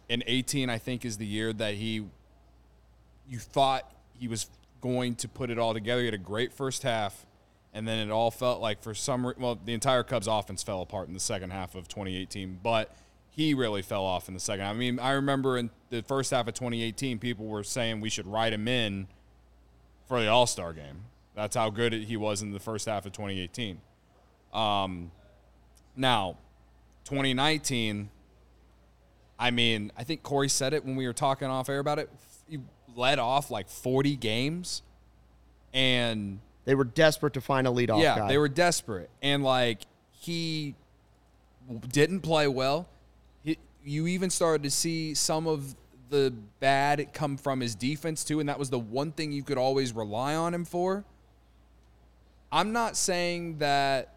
in 0.09 0.25
18, 0.27 0.71
I 0.71 0.79
think 0.79 1.05
is 1.05 1.19
the 1.19 1.27
year 1.27 1.53
that 1.53 1.75
he, 1.75 2.07
you 3.29 3.39
thought 3.39 3.93
he 4.19 4.27
was 4.27 4.49
going 4.81 5.15
to 5.17 5.29
put 5.29 5.51
it 5.51 5.59
all 5.59 5.75
together. 5.75 6.01
He 6.01 6.07
had 6.07 6.15
a 6.15 6.19
great 6.19 6.53
first 6.53 6.83
half, 6.83 7.27
and 7.73 7.87
then 7.87 7.99
it 7.99 8.11
all 8.11 8.31
felt 8.31 8.61
like 8.61 8.83
for 8.83 8.95
some, 8.95 9.33
well, 9.39 9.59
the 9.63 9.75
entire 9.75 10.03
Cubs 10.03 10.27
offense 10.27 10.63
fell 10.63 10.83
apart 10.83 11.09
in 11.09 11.15
the 11.15 11.21
second 11.21 11.51
half 11.51 11.75
of 11.75 11.89
2018, 11.89 12.61
but 12.63 12.95
he 13.31 13.55
really 13.55 13.83
fell 13.83 14.05
off 14.05 14.29
in 14.29 14.35
the 14.35 14.41
second. 14.41 14.67
I 14.67 14.73
mean, 14.73 14.99
I 14.99 15.13
remember 15.13 15.59
in 15.59 15.71
the 15.91 16.03
first 16.03 16.31
half 16.31 16.49
of 16.49 16.55
2018, 16.55 17.19
people 17.19 17.47
were 17.47 17.63
saying 17.63 18.01
we 18.01 18.11
should 18.11 18.27
write 18.27 18.53
him 18.53 18.67
in 18.67 19.07
for 20.07 20.21
the 20.21 20.29
All 20.29 20.47
Star 20.47 20.73
game. 20.73 21.05
That's 21.35 21.55
how 21.55 21.71
good 21.71 21.93
he 21.93 22.17
was 22.17 22.43
in 22.43 22.51
the 22.51 22.59
first 22.59 22.87
half 22.87 23.07
of 23.07 23.13
2018. 23.13 23.81
Um, 24.53 25.13
now, 25.95 26.37
2019. 27.05 28.11
I 29.39 29.51
mean, 29.53 29.93
I 29.97 30.03
think 30.03 30.25
Corey 30.25 30.49
said 30.49 30.75
it 30.75 30.85
when 30.85 30.97
we 30.97 31.07
were 31.07 31.13
talking 31.13 31.47
off 31.47 31.69
air 31.69 31.79
about 31.79 32.01
it. 32.01 32.11
He 32.49 32.59
led 32.99 33.19
off 33.19 33.51
like 33.51 33.69
40 33.69 34.17
games, 34.17 34.83
and 35.73 36.41
They 36.65 36.75
were 36.75 36.85
desperate 36.85 37.35
to 37.35 37.41
find 37.41 37.67
a 37.67 37.71
leadoff 37.71 38.03
yeah, 38.03 38.17
guy. 38.17 38.29
they 38.29 38.39
were 38.39 38.49
desperate, 38.49 39.09
and 39.23 39.43
like 39.43 39.83
he 40.11 40.75
didn't 41.91 42.21
play 42.21 42.49
well. 42.49 42.89
He, 43.45 43.57
you 43.85 44.07
even 44.07 44.29
started 44.31 44.65
to 44.65 44.71
see 44.71 45.15
some 45.15 45.47
of 45.47 45.75
the 46.11 46.33
bad 46.61 47.13
come 47.13 47.37
from 47.37 47.61
his 47.61 47.75
defense 47.75 48.25
too, 48.25 48.41
and 48.41 48.49
that 48.49 48.59
was 48.59 48.71
the 48.71 48.79
one 48.79 49.13
thing 49.13 49.33
you 49.33 49.43
could 49.43 49.59
always 49.59 49.93
rely 49.93 50.35
on 50.35 50.53
him 50.53 50.65
for. 50.65 51.05
I'm 52.51 52.73
not 52.73 52.97
saying 52.97 53.59
that 53.59 54.15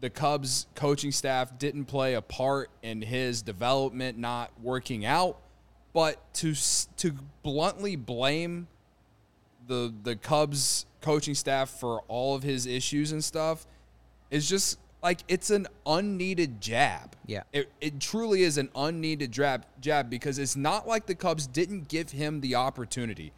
the 0.00 0.10
Cubs 0.10 0.66
coaching 0.74 1.12
staff 1.12 1.58
didn't 1.58 1.86
play 1.86 2.14
a 2.14 2.20
part 2.20 2.70
in 2.82 3.00
his 3.00 3.40
development 3.40 4.18
not 4.18 4.50
working 4.60 5.06
out, 5.06 5.38
but 5.92 6.32
to 6.34 6.54
to 6.98 7.12
bluntly 7.42 7.96
blame 7.96 8.68
the 9.66 9.92
the 10.02 10.16
Cubs 10.16 10.86
coaching 11.00 11.34
staff 11.34 11.68
for 11.68 12.00
all 12.08 12.34
of 12.34 12.42
his 12.42 12.66
issues 12.66 13.12
and 13.12 13.22
stuff 13.22 13.66
is 14.30 14.48
just 14.48 14.78
like 15.02 15.20
it's 15.28 15.50
an 15.50 15.66
unneeded 15.84 16.60
jab. 16.60 17.16
Yeah. 17.26 17.42
It, 17.52 17.70
it 17.80 18.00
truly 18.00 18.42
is 18.42 18.56
an 18.56 18.70
unneeded 18.74 19.32
jab 19.32 19.66
jab 19.80 20.08
because 20.08 20.38
it's 20.38 20.56
not 20.56 20.86
like 20.86 21.06
the 21.06 21.14
Cubs 21.14 21.46
didn't 21.46 21.88
give 21.88 22.10
him 22.10 22.40
the 22.40 22.54
opportunity. 22.54 23.32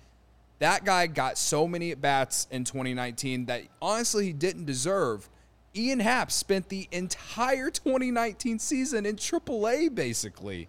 That 0.59 0.85
guy 0.85 1.07
got 1.07 1.37
so 1.37 1.67
many 1.67 1.91
at 1.91 2.01
bats 2.01 2.47
in 2.51 2.65
2019 2.65 3.47
that 3.47 3.63
honestly 3.83 4.27
he 4.27 4.33
didn't 4.33 4.67
deserve. 4.67 5.29
Ian 5.75 6.01
Happ 6.01 6.31
spent 6.31 6.69
the 6.69 6.87
entire 6.93 7.71
2019 7.71 8.59
season 8.59 9.07
in 9.07 9.17
AAA 9.17 9.95
basically. 9.95 10.69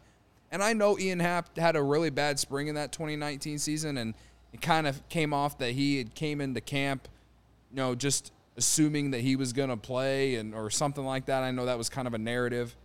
And 0.52 0.64
I 0.64 0.74
know 0.74 0.98
Ian 0.98 1.20
Happ 1.20 1.58
had 1.58 1.76
a 1.76 1.84
really 1.84 2.10
bad 2.10 2.40
spring 2.40 2.68
in 2.68 2.76
that 2.76 2.92
2019 2.92 3.58
season 3.58 3.98
and 3.98 4.14
it 4.54 4.62
kind 4.62 4.88
of 4.88 5.08
came 5.10 5.34
off 5.34 5.58
that 5.58 5.72
he 5.72 5.98
had 5.98 6.16
came 6.16 6.40
into 6.40 6.62
camp, 6.62 7.08
you 7.72 7.78
know, 7.78 7.94
just 7.94 8.32
assuming 8.58 9.12
that 9.12 9.22
he 9.22 9.36
was 9.36 9.52
going 9.52 9.70
to 9.70 9.78
play 9.78 10.36
and 10.36 10.56
or 10.56 10.70
something 10.70 11.04
like 11.04 11.26
that. 11.26 11.44
I 11.44 11.52
know 11.52 11.66
that 11.66 11.78
was 11.78 11.90
kind 11.90 12.08
of 12.08 12.14
a 12.14 12.18
narrative. 12.18 12.76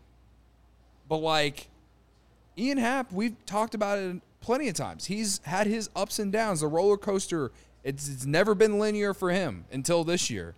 But 1.09 1.19
like 1.19 1.69
Ian 2.59 2.79
Happ, 2.79 3.13
we've 3.13 3.37
talked 3.47 3.75
about 3.75 3.99
it 3.99 4.21
plenty 4.41 4.69
of 4.69 4.75
times. 4.75 5.07
He's 5.07 5.41
had 5.45 5.67
his 5.67 5.91
ups 5.95 6.19
and 6.19 6.33
downs. 6.33 6.61
The 6.61 6.67
roller 6.67 6.97
coaster, 6.97 7.53
it's, 7.85 8.09
it's 8.09 8.27
never 8.27 8.55
been 8.55 8.79
linear 8.79 9.15
for 9.15 9.31
him 9.31 9.65
until 9.73 10.03
this 10.05 10.31
year. 10.31 10.55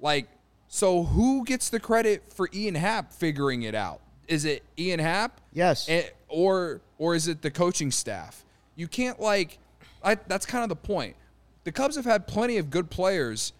Like, 0.00 0.28
so 0.68 1.04
who 1.04 1.44
gets 1.44 1.70
the 1.70 1.80
credit 1.80 2.32
for 2.32 2.48
Ian 2.54 2.76
Happ 2.76 3.12
figuring 3.12 3.62
it 3.62 3.74
out? 3.74 4.00
Is 4.28 4.44
it 4.44 4.62
Ian 4.78 5.00
Happ? 5.00 5.40
Yes. 5.52 5.88
Eh, 5.88 6.04
or 6.28 6.80
or 6.98 7.14
is 7.14 7.26
it 7.26 7.42
the 7.42 7.50
coaching 7.50 7.90
staff? 7.90 8.44
You 8.76 8.86
can't 8.86 9.18
like 9.18 9.58
I, 10.02 10.14
that's 10.14 10.46
kind 10.46 10.62
of 10.62 10.68
the 10.68 10.76
point. 10.76 11.16
The 11.64 11.72
Cubs 11.72 11.96
have 11.96 12.04
had 12.04 12.26
plenty 12.26 12.58
of 12.58 12.70
good 12.70 12.90
players 12.90 13.52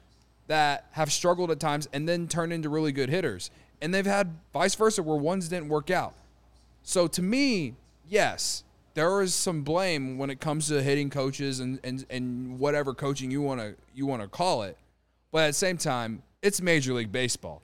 that 0.46 0.86
have 0.92 1.12
struggled 1.12 1.50
at 1.50 1.60
times 1.60 1.88
and 1.92 2.08
then 2.08 2.28
turned 2.28 2.52
into 2.52 2.68
really 2.68 2.92
good 2.92 3.08
hitters. 3.08 3.50
And 3.80 3.92
they've 3.92 4.06
had 4.06 4.36
vice 4.52 4.74
versa 4.74 5.02
where 5.02 5.16
ones 5.16 5.48
didn't 5.48 5.68
work 5.68 5.90
out. 5.90 6.14
So 6.82 7.06
to 7.06 7.22
me, 7.22 7.74
yes, 8.08 8.64
there 8.94 9.20
is 9.20 9.34
some 9.34 9.62
blame 9.62 10.18
when 10.18 10.30
it 10.30 10.40
comes 10.40 10.68
to 10.68 10.82
hitting 10.82 11.10
coaches 11.10 11.60
and, 11.60 11.78
and, 11.84 12.04
and 12.10 12.58
whatever 12.58 12.94
coaching 12.94 13.30
you 13.30 13.42
wanna 13.42 13.74
you 13.94 14.06
wanna 14.06 14.26
call 14.26 14.62
it. 14.62 14.76
But 15.30 15.44
at 15.44 15.46
the 15.48 15.52
same 15.54 15.76
time, 15.76 16.22
it's 16.42 16.60
Major 16.60 16.94
League 16.94 17.12
Baseball. 17.12 17.62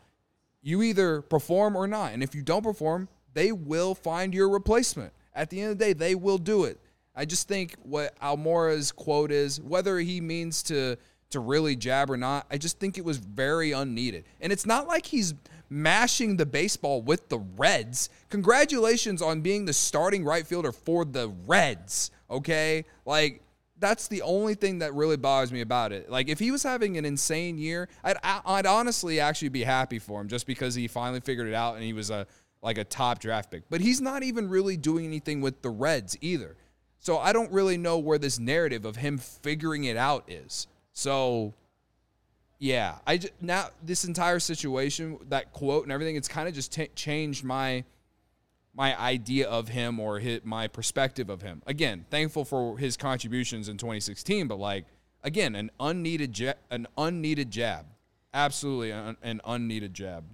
You 0.65 0.83
either 0.83 1.21
perform 1.21 1.77
or 1.77 1.87
not. 1.87 2.15
And 2.15 2.23
if 2.23 2.35
you 2.35 2.43
don't 2.43 2.62
perform, 2.62 3.09
they 3.35 3.53
will 3.53 3.95
find 3.95 4.33
your 4.35 4.49
replacement. 4.49 5.12
At 5.35 5.51
the 5.51 5.61
end 5.61 5.73
of 5.73 5.79
the 5.79 5.85
day, 5.85 5.93
they 5.93 6.15
will 6.15 6.39
do 6.39 6.65
it. 6.65 6.81
I 7.15 7.27
just 7.27 7.47
think 7.47 7.77
what 7.83 8.19
Almora's 8.21 8.91
quote 8.91 9.31
is, 9.31 9.61
whether 9.61 9.99
he 9.99 10.21
means 10.21 10.62
to 10.65 10.97
to 11.31 11.41
really 11.41 11.75
jab 11.75 12.11
or 12.11 12.17
not, 12.17 12.47
I 12.49 12.59
just 12.59 12.79
think 12.79 12.97
it 12.97 13.05
was 13.05 13.19
very 13.19 13.73
unneeded. 13.73 14.25
And 14.41 14.53
it's 14.53 14.67
not 14.67 14.87
like 14.87 15.05
he's 15.05 15.35
mashing 15.69 16.37
the 16.37 16.47
baseball 16.47 17.03
with 17.03 17.29
the 17.29 17.39
Reds. 17.39 18.09
Congratulations 18.31 19.21
on 19.21 19.41
being 19.41 19.65
the 19.65 19.73
starting 19.73 20.25
right 20.25 20.47
fielder 20.47 20.71
for 20.71 21.05
the 21.05 21.33
Reds, 21.47 22.12
okay? 22.31 22.85
Like 23.05 23.43
that's 23.79 24.09
the 24.09 24.22
only 24.22 24.55
thing 24.55 24.79
that 24.79 24.95
really 24.95 25.16
bothers 25.16 25.53
me 25.53 25.61
about 25.61 25.93
it. 25.93 26.11
Like 26.11 26.29
if 26.29 26.39
he 26.39 26.51
was 26.51 26.62
having 26.62 26.97
an 26.97 27.05
insane 27.05 27.59
year, 27.59 27.89
I'd 28.03 28.16
I'd 28.22 28.66
honestly 28.66 29.20
actually 29.20 29.49
be 29.49 29.64
happy 29.64 29.99
for 29.99 30.20
him 30.20 30.29
just 30.29 30.47
because 30.47 30.75
he 30.75 30.89
finally 30.89 31.20
figured 31.20 31.49
it 31.49 31.55
out 31.55 31.75
and 31.75 31.85
he 31.85 31.93
was 31.93 32.11
a 32.11 32.27
like 32.62 32.79
a 32.79 32.85
top 32.85 33.18
draft 33.18 33.51
pick. 33.51 33.64
But 33.68 33.81
he's 33.81 34.01
not 34.01 34.22
even 34.22 34.49
really 34.49 34.77
doing 34.77 35.05
anything 35.05 35.41
with 35.41 35.61
the 35.62 35.70
Reds 35.70 36.16
either. 36.20 36.57
So 36.99 37.18
I 37.18 37.33
don't 37.33 37.53
really 37.53 37.77
know 37.77 37.99
where 37.99 38.16
this 38.16 38.39
narrative 38.39 38.85
of 38.87 38.97
him 38.97 39.18
figuring 39.18 39.85
it 39.85 39.97
out 39.97 40.25
is. 40.31 40.66
So 40.93 41.53
yeah, 42.59 42.97
I 43.07 43.18
j- 43.18 43.31
now 43.41 43.68
this 43.83 44.05
entire 44.05 44.39
situation, 44.39 45.18
that 45.29 45.53
quote 45.53 45.83
and 45.83 45.93
everything, 45.93 46.16
it's 46.16 46.29
kind 46.29 46.49
of 46.49 46.55
just 46.55 46.72
t- 46.72 46.89
changed 46.95 47.45
my 47.45 47.85
my 48.75 48.99
idea 49.01 49.49
of 49.49 49.68
him 49.68 50.01
or 50.01 50.18
hit 50.18 50.45
my 50.45 50.66
perspective 50.66 51.31
of 51.31 51.43
him. 51.43 51.62
Again, 51.66 52.07
thankful 52.11 52.45
for 52.45 52.77
his 52.79 52.97
contributions 52.97 53.68
in 53.68 53.77
2016, 53.77 54.49
but 54.49 54.59
like 54.59 54.85
again, 55.22 55.55
an 55.55 55.70
unneeded 55.81 56.39
ja- 56.39 56.55
an 56.70 56.87
unneeded 56.99 57.51
jab, 57.51 57.87
absolutely 58.33 58.91
an, 58.91 59.16
an 59.22 59.41
unneeded 59.45 59.95
jab. 59.95 60.25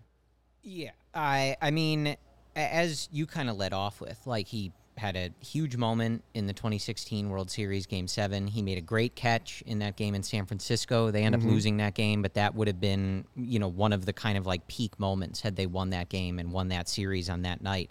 Yeah, 0.63 0.91
I 1.15 1.57
I 1.61 1.71
mean, 1.71 2.17
as 2.57 3.09
you 3.13 3.27
kind 3.27 3.51
of 3.51 3.57
led 3.57 3.73
off 3.73 4.01
with, 4.01 4.27
like 4.27 4.49
he 4.49 4.73
had 4.97 5.17
a 5.17 5.31
huge 5.41 5.77
moment 5.77 6.23
in 6.35 6.47
the 6.47 6.53
2016 6.53 7.31
World 7.31 7.51
Series 7.51 7.87
Game 7.87 8.07
Seven. 8.07 8.47
He 8.47 8.61
made 8.61 8.77
a 8.77 8.83
great 8.83 9.15
catch 9.15 9.63
in 9.65 9.79
that 9.79 9.97
game 9.97 10.15
in 10.15 10.23
San 10.23 10.45
Francisco. 10.45 11.11
They 11.11 11.23
end 11.23 11.35
up 11.35 11.41
mm-hmm. 11.41 11.51
losing 11.51 11.77
that 11.79 11.95
game, 11.95 12.21
but 12.21 12.35
that 12.35 12.55
would 12.55 12.69
have 12.69 12.81
been 12.81 13.25
you 13.37 13.59
know 13.59 13.69
one 13.69 13.93
of 13.93 14.07
the 14.07 14.13
kind 14.13 14.37
of 14.37 14.47
like 14.47 14.67
peak 14.69 14.99
moments 14.99 15.41
had 15.41 15.57
they 15.57 15.67
won 15.67 15.91
that 15.91 16.09
game 16.09 16.39
and 16.39 16.53
won 16.53 16.69
that 16.69 16.89
series 16.89 17.31
on 17.31 17.43
that 17.43 17.63
night. 17.63 17.91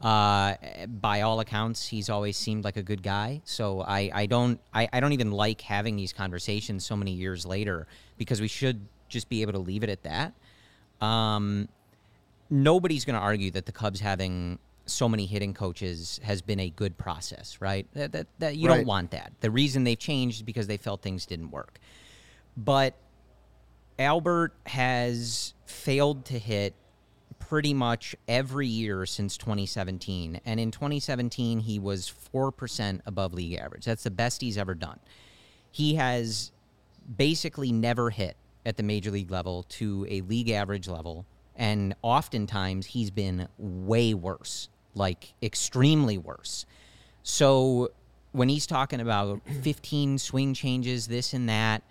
Uh, 0.00 0.54
by 1.00 1.22
all 1.22 1.40
accounts, 1.40 1.86
he's 1.88 2.10
always 2.10 2.36
seemed 2.36 2.64
like 2.64 2.76
a 2.76 2.82
good 2.82 3.02
guy. 3.02 3.40
So 3.44 3.80
I, 3.80 4.10
I 4.14 4.26
don't 4.26 4.60
I, 4.74 4.88
I 4.92 5.00
don't 5.00 5.12
even 5.12 5.30
like 5.30 5.60
having 5.62 5.96
these 5.96 6.12
conversations 6.12 6.84
so 6.84 6.96
many 6.96 7.12
years 7.12 7.46
later 7.46 7.86
because 8.18 8.40
we 8.40 8.48
should 8.48 8.86
just 9.08 9.28
be 9.28 9.42
able 9.42 9.52
to 9.52 9.58
leave 9.58 9.82
it 9.82 9.88
at 9.88 10.02
that. 10.02 10.34
Um, 11.04 11.68
nobody's 12.50 13.04
going 13.04 13.14
to 13.16 13.20
argue 13.22 13.50
that 13.52 13.66
the 13.66 13.72
Cubs 13.72 14.00
having 14.00 14.58
so 14.84 15.08
many 15.08 15.26
hitting 15.26 15.52
coaches 15.54 16.20
has 16.22 16.42
been 16.42 16.60
a 16.60 16.70
good 16.70 16.96
process, 16.96 17.58
right? 17.60 17.86
That, 17.94 18.12
that, 18.12 18.26
that 18.38 18.56
you 18.56 18.68
Right. 18.68 18.76
don't 18.78 18.86
want 18.86 19.10
that. 19.12 19.32
The 19.40 19.50
reason 19.50 19.82
they've 19.84 19.98
changed 19.98 20.38
is 20.38 20.42
because 20.42 20.66
they 20.66 20.76
felt 20.76 21.02
things 21.02 21.26
didn't 21.26 21.50
work. 21.50 21.80
But 22.56 22.94
Albert 23.98 24.52
has 24.66 25.54
failed 25.66 26.24
to 26.26 26.38
hit 26.38 26.74
pretty 27.48 27.72
much 27.72 28.16
every 28.26 28.66
year 28.66 29.06
since 29.06 29.36
2017. 29.36 30.40
And 30.44 30.58
in 30.58 30.70
2017, 30.70 31.60
he 31.60 31.78
was 31.78 32.12
4% 32.34 33.00
above 33.06 33.34
league 33.34 33.54
average. 33.54 33.84
That's 33.84 34.02
the 34.02 34.10
best 34.10 34.40
he's 34.40 34.58
ever 34.58 34.74
done. 34.74 34.98
He 35.70 35.94
has 35.94 36.50
basically 37.16 37.70
never 37.70 38.10
hit 38.10 38.36
at 38.64 38.76
the 38.76 38.82
major 38.82 39.10
league 39.10 39.30
level 39.30 39.62
to 39.68 40.06
a 40.10 40.22
league 40.22 40.50
average 40.50 40.88
level. 40.88 41.24
And 41.54 41.94
oftentimes 42.02 42.86
he's 42.86 43.10
been 43.10 43.48
way 43.58 44.12
worse, 44.12 44.68
like 44.94 45.32
extremely 45.40 46.18
worse. 46.18 46.66
So 47.22 47.90
when 48.32 48.48
he's 48.48 48.66
talking 48.66 49.00
about 49.00 49.40
15 49.62 50.18
swing 50.18 50.52
changes, 50.52 51.06
this 51.06 51.32
and 51.32 51.48
that, 51.48 51.82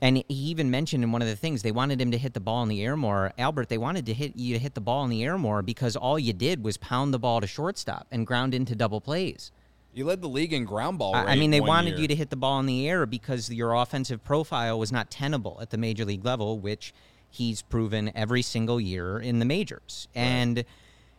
and 0.00 0.16
he 0.16 0.24
even 0.28 0.70
mentioned 0.70 1.02
in 1.02 1.12
one 1.12 1.22
of 1.22 1.28
the 1.28 1.36
things 1.36 1.62
they 1.62 1.72
wanted 1.72 2.00
him 2.00 2.10
to 2.12 2.18
hit 2.18 2.34
the 2.34 2.40
ball 2.40 2.62
in 2.62 2.68
the 2.68 2.82
air 2.82 2.96
more. 2.96 3.32
Albert, 3.36 3.68
they 3.68 3.78
wanted 3.78 4.06
to 4.06 4.14
hit 4.14 4.36
you 4.36 4.54
to 4.54 4.60
hit 4.60 4.74
the 4.74 4.80
ball 4.80 5.04
in 5.04 5.10
the 5.10 5.24
air 5.24 5.36
more 5.36 5.62
because 5.62 5.96
all 5.96 6.18
you 6.18 6.32
did 6.32 6.62
was 6.62 6.76
pound 6.76 7.12
the 7.12 7.18
ball 7.18 7.40
to 7.40 7.46
shortstop 7.46 8.06
and 8.10 8.26
ground 8.26 8.54
into 8.54 8.76
double 8.76 9.00
plays. 9.00 9.50
You 9.92 10.04
led 10.04 10.22
the 10.22 10.28
league 10.28 10.52
in 10.52 10.64
ground 10.64 10.98
ball. 10.98 11.16
I- 11.16 11.34
mean, 11.34 11.50
they 11.50 11.60
wanted 11.60 11.90
year. 11.90 12.00
you 12.00 12.08
to 12.08 12.14
hit 12.14 12.30
the 12.30 12.36
ball 12.36 12.60
in 12.60 12.66
the 12.66 12.88
air 12.88 13.06
because 13.06 13.50
your 13.50 13.74
offensive 13.74 14.22
profile 14.22 14.78
was 14.78 14.92
not 14.92 15.10
tenable 15.10 15.58
at 15.60 15.70
the 15.70 15.78
major 15.78 16.04
league 16.04 16.24
level, 16.24 16.58
which 16.58 16.94
he's 17.30 17.62
proven 17.62 18.12
every 18.14 18.42
single 18.42 18.80
year 18.80 19.18
in 19.18 19.40
the 19.40 19.44
majors. 19.44 20.06
And 20.14 20.64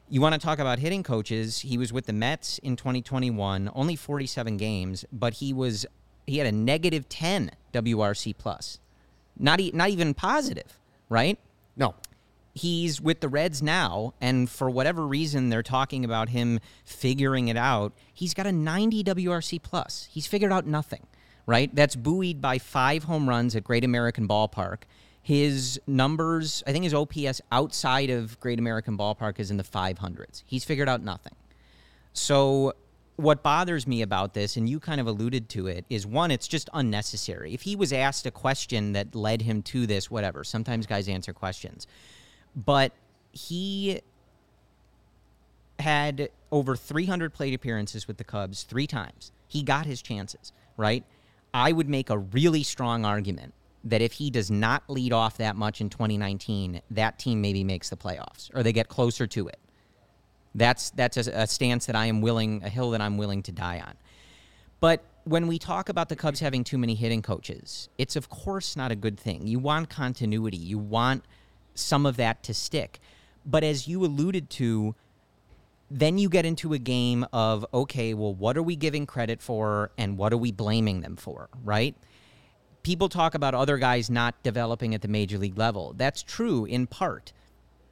you 0.08 0.22
want 0.22 0.34
to 0.34 0.40
talk 0.40 0.60
about 0.60 0.80
hitting 0.80 1.04
coaches? 1.04 1.60
He 1.60 1.78
was 1.78 1.92
with 1.92 2.06
the 2.06 2.14
Mets 2.14 2.58
in 2.60 2.76
2021, 2.76 3.70
only 3.76 3.96
47 3.96 4.58
games, 4.58 5.06
but 5.12 5.36
he 5.36 5.54
was 5.54 5.86
he 6.30 6.38
had 6.38 6.48
a 6.48 6.52
negative 6.52 7.08
10 7.10 7.52
WRC 7.74 8.36
plus, 8.38 8.80
not 9.38 9.60
e- 9.60 9.72
not 9.74 9.90
even 9.90 10.14
positive, 10.14 10.80
right? 11.10 11.38
No. 11.76 11.96
he's 12.54 13.00
with 13.00 13.22
the 13.22 13.30
Reds 13.30 13.62
now, 13.62 14.14
and 14.20 14.50
for 14.50 14.70
whatever 14.70 15.08
reason 15.08 15.50
they're 15.50 15.64
talking 15.64 16.04
about 16.04 16.30
him 16.30 16.60
figuring 16.84 17.48
it 17.48 17.56
out. 17.56 17.94
He's 18.14 18.34
got 18.34 18.48
a 18.48 18.52
90 18.52 19.04
WRC 19.04 19.62
plus. 19.62 20.10
He's 20.12 20.28
figured 20.28 20.52
out 20.52 20.66
nothing, 20.68 21.06
right? 21.46 21.74
That's 21.74 21.96
buoyed 21.96 22.42
by 22.42 22.58
five 22.58 23.04
home 23.06 23.30
runs 23.30 23.56
at 23.56 23.64
Great 23.64 23.86
American 23.86 24.28
Ballpark. 24.28 24.80
His 25.22 25.80
numbers, 25.88 26.64
I 26.68 26.72
think 26.74 26.84
his 26.84 26.94
OPS 26.94 27.40
outside 27.52 28.10
of 28.10 28.38
Great 28.40 28.60
American 28.60 28.98
Ballpark 28.98 29.40
is 29.40 29.52
in 29.52 29.58
the 29.58 29.64
500s. 29.64 30.44
He's 30.46 30.66
figured 30.66 30.90
out 30.90 31.02
nothing. 31.02 31.36
So, 32.14 32.74
what 33.20 33.44
bothers 33.44 33.86
me 33.86 34.02
about 34.02 34.34
this, 34.34 34.56
and 34.56 34.70
you 34.70 34.80
kind 34.80 35.02
of 35.02 35.08
alluded 35.08 35.50
to 35.50 35.68
it, 35.68 35.86
is 35.90 36.08
one, 36.08 36.32
it's 36.32 36.48
just 36.48 36.70
unnecessary. 36.74 37.54
If 37.54 37.62
he 37.62 37.76
was 37.76 37.92
asked 37.92 38.26
a 38.26 38.32
question 38.32 38.94
that 38.94 39.14
led 39.14 39.42
him 39.42 39.62
to 39.64 39.86
this, 39.86 40.10
whatever, 40.10 40.44
sometimes 40.44 40.86
guys 40.86 41.10
answer 41.10 41.34
questions. 41.34 41.86
But 42.56 42.94
he 43.32 44.02
had 45.80 46.30
over 46.52 46.76
300 46.76 47.34
plate 47.34 47.54
appearances 47.54 48.08
with 48.08 48.18
the 48.18 48.24
Cubs 48.24 48.64
three 48.64 48.88
times. 48.88 49.32
He 49.48 49.64
got 49.64 49.86
his 49.86 50.02
chances, 50.02 50.52
right? 50.78 51.04
I 51.54 51.72
would 51.72 51.90
make 51.90 52.10
a 52.10 52.18
really 52.18 52.64
strong 52.64 53.06
argument 53.06 53.54
that 53.84 54.02
if 54.02 54.14
he 54.14 54.30
does 54.30 54.52
not 54.52 54.84
lead 54.88 55.14
off 55.14 55.38
that 55.38 55.56
much 55.56 55.82
in 55.82 55.90
2019, 55.90 56.82
that 56.92 57.20
team 57.20 57.42
maybe 57.42 57.64
makes 57.64 57.90
the 57.90 57.98
playoffs 57.98 58.54
or 58.54 58.64
they 58.64 58.74
get 58.74 58.88
closer 58.88 59.26
to 59.28 59.48
it. 59.48 59.58
That's 60.56 60.90
that's 60.92 61.18
a, 61.18 61.32
a 61.32 61.48
stance 61.48 61.86
that 61.86 61.96
I 61.96 62.08
am 62.08 62.22
willing, 62.22 62.64
a 62.64 62.70
hill 62.70 62.92
that 62.92 63.02
I'm 63.02 63.18
willing 63.18 63.44
to 63.44 63.52
die 63.52 63.80
on. 63.86 63.96
But 64.80 65.04
when 65.26 65.48
we 65.48 65.60
talk 65.60 65.90
about 65.90 66.10
the 66.10 66.16
Cubs 66.16 66.40
having 66.40 66.64
too 66.64 66.78
many 66.78 66.96
hitting 66.96 67.22
coaches, 67.22 67.90
it's 67.98 68.16
of 68.16 68.30
course 68.30 68.76
not 68.76 68.92
a 68.92 68.96
good 68.96 69.20
thing. 69.20 69.48
You 69.48 69.60
want 69.60 69.90
continuity. 69.90 70.58
You 70.58 70.78
want 70.78 71.24
some 71.76 72.06
of 72.06 72.18
that 72.18 72.44
to 72.44 72.54
stick. 72.54 73.00
But 73.46 73.64
as 73.64 73.88
you 73.88 74.04
alluded 74.04 74.50
to, 74.52 74.96
then 75.92 76.18
you 76.18 76.30
get 76.30 76.46
into 76.46 76.74
a 76.74 76.78
game 76.78 77.26
of 77.34 77.66
okay, 77.74 78.14
well, 78.14 78.34
what 78.34 78.58
are 78.58 78.64
we 78.64 78.76
giving 78.76 79.06
credit 79.06 79.42
for 79.42 79.92
and 79.98 80.18
what 80.18 80.34
are 80.34 80.38
we 80.38 80.52
blaming 80.52 81.02
them 81.02 81.16
for, 81.16 81.50
right? 81.64 81.96
People 82.84 83.10
talk 83.10 83.36
about 83.36 83.54
other 83.54 83.78
guys 83.78 84.10
not 84.10 84.42
developing 84.44 84.96
at 84.96 85.02
the 85.02 85.08
major 85.08 85.38
league 85.38 85.58
level. 85.58 85.94
That's 85.98 86.24
true 86.24 86.66
in 86.66 86.88
part. 86.88 87.34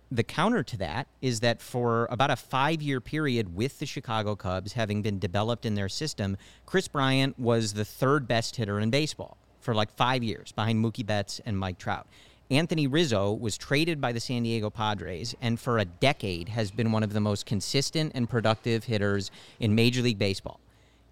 The 0.09 0.23
counter 0.23 0.63
to 0.63 0.77
that 0.77 1.07
is 1.21 1.41
that 1.41 1.61
for 1.61 2.07
about 2.09 2.31
a 2.31 2.37
five 2.37 2.81
year 2.81 3.01
period 3.01 3.55
with 3.55 3.79
the 3.79 3.85
Chicago 3.85 4.35
Cubs 4.35 4.73
having 4.73 5.01
been 5.01 5.19
developed 5.19 5.65
in 5.65 5.75
their 5.75 5.89
system, 5.89 6.37
Kris 6.65 6.87
Bryant 6.87 7.37
was 7.37 7.73
the 7.73 7.83
third 7.83 8.27
best 8.27 8.55
hitter 8.55 8.79
in 8.79 8.89
baseball 8.89 9.37
for 9.59 9.75
like 9.75 9.91
five 9.97 10.23
years 10.23 10.53
behind 10.53 10.83
Mookie 10.83 11.05
Betts 11.05 11.41
and 11.45 11.59
Mike 11.59 11.77
Trout. 11.77 12.07
Anthony 12.49 12.87
Rizzo 12.87 13.33
was 13.33 13.57
traded 13.57 13.99
by 13.99 14.13
the 14.13 14.21
San 14.21 14.43
Diego 14.43 14.69
Padres 14.69 15.35
and 15.41 15.59
for 15.59 15.77
a 15.77 15.83
decade 15.83 16.47
has 16.47 16.71
been 16.71 16.93
one 16.93 17.03
of 17.03 17.11
the 17.11 17.19
most 17.19 17.45
consistent 17.45 18.13
and 18.15 18.29
productive 18.29 18.85
hitters 18.85 19.29
in 19.59 19.75
Major 19.75 20.01
League 20.01 20.17
Baseball. 20.17 20.61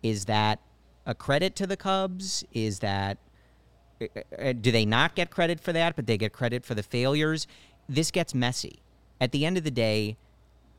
Is 0.02 0.24
that 0.26 0.60
a 1.06 1.14
credit 1.14 1.54
to 1.58 1.68
the 1.68 1.76
Cubs? 1.76 2.46
Is 2.54 2.80
that 2.80 3.18
uh, 4.02 4.54
do 4.54 4.72
they 4.72 4.86
not 4.86 5.16
get 5.16 5.30
credit 5.30 5.60
for 5.60 5.74
that, 5.74 5.98
but 5.98 6.08
they 6.08 6.18
get 6.18 6.32
credit 6.32 6.64
for 6.64 6.76
the 6.76 6.84
failures? 6.84 7.48
This 7.89 8.12
gets 8.12 8.34
messy. 8.34 8.80
At 9.20 9.32
the 9.32 9.45
end 9.45 9.57
of 9.57 9.63
the 9.63 9.72
day, 9.72 10.18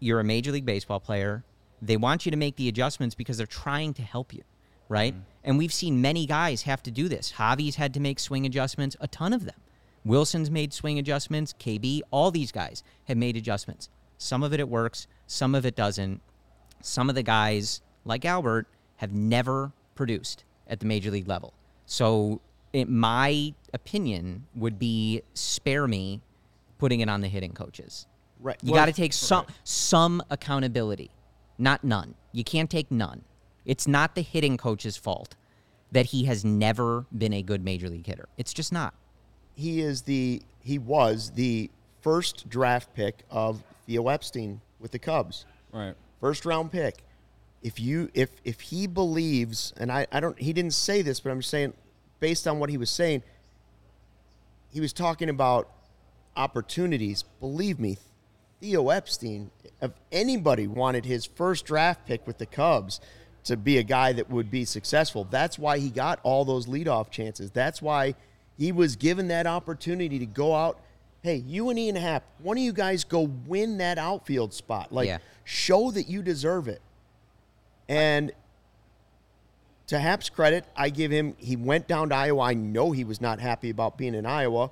you're 0.00 0.20
a 0.20 0.24
Major 0.24 0.52
League 0.52 0.66
Baseball 0.66 1.00
player. 1.00 1.44
They 1.80 1.96
want 1.96 2.26
you 2.26 2.30
to 2.30 2.36
make 2.36 2.56
the 2.56 2.68
adjustments 2.68 3.14
because 3.14 3.36
they're 3.36 3.46
trying 3.46 3.94
to 3.94 4.02
help 4.02 4.32
you, 4.32 4.42
right? 4.88 5.12
Mm-hmm. 5.12 5.22
And 5.44 5.58
we've 5.58 5.72
seen 5.72 6.00
many 6.00 6.26
guys 6.26 6.62
have 6.62 6.82
to 6.84 6.90
do 6.90 7.08
this. 7.08 7.32
Javi's 7.32 7.76
had 7.76 7.94
to 7.94 8.00
make 8.00 8.18
swing 8.18 8.46
adjustments, 8.46 8.96
a 9.00 9.08
ton 9.08 9.32
of 9.32 9.44
them. 9.44 9.54
Willson's 10.04 10.50
made 10.50 10.72
swing 10.72 10.98
adjustments. 10.98 11.54
KB, 11.58 12.00
all 12.10 12.30
these 12.30 12.52
guys 12.52 12.82
have 13.04 13.16
made 13.16 13.36
adjustments. 13.36 13.88
Some 14.18 14.42
of 14.42 14.52
it 14.52 14.60
it 14.60 14.68
works, 14.68 15.06
some 15.26 15.54
of 15.54 15.66
it 15.66 15.74
doesn't. 15.74 16.20
Some 16.80 17.08
of 17.08 17.14
the 17.14 17.22
guys, 17.22 17.80
like 18.04 18.24
Albert, 18.24 18.66
have 18.96 19.12
never 19.12 19.72
produced 19.94 20.44
at 20.68 20.80
the 20.80 20.86
major 20.86 21.10
league 21.10 21.28
level. 21.28 21.52
So, 21.86 22.40
it, 22.72 22.88
my 22.88 23.54
opinion 23.72 24.46
would 24.54 24.78
be 24.78 25.22
spare 25.34 25.88
me 25.88 26.20
putting 26.78 27.00
it 27.00 27.08
on 27.08 27.20
the 27.20 27.28
hitting 27.28 27.52
coaches. 27.52 28.06
Right. 28.46 28.56
You 28.62 28.72
Well, 28.72 28.80
got 28.82 28.86
to 28.86 28.92
take 28.92 29.12
some 29.12 29.44
some 29.64 30.22
accountability, 30.30 31.10
not 31.58 31.82
none. 31.82 32.14
You 32.30 32.44
can't 32.44 32.70
take 32.70 32.92
none. 32.92 33.24
It's 33.64 33.88
not 33.88 34.14
the 34.14 34.22
hitting 34.22 34.56
coach's 34.56 34.96
fault 34.96 35.34
that 35.90 36.06
he 36.06 36.26
has 36.26 36.44
never 36.44 37.06
been 37.16 37.32
a 37.32 37.42
good 37.42 37.64
major 37.64 37.88
league 37.88 38.06
hitter. 38.06 38.28
It's 38.36 38.54
just 38.54 38.72
not. 38.72 38.94
he 39.56 39.80
is 39.80 40.02
the 40.02 40.42
he 40.60 40.78
was 40.78 41.32
the 41.32 41.70
first 42.02 42.48
draft 42.48 42.94
pick 42.94 43.24
of 43.30 43.64
Theo 43.84 44.06
Epstein 44.06 44.60
with 44.78 44.92
the 44.92 44.98
Cubs. 45.00 45.44
Right. 45.72 45.94
First 46.20 46.44
round 46.44 46.70
pick. 46.70 47.02
If 47.64 47.80
you 47.80 48.10
if 48.14 48.30
if 48.44 48.60
he 48.60 48.86
believes 48.86 49.72
and 49.76 49.90
I, 49.90 50.06
I 50.12 50.20
don't 50.20 50.38
he 50.38 50.52
didn't 50.52 50.74
say 50.74 51.02
this, 51.02 51.18
but 51.18 51.30
I'm 51.30 51.40
just 51.40 51.50
saying 51.50 51.72
based 52.20 52.46
on 52.46 52.60
what 52.60 52.70
he 52.70 52.78
was 52.78 52.90
saying, 52.90 53.24
he 54.70 54.80
was 54.80 54.92
talking 54.92 55.28
about 55.28 55.68
opportunities. 56.36 57.24
Believe 57.40 57.80
me, 57.80 57.98
Theo 58.60 58.88
Epstein, 58.88 59.50
if 59.82 59.92
anybody 60.10 60.66
wanted 60.66 61.04
his 61.04 61.26
first 61.26 61.66
draft 61.66 62.06
pick 62.06 62.26
with 62.26 62.38
the 62.38 62.46
Cubs 62.46 63.00
to 63.44 63.56
be 63.56 63.78
a 63.78 63.82
guy 63.82 64.12
that 64.12 64.30
would 64.30 64.50
be 64.50 64.64
successful, 64.64 65.24
that's 65.30 65.58
why 65.58 65.78
he 65.78 65.90
got 65.90 66.18
all 66.22 66.44
those 66.44 66.66
leadoff 66.66 67.10
chances. 67.10 67.50
That's 67.50 67.82
why 67.82 68.14
he 68.56 68.72
was 68.72 68.96
given 68.96 69.28
that 69.28 69.46
opportunity 69.46 70.18
to 70.18 70.26
go 70.26 70.54
out. 70.54 70.80
Hey, 71.22 71.36
you 71.36 71.68
and 71.70 71.78
Ian 71.78 71.96
Happ, 71.96 72.24
one 72.38 72.56
of 72.56 72.62
you 72.62 72.72
guys 72.72 73.04
go 73.04 73.22
win 73.46 73.78
that 73.78 73.98
outfield 73.98 74.54
spot. 74.54 74.92
Like, 74.92 75.08
Yeah. 75.08 75.18
show 75.44 75.90
that 75.90 76.08
you 76.08 76.22
deserve 76.22 76.68
it. 76.68 76.80
And 77.88 78.32
to 79.88 79.98
Happ's 79.98 80.28
credit, 80.30 80.64
I 80.74 80.88
give 80.88 81.10
him, 81.10 81.34
he 81.38 81.56
went 81.56 81.86
down 81.86 82.08
to 82.08 82.14
Iowa. 82.16 82.42
I 82.42 82.54
know 82.54 82.90
he 82.92 83.04
was 83.04 83.20
not 83.20 83.38
happy 83.40 83.70
about 83.70 83.96
being 83.96 84.14
in 84.14 84.26
Iowa, 84.26 84.70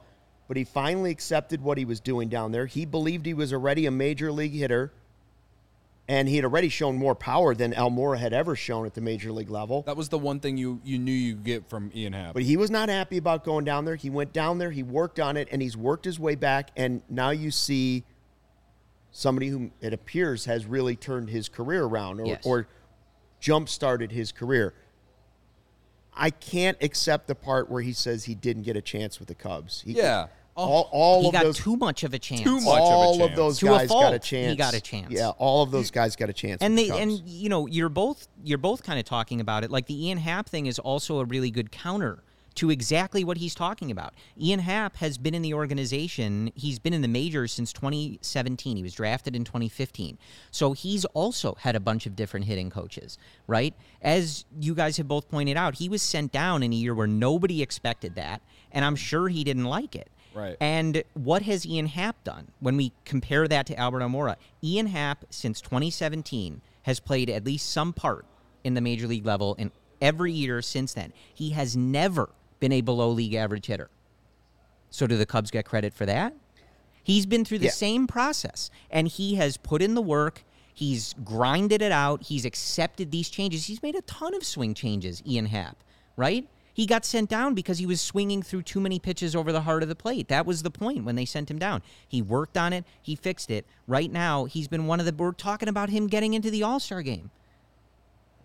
but 0.49 0.57
he 0.57 0.65
finally 0.65 1.11
accepted 1.11 1.63
what 1.63 1.79
he 1.79 1.85
was 1.85 2.01
doing 2.01 2.29
down 2.29 2.53
there. 2.53 2.67
He 2.67 2.85
believed 2.85 3.27
he 3.27 3.35
was 3.35 3.53
already 3.53 3.87
a 3.87 3.91
major 3.91 4.31
league 4.31 4.53
hitter, 4.53 4.93
and 6.07 6.29
he 6.29 6.37
had 6.37 6.45
already 6.45 6.69
shown 6.69 6.97
more 6.97 7.15
power 7.15 7.55
than 7.55 7.73
Almora 7.73 8.19
had 8.19 8.33
ever 8.35 8.55
shown 8.55 8.85
at 8.85 8.93
the 8.95 9.01
major 9.01 9.33
league 9.33 9.49
level. 9.49 9.83
That 9.83 9.97
was 9.97 10.11
the 10.11 10.19
one 10.19 10.39
thing 10.41 10.59
you 10.59 10.81
you 10.85 10.99
knew 10.99 11.13
you 11.13 11.35
get 11.35 11.69
from 11.71 11.91
Ian 11.95 12.13
Happ. 12.13 12.35
But 12.35 12.43
he 12.43 12.57
was 12.59 12.71
not 12.71 12.89
happy 12.91 13.17
about 13.17 13.43
going 13.45 13.65
down 13.65 13.87
there. 13.87 13.97
He 13.97 14.11
went 14.11 14.33
down 14.35 14.59
there, 14.59 14.71
he 14.71 14.83
worked 14.83 15.19
on 15.19 15.37
it, 15.37 15.49
and 15.51 15.63
he's 15.63 15.77
worked 15.77 16.05
his 16.05 16.19
way 16.21 16.35
back. 16.35 16.71
And 16.77 17.01
now 17.09 17.31
you 17.31 17.51
see 17.51 18.05
somebody 19.13 19.49
who 19.49 19.71
it 19.81 19.93
appears 19.95 20.45
has 20.45 20.67
really 20.67 20.97
turned 20.97 21.31
his 21.31 21.49
career 21.49 21.85
around 21.85 22.21
or, 22.21 22.27
Yes. 22.27 22.45
or 22.45 22.67
jump 23.41 23.69
started 23.69 24.11
his 24.13 24.33
career. 24.33 24.75
I 26.17 26.31
can't 26.31 26.77
accept 26.83 27.27
the 27.27 27.35
part 27.35 27.71
where 27.71 27.83
he 27.83 27.93
says 27.93 28.25
he 28.25 28.35
didn't 28.35 28.63
get 28.63 28.77
a 28.77 28.83
chance 28.83 29.19
with 29.19 29.29
the 29.29 29.35
Cubs. 29.35 29.83
He, 29.85 29.93
Yeah. 29.93 30.27
all, 30.57 30.89
oh, 30.93 30.97
all 30.97 31.21
he 31.23 31.27
of 31.29 31.33
got 31.33 31.43
those 31.45 31.57
too 31.59 31.77
much 31.77 32.05
of 32.05 32.15
a 32.15 32.19
chance. 32.19 32.43
Too 32.43 32.57
much. 32.61 32.65
of 32.65 32.67
a 32.67 32.71
all 32.81 33.15
of, 33.23 33.29
chance. 33.31 33.37
those 33.37 33.59
To 33.61 33.67
a 33.75 33.79
guys 33.79 33.89
got 33.89 34.15
a 34.15 34.19
chance. 34.19 34.51
he 34.51 34.57
got 34.57 34.75
a 34.75 34.81
chance. 34.81 35.11
Yeah, 35.11 35.29
all 35.31 35.63
of 35.63 35.71
those 35.71 35.91
guys 35.91 36.17
got 36.17 36.31
a 36.31 36.33
chance. 36.33 36.63
and 36.63 36.77
they 36.79 36.89
the 36.89 36.97
and 36.97 37.13
you 37.27 37.49
know 37.49 37.67
you're 37.67 37.89
both 37.89 38.29
you're 38.45 38.59
both 38.59 38.83
kind 38.83 38.99
of 38.99 39.05
talking 39.05 39.41
about 39.41 39.65
it 39.65 39.71
like 39.71 39.87
the 39.87 40.07
Ian 40.07 40.19
Happ 40.19 40.49
thing 40.49 40.67
is 40.67 40.79
also 40.79 41.19
a 41.21 41.25
really 41.25 41.51
good 41.51 41.71
counter 41.73 42.23
to 42.57 42.71
exactly 42.71 43.25
what 43.25 43.39
he's 43.39 43.55
talking 43.55 43.91
about. 43.91 44.15
Ian 44.41 44.61
Happ 44.61 44.97
has 44.97 45.19
been 45.19 45.35
in 45.35 45.43
the 45.43 45.55
organization, 45.55 46.53
he's 46.55 46.79
been 46.79 46.95
in 46.95 47.03
the 47.03 47.09
majors 47.09 47.53
since 47.53 47.73
2017. 47.73 48.77
He 48.77 48.83
was 48.83 48.95
drafted 48.95 49.35
in 49.35 49.45
2015. 49.45 50.19
So 50.51 50.73
he's 50.73 51.05
also 51.07 51.57
had 51.61 51.77
a 51.77 51.81
bunch 51.81 52.07
of 52.07 52.17
different 52.17 52.47
hitting 52.47 52.71
coaches, 52.71 53.19
right? 53.47 53.75
As 54.03 54.45
you 54.61 54.75
guys 54.75 54.97
have 54.97 55.09
both 55.09 55.29
pointed 55.29 55.57
out, 55.57 55.77
he 55.77 55.89
was 55.89 56.03
sent 56.03 56.33
down 56.33 56.63
in 56.63 56.73
a 56.73 56.77
year 56.77 56.95
where 56.95 57.07
nobody 57.07 57.63
expected 57.63 58.15
that, 58.15 58.43
and 58.73 58.85
I'm 58.85 58.97
sure 58.97 59.29
he 59.29 59.45
didn't 59.45 59.65
like 59.65 59.95
it. 59.97 60.11
Right. 60.35 60.57
And 60.61 61.05
what 61.15 61.43
has 61.43 61.65
Ian 61.65 61.87
Happ 61.87 62.23
done 62.25 62.49
when 62.59 62.77
we 62.77 62.93
compare 63.05 63.47
that 63.47 63.67
to 63.67 63.79
Albert 63.79 64.01
Almora? 64.01 64.37
Ian 64.63 64.89
Happ, 64.89 65.25
since 65.31 65.61
2017, 65.61 66.61
has 66.83 66.99
played 66.99 67.31
at 67.31 67.45
least 67.45 67.71
some 67.71 67.93
part 67.93 68.27
in 68.65 68.75
the 68.75 68.81
major 68.81 69.07
league 69.07 69.25
level 69.25 69.55
in 69.55 69.71
every 70.01 70.33
year 70.33 70.61
since 70.61 70.93
then. 70.93 71.13
He 71.33 71.51
has 71.51 71.77
never 71.77 72.31
been 72.65 72.73
a 72.73 72.81
below 72.81 73.11
league 73.11 73.35
average 73.35 73.67
hitter. 73.67 73.91
So 74.89 75.07
do 75.07 75.19
the 75.19 75.27
Cubs 75.27 75.51
get 75.51 75.67
credit 75.67 75.93
for 75.93 76.07
that? 76.07 76.33
He's 77.03 77.27
been 77.27 77.45
through 77.45 77.59
the 77.59 77.67
Yeah. 77.67 77.73
same 77.73 78.07
process 78.07 78.71
and 78.91 79.07
he 79.07 79.35
has 79.35 79.59
put 79.59 79.83
in 79.83 79.93
the 79.95 80.01
work. 80.01 80.45
He's 80.73 81.15
grinded 81.23 81.83
it 81.83 81.93
out. 81.93 82.23
He's 82.23 82.47
accepted 82.47 83.11
these 83.11 83.29
changes. 83.29 83.67
He's 83.67 83.83
made 83.83 83.95
a 83.95 84.01
ton 84.03 84.33
of 84.35 84.45
swing 84.45 84.73
changes, 84.73 85.23
Ian 85.27 85.47
Happ, 85.47 85.77
right? 86.17 86.49
He 86.73 86.87
got 86.87 87.05
sent 87.05 87.29
down 87.29 87.53
because 87.53 87.77
he 87.79 87.85
was 87.87 88.01
swinging 88.01 88.43
through 88.43 88.63
too 88.63 88.81
many 88.81 88.99
pitches 88.99 89.37
over 89.37 89.53
the 89.53 89.61
heart 89.61 89.83
of 89.83 89.91
the 89.91 89.95
plate. 89.95 90.29
That 90.29 90.47
was 90.47 90.63
the 90.63 90.71
point 90.71 91.05
when 91.05 91.17
they 91.17 91.27
sent 91.27 91.51
him 91.51 91.59
down. 91.59 91.83
He 92.09 92.23
worked 92.23 92.57
on 92.57 92.73
it. 92.73 92.85
He 93.03 93.15
fixed 93.15 93.51
it. 93.51 93.67
Right 93.87 94.11
now, 94.11 94.47
he's 94.47 94.69
been 94.69 94.87
one 94.87 95.01
of 95.01 95.07
the. 95.07 95.13
We're 95.13 95.33
talking 95.33 95.69
about 95.69 95.91
him 95.91 96.07
getting 96.07 96.33
into 96.33 96.51
the 96.51 96.63
All 96.63 96.81
Star 96.81 97.03
game 97.03 97.31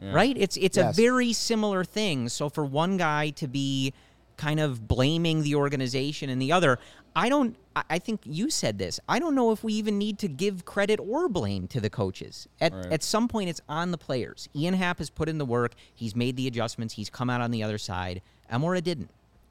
right? 0.02 0.38
It's 0.38 0.56
it's 0.58 0.78
Yes. 0.78 0.94
a 0.98 1.02
very 1.02 1.34
similar 1.34 1.84
thing. 1.84 2.30
So 2.30 2.50
for 2.50 2.64
one 2.66 2.98
guy 2.98 3.32
to 3.32 3.48
be 3.48 3.94
kind 4.40 4.60
of 4.62 4.88
blaming 4.88 5.44
the 5.44 5.54
organization 5.56 6.30
and 6.30 6.42
the 6.42 6.52
other, 6.54 6.80
I 7.16 7.28
don't. 7.28 7.56
I- 7.76 7.84
I 7.92 8.00
think 8.00 8.22
you 8.24 8.50
said 8.50 8.78
this. 8.80 9.00
I 9.08 9.20
don't 9.20 9.36
know 9.36 9.52
if 9.52 9.64
we 9.64 9.74
even 9.74 9.98
need 9.98 10.18
to 10.20 10.28
give 10.30 10.64
credit 10.66 11.00
or 11.00 11.28
blame 11.28 11.68
to 11.68 11.82
the 11.82 11.90
coaches. 11.90 12.48
At 12.62 12.74
Right. 12.74 12.86
at 12.94 13.04
some 13.04 13.28
point, 13.28 13.50
it's 13.50 13.60
on 13.68 13.92
the 13.92 13.98
players. 13.98 14.48
Ian 14.56 14.74
Happ 14.76 15.00
has 15.00 15.10
put 15.10 15.28
in 15.28 15.38
the 15.40 15.46
work. 15.46 15.74
He's 15.94 16.16
made 16.16 16.38
the 16.38 16.48
adjustments. 16.48 16.94
He's 16.94 17.10
come 17.10 17.30
out 17.30 17.42
on 17.42 17.52
the 17.52 17.62
other 17.64 17.78
side. 17.78 18.22
Almora 18.52 18.82
didn't. 18.82 19.10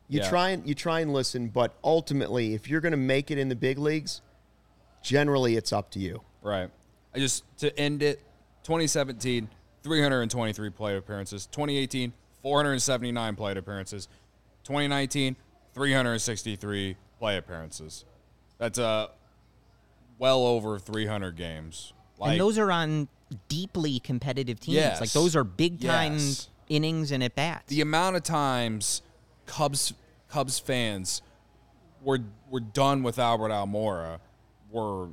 You 0.08 0.20
Yeah. 0.20 0.28
try 0.30 0.48
and 0.50 0.66
you 0.66 0.74
try 0.74 1.00
and 1.00 1.12
listen, 1.12 1.48
but 1.48 1.74
ultimately, 1.84 2.54
if 2.54 2.66
you're 2.68 2.80
going 2.80 2.92
to 2.92 2.96
make 3.14 3.30
it 3.30 3.36
in 3.38 3.50
the 3.50 3.56
big 3.56 3.76
leagues, 3.78 4.22
generally 5.02 5.56
it's 5.56 5.70
up 5.72 5.90
to 5.90 5.98
you. 5.98 6.22
Right. 6.42 6.70
I 7.14 7.18
just 7.18 7.44
to 7.58 7.78
end 7.78 8.02
it, 8.02 8.20
2017, 8.62 9.48
323 9.82 10.70
plate 10.70 10.96
appearances. 10.96 11.46
2018, 11.46 12.12
479 12.42 13.36
plate 13.36 13.56
appearances. 13.58 14.08
2019, 14.68 15.34
363 15.72 16.96
play 17.18 17.38
appearances. 17.38 18.04
That's 18.58 18.78
uh 18.78 19.06
well 20.18 20.44
over 20.44 20.78
300 20.78 21.36
games. 21.36 21.94
Like 22.18 22.32
and 22.32 22.40
those 22.40 22.58
are 22.58 22.70
on 22.70 23.08
deeply 23.48 23.98
competitive 23.98 24.60
teams. 24.60 24.74
Yes. 24.76 25.00
Like 25.00 25.12
those 25.12 25.34
are 25.34 25.42
big 25.44 25.80
time 25.80 26.14
Yes. 26.14 26.48
innings 26.68 27.12
and 27.12 27.22
at 27.22 27.34
bats. 27.34 27.68
the 27.68 27.80
amount 27.80 28.16
of 28.16 28.22
times 28.24 29.00
Cubs 29.46 29.94
Cubs 30.28 30.58
fans 30.58 31.22
were 32.02 32.18
were 32.50 32.60
done 32.60 33.02
with 33.02 33.18
Albert 33.18 33.48
Almora 33.48 34.18
were 34.70 35.08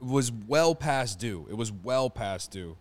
was 0.00 0.30
well 0.30 0.76
past 0.76 1.18
due. 1.18 1.48
It 1.50 1.54
was 1.54 1.72
well 1.72 2.08
past 2.10 2.52
due. 2.52 2.76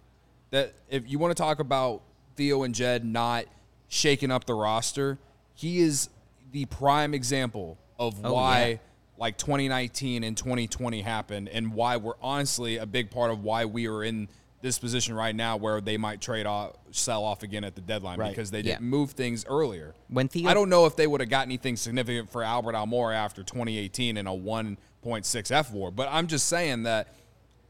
That 0.51 0.73
if 0.89 1.09
you 1.09 1.17
want 1.17 1.35
to 1.35 1.41
talk 1.41 1.59
about 1.59 2.03
Theo 2.35 2.61
and 2.61 2.75
Jed 2.75 3.03
not 3.03 3.45
shaking 3.87 4.29
up 4.31 4.45
the 4.45 4.53
roster, 4.53 5.17
he 5.57 5.79
is 5.79 6.09
the 6.51 6.65
prime 6.65 7.13
example 7.13 7.77
of 7.99 8.15
Oh, 8.23 8.33
why 8.33 8.67
yeah. 8.67 8.77
like 9.17 9.37
2019 9.37 10.23
and 10.23 10.37
2020 10.37 11.01
happened 11.01 11.49
and 11.49 11.73
why 11.73 11.97
we're 11.97 12.13
honestly 12.21 12.77
a 12.77 12.85
big 12.85 13.09
part 13.11 13.31
of 13.31 13.43
why 13.43 13.65
we 13.65 13.87
are 13.87 14.03
in 14.03 14.29
this 14.61 14.79
position 14.79 15.13
right 15.15 15.35
now 15.35 15.57
where 15.57 15.81
they 15.81 15.97
might 15.97 16.21
trade 16.21 16.45
off 16.45 16.73
sell 16.91 17.23
off 17.23 17.43
again 17.43 17.63
at 17.63 17.75
the 17.75 17.81
deadline 17.81 18.17
Right. 18.19 18.29
because 18.29 18.49
they 18.51 18.59
Yeah. 18.59 18.75
didn't 18.75 18.89
move 18.89 19.11
things 19.11 19.45
earlier. 19.47 19.93
When 20.09 20.27
Theo- 20.27 20.49
I 20.49 20.53
don't 20.53 20.69
know 20.69 20.85
if 20.85 20.95
they 20.95 21.05
would 21.07 21.21
have 21.21 21.29
got 21.29 21.45
anything 21.45 21.75
significant 21.75 22.31
for 22.31 22.43
Albert 22.43 22.73
Almora 22.73 23.15
after 23.15 23.43
2018 23.43 24.15
in 24.17 24.25
a 24.25 24.33
1.6 24.33 25.51
fWAR, 25.51 25.91
but 25.95 26.07
I'm 26.11 26.27
just 26.27 26.47
saying 26.47 26.83
that 26.83 27.13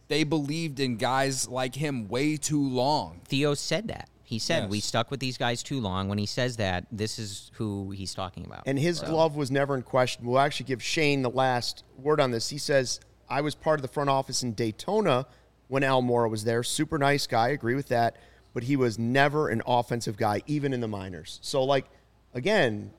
they 0.08 0.24
believed 0.24 0.80
in 0.80 0.96
guys 0.98 1.48
like 1.50 1.76
him 1.76 2.08
way 2.08 2.38
too 2.38 2.62
long. 2.66 3.20
Theo 3.26 3.54
said 3.54 3.88
that. 3.90 4.10
He 4.28 4.40
said 4.40 4.70
we 4.70 4.82
stuck 4.82 5.10
with 5.10 5.22
these 5.22 5.38
guys 5.38 5.64
too 5.64 5.80
long. 5.80 6.10
When 6.10 6.18
he 6.18 6.26
says 6.26 6.58
that, 6.58 6.86
this 6.92 7.18
is 7.18 7.50
who 7.54 7.92
he's 7.92 8.14
talking 8.14 8.46
about. 8.46 8.64
And 8.66 8.78
his 8.78 9.00
glove 9.00 9.38
was 9.38 9.50
never 9.50 9.74
in 9.74 9.84
question. 9.84 10.26
We'll 10.26 10.40
actually 10.40 10.66
give 10.66 10.84
Shane 10.84 11.22
the 11.22 11.30
last 11.30 11.86
word 11.98 12.20
on 12.20 12.32
this. 12.32 12.50
He 12.50 12.58
says, 12.58 13.00
I 13.30 13.40
was 13.40 13.56
part 13.56 13.80
of 13.80 13.84
the 13.84 13.88
front 13.88 14.10
office 14.10 14.44
in 14.44 14.52
Daytona 14.52 15.28
when 15.70 15.82
Almora 15.82 16.30
was 16.30 16.44
there. 16.44 16.62
Super 16.62 16.98
nice 16.98 17.26
guy, 17.26 17.50
agree 17.50 17.76
with 17.76 17.88
that. 17.88 18.18
But 18.54 18.64
he 18.64 18.76
was 18.76 19.00
never 19.00 19.48
an 19.48 19.62
offensive 19.66 20.18
guy, 20.18 20.42
even 20.46 20.74
in 20.74 20.82
the 20.82 20.90
minors. 20.90 21.40
So, 21.42 21.64
like, 21.64 21.86
again, 22.34 22.92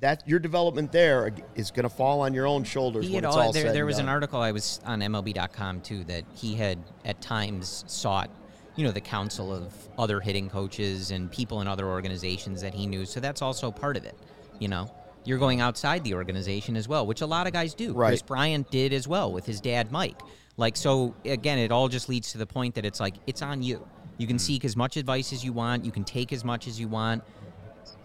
that 0.00 0.26
your 0.26 0.38
development 0.38 0.92
there 0.92 1.30
is 1.54 1.70
going 1.70 1.82
to 1.82 1.94
fall 1.94 2.22
on 2.22 2.32
your 2.32 2.46
own 2.46 2.64
shoulders 2.64 3.06
he 3.06 3.14
when 3.16 3.26
it's 3.26 3.36
all, 3.36 3.42
all 3.42 3.52
there, 3.52 3.64
said 3.64 3.74
there 3.74 3.82
and 3.82 3.88
was 3.88 3.98
an 3.98 4.08
article 4.08 4.40
I 4.40 4.52
was 4.52 4.80
on 4.86 5.00
MLB.com 5.00 5.82
too 5.82 6.04
that 6.04 6.24
he 6.34 6.54
had 6.54 6.78
at 7.04 7.20
times 7.20 7.84
sought, 7.86 8.30
you 8.76 8.84
know, 8.84 8.92
the 8.92 9.00
counsel 9.00 9.52
of 9.52 9.72
other 9.98 10.20
hitting 10.20 10.48
coaches 10.48 11.10
and 11.10 11.30
people 11.30 11.60
in 11.60 11.68
other 11.68 11.86
organizations 11.86 12.60
that 12.62 12.74
he 12.74 12.86
knew. 12.86 13.04
So 13.04 13.20
that's 13.20 13.42
also 13.42 13.70
part 13.70 13.96
of 13.96 14.04
it. 14.04 14.16
You 14.58 14.68
know, 14.68 14.92
you're 15.24 15.38
going 15.38 15.60
outside 15.60 16.04
the 16.04 16.14
organization 16.14 16.76
as 16.76 16.88
well, 16.88 17.06
which 17.06 17.20
a 17.20 17.26
lot 17.26 17.46
of 17.46 17.52
guys 17.52 17.74
do. 17.74 17.92
Right. 17.92 18.10
Kris 18.10 18.22
Bryant 18.22 18.70
did 18.70 18.92
as 18.92 19.08
well 19.08 19.32
with 19.32 19.46
his 19.46 19.60
dad 19.60 19.90
Mike. 19.90 20.20
Like 20.56 20.76
so, 20.76 21.14
again, 21.24 21.58
it 21.58 21.72
all 21.72 21.88
just 21.88 22.08
leads 22.08 22.32
to 22.32 22.38
the 22.38 22.46
point 22.46 22.74
that 22.74 22.84
it's 22.84 23.00
like 23.00 23.14
it's 23.26 23.42
on 23.42 23.62
you. 23.62 23.86
You 24.18 24.26
can 24.26 24.36
mm. 24.36 24.40
seek 24.40 24.64
as 24.64 24.76
much 24.76 24.96
advice 24.96 25.32
as 25.32 25.44
you 25.44 25.52
want. 25.52 25.84
You 25.84 25.92
can 25.92 26.04
take 26.04 26.32
as 26.32 26.44
much 26.44 26.66
as 26.66 26.78
you 26.78 26.88
want 26.88 27.22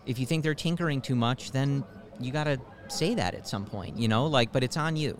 if 0.06 0.20
you 0.20 0.26
think 0.26 0.44
they're 0.44 0.54
tinkering 0.54 1.02
too 1.02 1.16
much, 1.16 1.52
then 1.52 1.84
you 2.20 2.32
got 2.32 2.46
to 2.46 2.60
say 2.88 3.16
that 3.16 3.34
at 3.34 3.48
some 3.48 3.66
point, 3.66 3.98
you 3.98 4.08
know? 4.08 4.28
Like, 4.28 4.52
but 4.52 4.64
it's 4.64 4.78
on 4.78 4.96
you. 4.96 5.20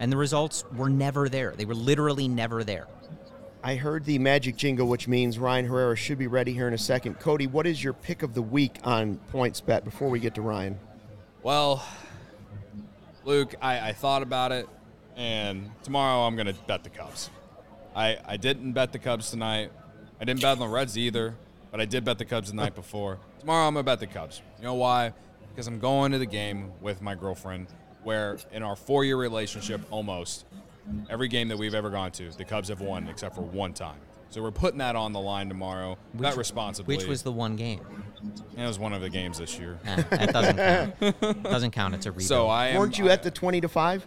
And 0.00 0.10
the 0.10 0.16
results 0.16 0.64
were 0.74 0.90
never 0.90 1.28
there. 1.28 1.54
They 1.56 1.64
were 1.64 1.74
literally 1.74 2.28
never 2.28 2.64
there. 2.64 2.86
I 3.66 3.76
heard 3.76 4.04
the 4.04 4.18
magic 4.18 4.56
jingle, 4.56 4.86
which 4.86 5.08
means 5.08 5.38
Ryan 5.38 5.64
Herrera 5.64 5.96
should 5.96 6.18
be 6.18 6.26
ready 6.26 6.52
here 6.52 6.68
in 6.68 6.74
a 6.74 6.78
second. 6.78 7.18
Cody, 7.18 7.46
what 7.46 7.66
is 7.66 7.82
your 7.82 7.94
pick 7.94 8.22
of 8.22 8.34
the 8.34 8.42
week 8.42 8.76
on 8.84 9.18
PointsBet 9.32 9.84
before 9.84 10.10
we 10.10 10.20
get 10.20 10.34
to 10.34 10.42
Ryan? 10.42 10.78
Well, 11.42 11.82
Luke, 13.24 13.54
I, 13.62 13.88
I 13.88 13.92
thought 13.94 14.20
about 14.20 14.52
it, 14.52 14.68
and 15.16 15.70
tomorrow 15.82 16.26
I'm 16.26 16.36
going 16.36 16.46
to 16.46 16.52
bet 16.66 16.84
the 16.84 16.90
Cubs. 16.90 17.30
I, 17.96 18.18
I 18.26 18.36
didn't 18.36 18.72
bet 18.72 18.92
the 18.92 18.98
Cubs 18.98 19.30
tonight. 19.30 19.72
I 20.20 20.26
didn't 20.26 20.42
bet 20.42 20.52
on 20.52 20.58
the 20.58 20.68
Reds 20.68 20.98
either, 20.98 21.34
but 21.70 21.80
I 21.80 21.86
did 21.86 22.04
bet 22.04 22.18
the 22.18 22.26
Cubs 22.26 22.50
the 22.50 22.56
night 22.56 22.74
before. 22.74 23.18
Tomorrow 23.40 23.66
I'm 23.66 23.72
going 23.72 23.86
to 23.86 23.90
bet 23.90 23.98
the 23.98 24.06
Cubs. 24.06 24.42
You 24.58 24.64
know 24.64 24.74
why? 24.74 25.14
Because 25.48 25.68
I'm 25.68 25.78
going 25.78 26.12
to 26.12 26.18
the 26.18 26.26
game 26.26 26.70
with 26.82 27.00
my 27.00 27.14
girlfriend, 27.14 27.68
where 28.02 28.36
in 28.52 28.62
our 28.62 28.76
four 28.76 29.06
year 29.06 29.16
relationship, 29.16 29.80
almost 29.90 30.44
every 31.10 31.28
game 31.28 31.48
that 31.48 31.56
we've 31.58 31.74
ever 31.74 31.90
gone 31.90 32.10
to, 32.12 32.30
the 32.30 32.44
Cubs 32.44 32.68
have 32.68 32.80
won 32.80 33.08
except 33.08 33.34
for 33.34 33.42
one 33.42 33.72
time. 33.72 33.98
So 34.30 34.42
we're 34.42 34.50
putting 34.50 34.78
that 34.78 34.96
on 34.96 35.12
the 35.12 35.20
line 35.20 35.48
tomorrow. 35.48 35.96
bet 36.14 36.36
responsibly. 36.36 36.96
Which 36.96 37.06
was 37.06 37.22
the 37.22 37.30
one 37.32 37.54
game. 37.56 37.80
it 38.56 38.66
was 38.66 38.78
one 38.80 38.92
of 38.92 39.00
the 39.00 39.08
games 39.10 39.38
this 39.38 39.58
year. 39.58 39.78
Eh, 39.84 40.02
that 40.10 40.32
doesn't 40.32 40.56
count. 40.56 41.42
doesn't 41.44 41.70
count. 41.70 41.94
It's 41.94 42.06
a 42.06 42.10
rebuild. 42.12 42.28
So 42.28 42.48
I 42.48 42.68
am, 42.68 42.78
Weren't 42.78 42.98
you 42.98 43.08
at 43.10 43.22
the 43.22 43.30
20 43.30 43.60
to 43.60 43.68
5 43.68 44.06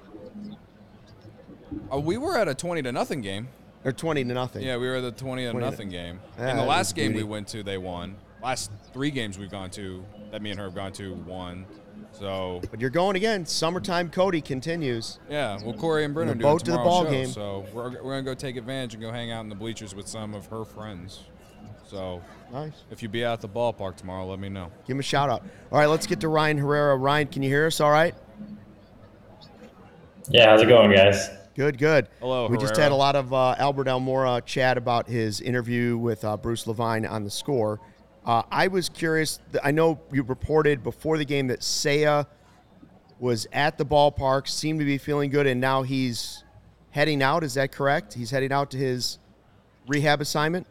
Uh, 1.94 2.00
we 2.00 2.18
were 2.18 2.38
at 2.38 2.48
a 2.48 2.54
twenty 2.56 2.82
to 2.82 2.92
nothing 2.92 3.22
game. 3.22 3.48
or 3.86 3.92
20 3.94 4.24
to 4.26 4.34
nothing? 4.34 4.64
Yeah, 4.64 4.78
we 4.78 4.88
were 4.88 4.96
at 4.96 5.02
the 5.02 5.12
twenty 5.12 5.46
to 5.46 5.52
20 5.52 5.64
to- 5.66 5.72
nothing 5.72 5.90
game. 5.90 6.20
Yeah, 6.38 6.50
and 6.50 6.60
the 6.60 6.64
last 6.64 6.88
was 6.88 6.94
game 6.94 7.14
we 7.14 7.24
went 7.24 7.48
to, 7.50 7.64
they 7.64 7.78
won. 7.78 8.16
Last 8.44 8.72
three 8.94 9.12
games 9.12 9.38
we've 9.38 9.52
gone 9.52 9.70
to, 9.72 10.04
that 10.32 10.42
me 10.42 10.52
and 10.52 10.60
her 10.60 10.66
have 10.66 10.76
gone 10.76 10.92
to, 10.94 11.14
won. 11.14 11.66
So 12.20 12.62
But 12.72 12.82
you're 12.82 12.90
going 12.90 13.16
again. 13.16 13.46
Summertime 13.46 14.10
Cody 14.10 14.42
continues. 14.42 15.20
yeah, 15.30 15.58
well 15.64 15.74
Corey 15.74 16.04
and 16.04 16.14
Brendan 16.14 16.38
The 16.38 16.44
doing 16.44 16.54
boat 16.56 16.66
to 16.66 16.72
the 16.72 16.78
ball 16.78 17.06
show, 17.06 17.12
game. 17.12 17.28
So 17.28 17.66
we're, 17.74 17.90
we're 18.02 18.12
gonna 18.14 18.24
go 18.24 18.34
take 18.34 18.56
advantage 18.58 18.94
and 18.96 19.04
go 19.04 19.12
hang 19.12 19.32
out 19.32 19.42
in 19.42 19.50
the 19.50 19.56
bleachers 19.56 19.94
with 19.96 20.08
some 20.08 20.34
of 20.34 20.48
her 20.48 20.66
friends. 20.66 21.24
So 21.86 22.22
Nice. 22.52 22.74
if 22.92 23.02
you 23.02 23.08
be 23.10 23.24
at 23.24 23.40
the 23.42 23.48
ballpark 23.48 23.96
tomorrow, 23.96 24.26
let 24.28 24.40
me 24.40 24.50
know. 24.50 24.70
Give 24.86 24.96
him 24.96 25.00
a 25.00 25.04
shout 25.04 25.30
out. 25.30 25.44
All 25.72 25.80
right, 25.80 25.86
let's 25.88 26.06
get 26.08 26.20
to 26.22 26.28
Ryan 26.28 26.58
Herrera. 26.58 26.98
Ryan, 26.98 27.28
can 27.28 27.44
you 27.44 27.50
hear 27.50 27.68
us 27.68 27.80
all 27.80 27.92
right? 27.92 28.14
Yeah, 30.30 30.50
how's 30.50 30.62
it 30.62 30.66
going, 30.68 30.92
guys? 30.92 31.30
Good, 31.56 31.78
good. 31.78 32.08
Hello, 32.20 32.48
We 32.48 32.58
just 32.58 32.76
had 32.76 32.92
a 32.92 32.96
lot 32.96 33.16
of 33.16 33.34
uh, 33.34 33.56
Albert 33.58 33.88
Almora 33.88 34.44
chat 34.46 34.78
about 34.78 35.08
his 35.08 35.42
interview 35.42 35.98
with 35.98 36.24
uh, 36.26 36.38
Bruce 36.38 36.68
Levine 36.68 37.06
on 37.06 37.24
the 37.24 37.32
score. 37.32 37.80
Uh, 38.28 38.44
I 38.52 38.68
was 38.68 38.90
curious. 38.90 39.40
I 39.64 39.72
know 39.72 40.02
you 40.12 40.22
reported 40.22 40.84
before 40.84 41.18
the 41.18 41.24
game 41.24 41.48
that 41.48 41.62
Seiya 41.62 42.28
was 43.20 43.48
at 43.54 43.78
the 43.78 43.86
ballpark, 43.86 44.50
seemed 44.50 44.80
to 44.80 44.86
be 44.86 44.98
feeling 44.98 45.30
good, 45.30 45.48
and 45.48 45.62
now 45.62 45.84
he's 45.84 46.44
heading 46.92 47.24
out. 47.24 47.46
Is 47.46 47.54
that 47.54 47.72
correct? 47.72 48.14
He's 48.14 48.30
heading 48.30 48.52
out 48.52 48.70
to 48.72 48.78
his 48.78 49.18
rehab 49.88 50.20
assignment. 50.20 50.68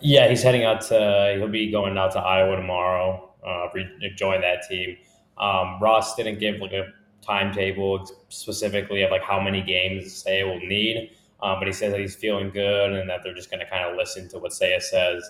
Yeah, 0.00 0.28
he's 0.28 0.42
heading 0.42 0.64
out 0.64 0.82
to. 0.82 1.36
He'll 1.38 1.48
be 1.48 1.70
going 1.70 1.96
out 1.96 2.12
to 2.12 2.18
Iowa 2.18 2.56
tomorrow. 2.56 3.30
Uh, 3.42 3.68
join 4.16 4.42
that 4.42 4.68
team. 4.68 4.98
Um, 5.38 5.78
Ross 5.80 6.14
didn't 6.14 6.40
give 6.40 6.60
like 6.60 6.72
a 6.72 6.88
timetable 7.22 8.06
specifically 8.28 9.02
of 9.02 9.10
like 9.10 9.22
how 9.22 9.40
many 9.40 9.62
games 9.62 10.22
Seiya 10.22 10.46
will 10.46 10.60
need, 10.60 11.12
um, 11.42 11.58
but 11.58 11.66
he 11.66 11.72
says 11.72 11.92
that 11.92 12.00
he's 12.00 12.16
feeling 12.16 12.50
good 12.50 12.92
and 12.92 13.08
that 13.08 13.20
they're 13.24 13.34
just 13.34 13.50
going 13.50 13.60
to 13.60 13.70
kind 13.70 13.84
of 13.88 13.96
listen 13.96 14.28
to 14.28 14.38
what 14.38 14.52
Seiya 14.52 14.82
says. 14.82 15.24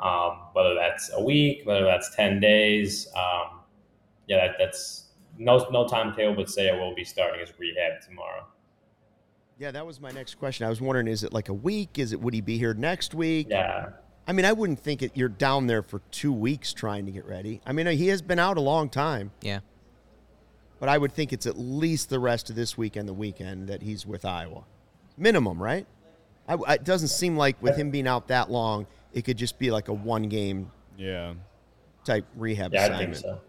Um, 0.00 0.40
whether 0.52 0.74
that's 0.74 1.10
a 1.14 1.22
week, 1.22 1.62
whether 1.64 1.84
that's 1.84 2.14
ten 2.14 2.38
days. 2.40 3.08
Um, 3.16 3.60
yeah, 4.26 4.46
that, 4.48 4.56
that's 4.58 5.04
no 5.38 5.66
no 5.70 5.86
timetable, 5.88 6.34
but 6.34 6.46
Seiya 6.46 6.78
will 6.78 6.94
be 6.94 7.04
starting 7.04 7.40
his 7.40 7.52
rehab 7.58 8.02
tomorrow. 8.02 8.46
Yeah, 9.58 9.70
that 9.70 9.86
was 9.86 10.00
my 10.00 10.10
next 10.10 10.34
question. 10.34 10.66
I 10.66 10.68
was 10.68 10.82
wondering, 10.82 11.08
is 11.08 11.24
it 11.24 11.32
like 11.32 11.48
a 11.48 11.54
week? 11.54 11.98
Is 11.98 12.12
it 12.12 12.20
would 12.20 12.34
he 12.34 12.42
be 12.42 12.58
here 12.58 12.74
next 12.74 13.14
week? 13.14 13.46
Yeah. 13.48 13.90
I 14.28 14.32
mean, 14.32 14.44
I 14.44 14.52
wouldn't 14.52 14.80
think 14.80 15.02
it. 15.02 15.12
You're 15.14 15.28
down 15.30 15.66
there 15.66 15.82
for 15.82 16.00
two 16.10 16.32
weeks 16.32 16.72
trying 16.74 17.06
to 17.06 17.12
get 17.12 17.24
ready. 17.26 17.60
I 17.64 17.72
mean, 17.72 17.86
he 17.86 18.08
has 18.08 18.20
been 18.20 18.38
out 18.40 18.56
a 18.58 18.60
long 18.60 18.88
time, 18.90 19.30
yeah. 19.40 19.60
but 20.80 20.88
I 20.88 20.98
would 20.98 21.12
think 21.12 21.32
it's 21.32 21.46
at 21.46 21.56
least 21.56 22.10
the 22.10 22.18
rest 22.18 22.50
of 22.50 22.56
this 22.56 22.76
weekend, 22.76 23.08
the 23.08 23.14
weekend 23.14 23.68
that 23.68 23.82
he's 23.82 24.04
with 24.04 24.24
Iowa, 24.24 24.64
minimum, 25.16 25.62
right? 25.62 25.86
I, 26.48 26.54
I- 26.54 26.74
it 26.74 26.84
doesn't 26.84 27.08
seem 27.08 27.36
like 27.36 27.62
with 27.62 27.76
him 27.76 27.90
being 27.90 28.08
out 28.08 28.26
that 28.28 28.50
long, 28.50 28.86
it 29.16 29.24
could 29.24 29.36
just 29.36 29.58
be 29.58 29.70
like 29.72 29.88
a 29.88 29.92
one 29.92 30.28
game 30.28 30.70
Yeah. 30.96 31.34
type 32.04 32.24
rehab 32.36 32.72
Yeah, 32.72 32.82
I 32.82 32.84
assignment. 32.84 33.14
think 33.16 33.24
so. 33.24 33.40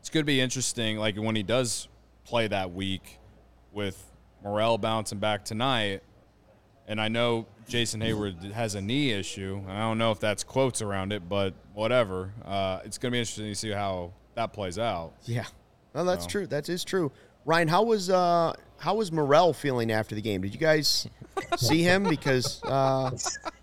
It's 0.00 0.10
going 0.10 0.22
to 0.22 0.26
be 0.26 0.40
interesting. 0.40 0.98
Like 0.98 1.16
when 1.16 1.34
he 1.36 1.42
does 1.42 1.88
play 2.24 2.48
that 2.48 2.72
week 2.72 3.18
with 3.72 4.04
Morel 4.42 4.76
bouncing 4.76 5.18
back 5.18 5.44
tonight, 5.44 6.02
and 6.88 7.00
I 7.00 7.08
know 7.08 7.46
Jason 7.68 8.00
Heyward 8.00 8.52
has 8.52 8.74
a 8.76 8.80
knee 8.80 9.10
issue. 9.12 9.62
I 9.68 9.78
don't 9.78 9.98
know 9.98 10.10
if 10.12 10.20
that's 10.20 10.44
quotes 10.44 10.82
around 10.82 11.12
it, 11.12 11.28
but 11.28 11.54
whatever. 11.74 12.32
Uh, 12.44 12.80
it's 12.84 12.98
going 12.98 13.10
to 13.10 13.14
be 13.14 13.18
interesting 13.20 13.46
to 13.46 13.54
see 13.56 13.70
how 13.70 14.12
that 14.34 14.52
plays 14.52 14.78
out. 14.78 15.12
Yeah, 15.24 15.46
no, 15.94 16.04
that's 16.04 16.24
So. 16.24 16.30
true. 16.30 16.46
That 16.46 16.68
is 16.68 16.84
true. 16.84 17.10
Ryan, 17.44 17.66
how 17.68 17.82
was 17.82 18.10
uh, 18.10 18.52
how 18.78 18.94
was 18.96 19.10
Morel 19.10 19.52
feeling 19.52 19.90
after 19.90 20.14
the 20.14 20.20
game? 20.22 20.42
Did 20.42 20.52
you 20.54 20.60
guys 20.60 21.08
see 21.56 21.82
him? 21.82 22.04
Because 22.04 22.62
uh, 22.64 23.10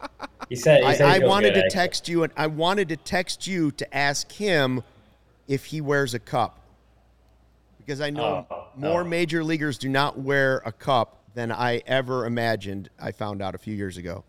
He 0.53 0.57
said. 0.57 0.81
He 0.81 0.85
I, 0.85 0.93
said 0.93 1.15
he 1.17 1.23
I 1.23 1.27
wanted 1.27 1.55
to 1.55 1.61
actually. 1.61 1.69
text 1.71 2.07
you, 2.07 2.21
and 2.23 2.31
I 2.37 2.45
wanted 2.45 2.89
to 2.89 2.95
text 2.95 3.47
you 3.47 3.71
to 3.71 3.97
ask 3.97 4.31
him 4.31 4.83
if 5.47 5.65
he 5.65 5.81
wears 5.81 6.13
a 6.13 6.19
cup, 6.19 6.59
because 7.79 7.99
I 7.99 8.11
know 8.11 8.45
Oh, 8.51 8.67
more 8.75 9.01
oh. 9.01 9.03
major 9.03 9.43
leaguers 9.43 9.79
do 9.79 9.89
not 9.89 10.19
wear 10.19 10.61
a 10.63 10.71
cup 10.71 11.23
than 11.33 11.51
I 11.51 11.81
ever 11.87 12.27
imagined. 12.27 12.91
I 13.01 13.11
found 13.13 13.41
out 13.41 13.55
a 13.55 13.57
few 13.57 13.73
years 13.73 13.97
ago. 13.97 14.23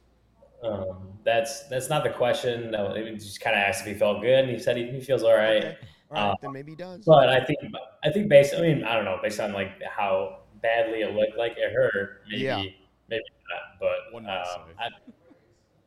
Um, 0.62 1.08
that's 1.24 1.68
that's 1.68 1.90
not 1.90 2.04
the 2.04 2.10
question. 2.10 2.70
That 2.70 2.80
was, 2.80 2.96
it 2.96 3.14
just 3.16 3.42
kind 3.42 3.54
of 3.54 3.60
asked 3.60 3.82
if 3.82 3.86
he 3.88 3.92
felt 3.92 4.22
good, 4.22 4.44
and 4.46 4.50
he 4.50 4.58
said 4.58 4.78
he, 4.78 4.90
he 4.90 5.00
feels 5.02 5.22
all 5.22 5.36
right. 5.36 5.58
Okay. 5.62 5.76
All 6.10 6.16
right, 6.16 6.30
Uh, 6.30 6.34
then 6.40 6.52
maybe 6.52 6.72
he 6.72 6.76
does. 6.76 7.04
But 7.04 7.28
I 7.28 7.44
think 7.44 7.58
I 8.02 8.10
think 8.10 8.30
based. 8.30 8.54
I 8.54 8.62
mean, 8.62 8.82
I 8.82 8.94
don't 8.96 9.04
know. 9.04 9.18
Based 9.22 9.40
on 9.40 9.52
like 9.52 9.72
how 9.82 10.38
badly 10.62 11.02
it 11.02 11.14
looked 11.14 11.36
like 11.36 11.52
it 11.58 11.70
hurt, 11.70 12.22
maybe 12.30 12.44
Yeah. 12.44 12.62
maybe 13.10 13.22
not. 13.50 13.78
But 13.78 14.14
One 14.14 14.22
might 14.24 14.38
uh. 14.40 14.60
I, 14.80 14.88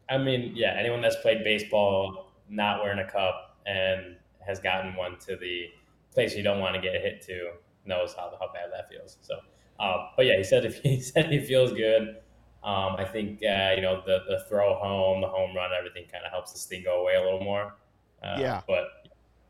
I 0.10 0.18
mean, 0.18 0.54
yeah. 0.56 0.76
Anyone 0.78 1.02
that's 1.02 1.18
played 1.18 1.44
baseball 1.44 2.32
not 2.50 2.82
wearing 2.82 3.00
a 3.00 3.10
cup 3.12 3.58
and 3.66 4.16
has 4.46 4.60
gotten 4.60 4.96
one 4.96 5.18
to 5.20 5.36
the 5.36 5.66
place 6.14 6.36
you 6.36 6.44
don't 6.44 6.60
want 6.60 6.76
to 6.76 6.82
get 6.82 6.94
hit 7.02 7.22
to 7.24 7.52
knows 7.86 8.14
how, 8.14 8.32
how 8.40 8.48
bad 8.54 8.70
that 8.74 8.90
feels. 8.90 9.18
So, 9.22 9.36
um, 9.80 10.10
but 10.16 10.26
yeah, 10.26 10.38
he 10.38 10.44
said 10.44 10.66
if 10.66 10.80
he 10.84 11.00
said 11.02 11.32
he 11.32 11.40
feels 11.40 11.72
good. 11.74 12.18
Um, 12.64 12.96
I 12.98 13.06
think 13.06 13.40
uh, 13.44 13.74
you 13.76 13.82
know 13.82 14.02
the 14.06 14.20
the 14.28 14.44
throw 14.50 14.76
home, 14.76 15.22
the 15.22 15.28
home 15.28 15.56
run, 15.56 15.70
everything 15.78 16.06
kind 16.12 16.26
of 16.26 16.32
helps 16.32 16.52
this 16.52 16.66
thing 16.66 16.84
go 16.84 17.02
away 17.02 17.16
a 17.16 17.22
little 17.24 17.44
more. 17.44 17.76
Uh, 18.24 18.38
Yeah. 18.40 18.62
but 18.68 18.86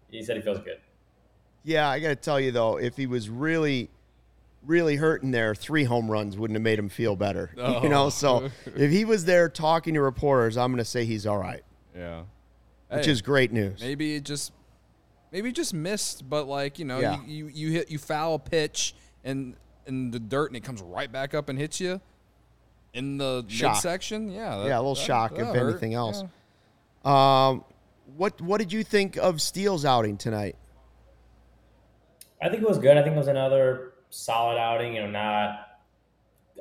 he 0.09 0.21
said 0.23 0.35
he 0.35 0.41
feels 0.41 0.59
good. 0.59 0.79
Yeah, 1.63 1.89
I 1.89 1.99
got 1.99 2.09
to 2.09 2.15
tell 2.15 2.39
you 2.39 2.51
though, 2.51 2.77
if 2.77 2.95
he 2.95 3.07
was 3.07 3.29
really, 3.29 3.89
really 4.65 4.95
hurting 4.97 5.31
there, 5.31 5.55
three 5.55 5.83
home 5.85 6.09
runs 6.11 6.37
wouldn't 6.37 6.55
have 6.55 6.63
made 6.63 6.77
him 6.79 6.89
feel 6.89 7.15
better. 7.15 7.51
You 7.83 7.89
know, 7.89 8.05
Oh. 8.05 8.09
so 8.09 8.49
if 8.65 8.91
he 8.91 9.05
was 9.05 9.25
there 9.25 9.47
talking 9.49 9.93
to 9.93 10.01
reporters, 10.01 10.57
I'm 10.57 10.71
going 10.71 10.79
to 10.79 10.85
say 10.85 11.05
he's 11.05 11.25
all 11.25 11.37
right, 11.37 11.63
Yeah. 11.95 12.23
which 12.89 13.07
is 13.07 13.21
great 13.21 13.51
news. 13.51 13.79
maybe 13.81 14.15
it 14.15 14.23
just 14.23 14.51
maybe 15.31 15.49
it 15.49 15.55
just 15.55 15.73
missed, 15.73 16.29
but 16.29 16.47
like 16.47 16.79
you 16.79 16.85
know, 16.85 16.99
Yeah. 16.99 17.21
you, 17.25 17.47
you 17.47 17.67
you 17.67 17.71
hit 17.71 17.89
you 17.91 17.97
foul 17.97 18.35
a 18.35 18.39
pitch 18.39 18.93
and 19.23 19.55
in 19.85 20.11
the 20.11 20.19
dirt 20.19 20.47
and 20.47 20.57
it 20.57 20.63
comes 20.63 20.81
right 20.81 21.09
back 21.11 21.33
up 21.33 21.47
and 21.49 21.57
hits 21.57 21.79
you 21.79 22.01
in 22.93 23.17
the 23.17 23.45
Shock. 23.47 23.75
midsection. 23.75 24.29
Yeah, 24.29 24.65
Yeah, 24.65 24.77
a 24.77 24.79
little 24.79 24.95
that- 24.95 25.01
shock, 25.01 25.35
that 25.35 25.41
if 25.41 25.55
hurt. 25.55 25.69
anything 25.69 25.93
else. 25.93 26.23
Yeah. 27.05 27.47
Um, 27.49 27.63
what 28.17 28.41
what 28.41 28.57
did 28.57 28.73
you 28.73 28.83
think 28.83 29.15
of 29.17 29.41
Steele's 29.41 29.85
outing 29.85 30.17
tonight? 30.17 30.55
I 32.41 32.49
think 32.49 32.61
it 32.61 32.67
was 32.67 32.77
good. 32.77 32.97
I 32.97 33.03
think 33.03 33.15
it 33.15 33.19
was 33.19 33.27
another 33.27 33.93
solid 34.09 34.57
outing. 34.57 34.95
You 34.95 35.01
know, 35.01 35.11
not 35.11 35.67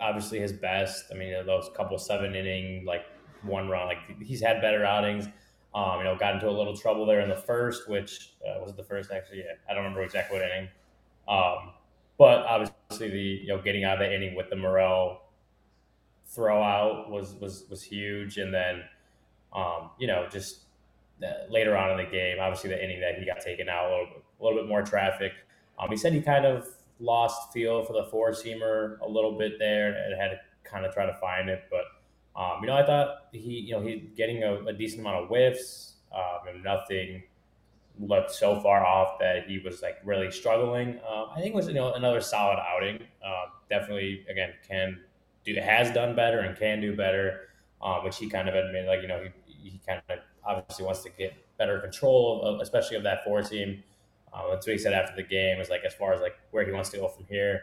obviously 0.00 0.38
his 0.40 0.52
best. 0.52 1.04
I 1.10 1.14
mean, 1.14 1.32
those 1.46 1.70
couple 1.76 1.98
seven 1.98 2.34
inning, 2.34 2.84
like 2.84 3.06
one 3.42 3.68
run, 3.68 3.86
like 3.86 4.20
he's 4.22 4.42
had 4.42 4.60
better 4.60 4.84
outings. 4.84 5.26
Um, 5.74 5.98
you 5.98 6.04
know, 6.04 6.16
got 6.16 6.34
into 6.34 6.48
a 6.48 6.50
little 6.56 6.74
trouble 6.76 7.04
there 7.04 7.20
in 7.20 7.28
the 7.28 7.36
first, 7.36 7.88
which 7.88 8.34
uh, 8.46 8.60
was 8.62 8.74
the 8.74 8.82
first 8.84 9.10
actually. 9.10 9.38
Yeah, 9.38 9.52
I 9.68 9.74
don't 9.74 9.82
remember 9.82 10.02
exactly 10.02 10.38
what 10.38 10.46
inning. 10.48 10.68
Um, 11.28 11.74
but 12.18 12.46
obviously, 12.46 13.10
the 13.10 13.18
you 13.18 13.48
know 13.48 13.60
getting 13.60 13.84
out 13.84 14.00
of 14.00 14.08
the 14.08 14.14
inning 14.14 14.34
with 14.34 14.48
the 14.48 14.56
Morel 14.56 15.22
throw 16.26 16.62
out 16.62 17.10
was 17.10 17.34
was 17.34 17.64
was 17.68 17.82
huge, 17.82 18.38
and 18.38 18.54
then 18.54 18.82
um, 19.54 19.90
you 19.98 20.06
know 20.06 20.26
just 20.30 20.60
uh, 21.22 21.50
later 21.50 21.76
on 21.76 21.90
in 21.90 22.04
the 22.04 22.10
game, 22.10 22.38
obviously 22.40 22.70
the 22.70 22.82
inning 22.82 23.00
that 23.00 23.18
he 23.18 23.26
got 23.26 23.40
taken 23.40 23.68
out, 23.68 23.86
a 23.86 23.90
little, 23.90 24.06
bit- 24.06 24.22
a 24.38 24.44
little 24.44 24.58
bit 24.60 24.68
more 24.68 24.82
traffic. 24.82 25.32
Um, 25.78 25.88
he 25.90 25.96
said 25.96 26.12
he 26.12 26.20
kind 26.20 26.44
of 26.44 26.68
lost 26.98 27.52
feel 27.52 27.84
for 27.84 27.92
the 27.92 28.04
four 28.10 28.30
seamer 28.30 28.98
a 29.00 29.08
little 29.08 29.36
bit 29.36 29.58
there 29.58 29.92
and 29.92 30.20
had 30.20 30.28
to 30.28 30.40
kind 30.64 30.86
of 30.86 30.94
try 30.94 31.06
to 31.06 31.14
find 31.14 31.48
it. 31.48 31.64
But 31.70 31.84
um, 32.40 32.60
you 32.60 32.66
know, 32.66 32.76
I 32.76 32.84
thought 32.84 33.28
he, 33.32 33.60
you 33.60 33.72
know, 33.72 33.80
he's 33.80 34.02
getting 34.16 34.42
a, 34.42 34.54
a 34.66 34.72
decent 34.72 35.00
amount 35.00 35.24
of 35.24 35.28
whiffs 35.28 35.94
um, 36.14 36.48
and 36.48 36.62
nothing 36.62 37.22
looked 37.98 38.30
so 38.30 38.60
far 38.60 38.84
off 38.84 39.18
that 39.18 39.48
he 39.48 39.58
was 39.58 39.82
like 39.82 39.98
really 40.04 40.30
struggling. 40.30 41.00
Um, 41.08 41.28
I 41.34 41.40
think 41.40 41.54
it 41.54 41.54
was 41.54 41.68
you 41.68 41.74
know 41.74 41.94
another 41.94 42.20
solid 42.20 42.58
outing. 42.58 43.02
Um, 43.24 43.52
definitely, 43.70 44.24
again, 44.28 44.52
can 44.66 45.00
do 45.44 45.54
has 45.54 45.90
done 45.92 46.14
better 46.14 46.40
and 46.40 46.56
can 46.58 46.80
do 46.80 46.94
better, 46.96 47.48
um, 47.82 48.04
which 48.04 48.18
he 48.18 48.28
kind 48.28 48.48
of 48.48 48.54
admitted. 48.54 48.88
Like 48.88 49.02
you 49.02 49.08
know, 49.08 49.22
he, 49.46 49.70
he 49.70 49.80
kind 49.86 50.02
of 50.08 50.18
obviously 50.44 50.84
wants 50.84 51.02
to 51.04 51.10
get 51.10 51.34
better 51.58 51.78
control, 51.80 52.42
of, 52.42 52.60
especially 52.60 52.96
of 52.96 53.02
that 53.04 53.24
four 53.24 53.42
seam. 53.42 53.82
Uh, 54.36 54.50
that's 54.50 54.66
what 54.66 54.72
he 54.72 54.78
said 54.78 54.92
after 54.92 55.16
the 55.16 55.22
game. 55.22 55.60
Is 55.60 55.70
like 55.70 55.82
as 55.86 55.94
far 55.94 56.12
as 56.12 56.20
like 56.20 56.36
where 56.50 56.64
he 56.64 56.72
wants 56.72 56.90
to 56.90 56.98
go 56.98 57.08
from 57.08 57.24
here, 57.28 57.62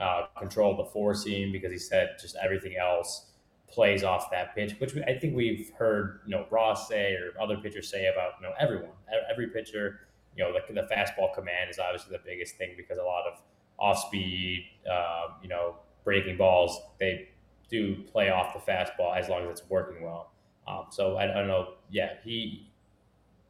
uh, 0.00 0.26
control 0.38 0.76
the 0.76 0.84
four 0.84 1.14
seam 1.14 1.52
because 1.52 1.70
he 1.70 1.78
said 1.78 2.16
just 2.20 2.36
everything 2.42 2.76
else 2.76 3.26
plays 3.68 4.04
off 4.04 4.30
that 4.30 4.54
pitch, 4.54 4.74
which 4.78 4.94
we, 4.94 5.02
I 5.02 5.18
think 5.18 5.36
we've 5.36 5.70
heard 5.78 6.20
you 6.24 6.34
know 6.34 6.46
Ross 6.50 6.88
say 6.88 7.14
or 7.14 7.40
other 7.40 7.56
pitchers 7.58 7.90
say 7.90 8.06
about 8.06 8.32
you 8.40 8.46
know 8.46 8.54
everyone, 8.58 8.90
every 9.30 9.48
pitcher. 9.48 10.00
You 10.36 10.44
know 10.44 10.52
the, 10.52 10.72
the 10.72 10.88
fastball 10.94 11.34
command 11.34 11.70
is 11.70 11.78
obviously 11.78 12.16
the 12.16 12.22
biggest 12.24 12.56
thing 12.56 12.74
because 12.76 12.98
a 12.98 13.02
lot 13.02 13.26
of 13.26 13.40
off 13.78 13.98
speed, 14.06 14.66
uh, 14.90 15.28
you 15.42 15.48
know, 15.48 15.76
breaking 16.04 16.36
balls 16.36 16.80
they 16.98 17.28
do 17.68 17.96
play 18.12 18.30
off 18.30 18.54
the 18.54 18.72
fastball 18.72 19.16
as 19.16 19.28
long 19.28 19.44
as 19.44 19.58
it's 19.58 19.68
working 19.68 20.02
well. 20.02 20.32
Um, 20.68 20.86
so 20.90 21.16
I, 21.16 21.24
I 21.24 21.34
don't 21.34 21.48
know. 21.48 21.74
Yeah, 21.90 22.14
he 22.24 22.70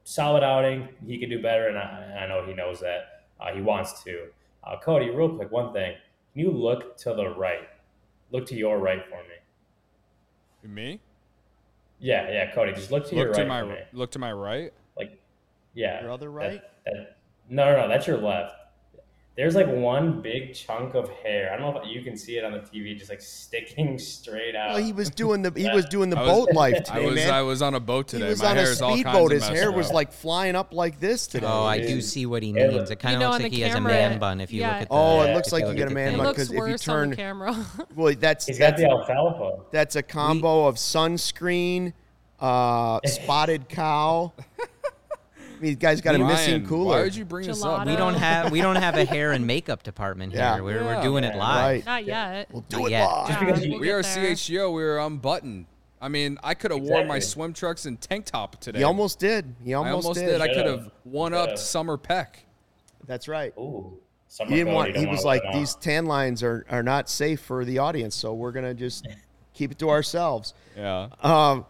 solid 0.07 0.45
outing. 0.45 0.89
He 1.07 1.19
could 1.19 1.31
do 1.31 1.43
better, 1.43 1.67
and 1.69 1.77
I, 1.77 2.21
I 2.23 2.27
know 2.29 2.47
he 2.47 2.55
knows 2.55 2.81
that. 2.81 3.25
Uh, 3.41 3.53
he 3.53 3.61
wants 3.61 4.03
to. 4.05 4.27
Uh, 4.65 4.79
Cody, 4.81 5.11
real 5.11 5.29
quick, 5.37 5.51
one 5.51 5.73
thing. 5.73 5.95
Can 6.33 6.43
you 6.43 6.51
look 6.51 6.97
to 6.99 7.13
the 7.13 7.29
right? 7.31 7.69
Look 8.31 8.47
to 8.47 8.55
your 8.55 8.79
right 8.79 9.03
for 9.09 9.19
me. 9.19 10.73
Me? 10.75 11.01
Yeah, 12.01 12.31
yeah, 12.31 12.53
Cody, 12.55 12.73
just 12.73 12.91
look 12.91 13.07
to 13.09 13.15
your 13.17 13.29
Look 13.29 13.37
right 13.37 13.43
to 13.45 13.49
my 13.49 13.61
for 13.61 13.67
me. 13.67 13.77
look 13.93 14.11
to 14.13 14.19
my 14.19 14.33
right. 14.33 14.73
Like, 14.97 15.19
yeah. 15.75 16.03
Your 16.03 16.11
other 16.11 16.27
that- 16.27 16.31
right? 16.33 16.61
that- 16.87 17.17
no, 17.49 17.71
no, 17.73 17.83
no, 17.83 17.89
that's 17.89 18.07
your 18.09 18.19
left. 18.19 18.55
There's 19.37 19.55
like 19.55 19.67
one 19.69 20.23
big 20.23 20.55
chunk 20.55 20.95
of 20.95 21.11
hair. 21.11 21.53
I 21.53 21.59
don't 21.59 21.75
know 21.75 21.81
if 21.83 21.87
you 21.95 22.03
can 22.03 22.17
see 22.17 22.39
it 22.39 22.45
on 22.45 22.53
the 22.53 22.59
TV, 22.61 22.97
just 22.97 23.11
like 23.11 23.21
sticking 23.21 23.99
straight 23.99 24.57
out. 24.57 24.71
Well, 24.75 24.83
he 24.83 24.95
was 24.95 25.11
doing 25.11 25.43
the 25.43 25.53
he 25.55 25.69
was 25.69 25.85
doing 25.91 26.09
the 26.09 26.17
was- 26.17 26.27
boat 26.27 26.53
life 26.55 26.75
I 26.91 26.95
today, 27.01 27.07
was 27.07 27.15
man. 27.17 27.31
I 27.35 27.43
was 27.43 27.61
on 27.61 27.75
a 27.75 27.81
boat 27.81 28.09
today. 28.09 28.29
he 28.29 28.33
today. 28.33 28.33
was 28.33 28.43
my 28.43 28.49
on 28.51 28.57
a 28.57 28.61
hair 28.63 28.71
is 28.71 28.79
speedboat. 28.79 29.33
His 29.33 29.47
hair 29.49 29.69
up. 29.69 29.75
was 29.75 29.91
like 29.93 30.11
flying 30.13 30.57
up 30.57 30.73
like 30.73 31.01
this 31.01 31.27
today. 31.27 31.47
Oh, 31.47 31.65
I 31.65 31.81
do 31.81 32.01
see 32.01 32.25
what 32.25 32.43
he 32.43 32.53
Yeah, 32.53 32.69
means. 32.69 32.91
It 32.91 32.99
kind 32.99 33.13
You 33.13 33.17
of 33.17 33.21
know, 33.21 33.31
looks 33.33 33.43
like 33.43 33.51
the 33.53 33.57
he 33.59 33.63
has 33.65 33.75
a 33.75 33.81
man 33.83 34.19
bun. 34.19 34.41
If 34.41 34.53
you 34.53 34.61
yeah. 34.63 34.69
look 34.73 34.83
at 34.83 34.89
the, 34.89 34.95
Oh, 34.95 35.21
it 35.21 35.35
looks 35.35 35.53
like 35.53 35.61
you 35.65 35.69
you 35.69 35.73
look 35.75 35.79
got 35.81 35.93
a 35.93 35.95
man 35.95 36.17
bun 36.17 36.29
because 36.33 36.49
if 36.49 36.55
you 36.55 36.61
worse 36.61 36.89
on 36.89 36.95
turn, 36.97 37.11
the 37.11 37.17
camera. 37.17 37.67
well, 37.95 38.15
that's 38.19 38.47
He's 38.47 38.59
got 38.59 38.79
the 38.79 38.87
alfalfa. 38.89 39.65
that's 39.71 39.97
a 39.97 40.03
combo 40.03 40.67
of 40.67 40.77
sunscreen, 40.77 41.93
uh, 42.41 43.01
spotted 43.05 43.69
cow. 43.69 44.33
I 45.57 45.61
mean, 45.63 45.71
the 45.73 45.77
guy's 45.77 46.01
got 46.01 46.15
a 46.15 46.19
missing 46.19 46.67
cooler. 46.67 46.97
Why 46.97 47.03
would 47.03 47.15
you 47.17 47.25
bring 47.25 47.47
this 47.47 47.63
up? 47.65 47.87
We 47.87 47.97
don't 47.97 48.15
have 48.15 48.53
we 48.53 48.61
don't 48.61 48.77
have 48.77 48.97
a 48.97 49.05
hair 49.05 49.33
and 49.33 49.47
makeup 49.47 49.83
department 49.83 50.33
here. 50.33 50.43
Yeah. 50.43 50.61
We're, 50.61 50.85
we're 50.85 51.03
doing 51.03 51.25
it 51.25 51.35
live. 51.37 51.65
Right. 51.65 51.87
Not 51.87 52.05
yet. 52.05 52.49
We'll 52.53 52.63
do 52.69 52.79
Not 52.81 52.87
it 52.87 52.91
yet. 52.91 53.07
live. 53.07 53.29
Just 53.29 53.41
because 53.41 53.65
you- 53.65 53.71
we'll 53.73 53.81
we 53.81 53.91
are 53.91 54.03
there. 54.03 54.33
CHGO. 54.33 54.69
We 54.75 54.83
were 54.83 54.99
unbuttoned. 54.99 55.67
I 56.01 56.09
mean, 56.09 56.39
I 56.45 56.53
could 56.55 56.71
have 56.73 56.81
worn 56.83 57.07
my 57.07 57.19
swim 57.19 57.55
trunks 57.55 57.87
and 57.87 57.99
tank 57.99 58.27
top 58.27 58.61
today. 58.61 58.79
He 58.81 58.85
almost 58.85 59.19
did. 59.19 59.55
He 59.65 59.73
I 59.73 59.79
almost, 59.79 60.05
almost 60.07 60.21
did. 60.21 60.27
did. 60.27 60.41
I 60.43 60.49
could 60.53 60.67
have 60.67 60.91
one 61.05 61.33
up 61.33 61.49
Should've. 61.51 61.59
Summer 61.61 61.97
Peck. 61.97 62.45
That's 63.07 63.27
right. 63.29 63.55
Ooh. 63.59 63.99
Summer 64.29 64.51
He 64.51 64.57
didn't 64.57 64.75
want. 64.75 64.95
He 64.95 65.07
was 65.07 65.25
like, 65.25 65.43
it 65.43 65.49
on. 65.55 65.59
these 65.59 65.75
tan 65.77 66.05
lines 66.05 66.43
are 66.43 66.67
are 66.69 66.83
not 66.83 67.09
safe 67.09 67.41
for 67.41 67.65
the 67.65 67.79
audience, 67.79 68.15
so 68.15 68.35
we're 68.35 68.53
gonna 68.53 68.75
just 68.75 69.09
keep 69.55 69.73
it 69.73 69.79
to 69.79 69.89
ourselves. 69.89 70.53
Yeah. 70.77 71.05
Um, 71.23 71.65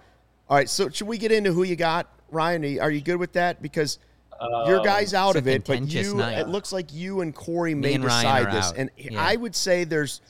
all 0.48 0.56
right. 0.56 0.68
So 0.68 0.88
should 0.88 1.06
we 1.06 1.18
get 1.18 1.30
into 1.30 1.52
who 1.52 1.62
you 1.62 1.76
got, 1.76 2.08
Ryan? 2.30 2.62
Are 2.64 2.66
you, 2.66 2.80
are 2.80 2.90
you 2.90 3.00
good 3.00 3.16
with 3.16 3.32
that? 3.32 3.62
Because 3.62 3.98
uh, 4.38 4.64
your 4.66 4.82
guy's 4.82 5.14
out 5.14 5.30
it's 5.30 5.38
of 5.38 5.48
it, 5.48 5.64
but 5.64 5.82
you. 5.88 6.14
night. 6.14 6.38
It 6.38 6.48
looks 6.48 6.72
like 6.72 6.92
you 6.92 7.20
and 7.20 7.34
Corey 7.34 7.74
may 7.74 7.94
and 7.94 8.04
decide 8.04 8.46
are 8.48 8.52
this, 8.52 8.66
out. 8.68 8.76
and 8.76 8.90
Yeah. 8.96 9.22
I 9.24 9.36
would 9.36 9.54
say 9.54 9.84
there's 9.84 10.20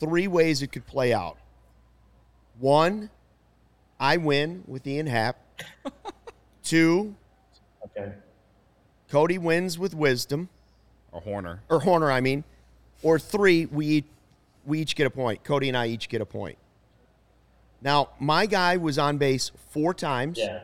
three 0.00 0.26
ways 0.28 0.62
it 0.62 0.72
could 0.72 0.86
play 0.86 1.12
out. 1.12 1.36
One, 2.58 3.10
I 4.00 4.16
win 4.16 4.64
with 4.66 4.86
Ian 4.86 5.06
Happ. 5.06 5.36
Two, 6.62 7.14
Okay. 7.96 8.12
Cody 9.10 9.36
wins 9.38 9.78
with 9.78 9.94
Wisdom, 9.94 10.48
Or 11.12 11.20
Hoerner. 11.20 11.58
or 11.68 11.80
Hoerner, 11.80 12.10
I 12.12 12.20
mean. 12.20 12.42
Or 13.02 13.18
three, 13.18 13.66
we 13.66 13.86
each, 13.86 14.04
we 14.64 14.80
each 14.80 14.96
get 14.96 15.06
a 15.06 15.10
point. 15.10 15.44
Cody 15.44 15.68
and 15.68 15.76
I 15.76 15.86
each 15.88 16.08
get 16.08 16.20
a 16.22 16.26
point. 16.26 16.56
Now, 17.82 18.08
my 18.18 18.46
guy 18.46 18.78
was 18.78 18.98
on 18.98 19.18
base 19.18 19.52
four 19.70 19.92
times. 19.92 20.38
Yeah. 20.38 20.60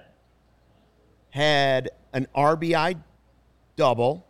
Had 1.31 1.91
an 2.13 2.27
RBI 2.35 2.97
double. 3.77 4.27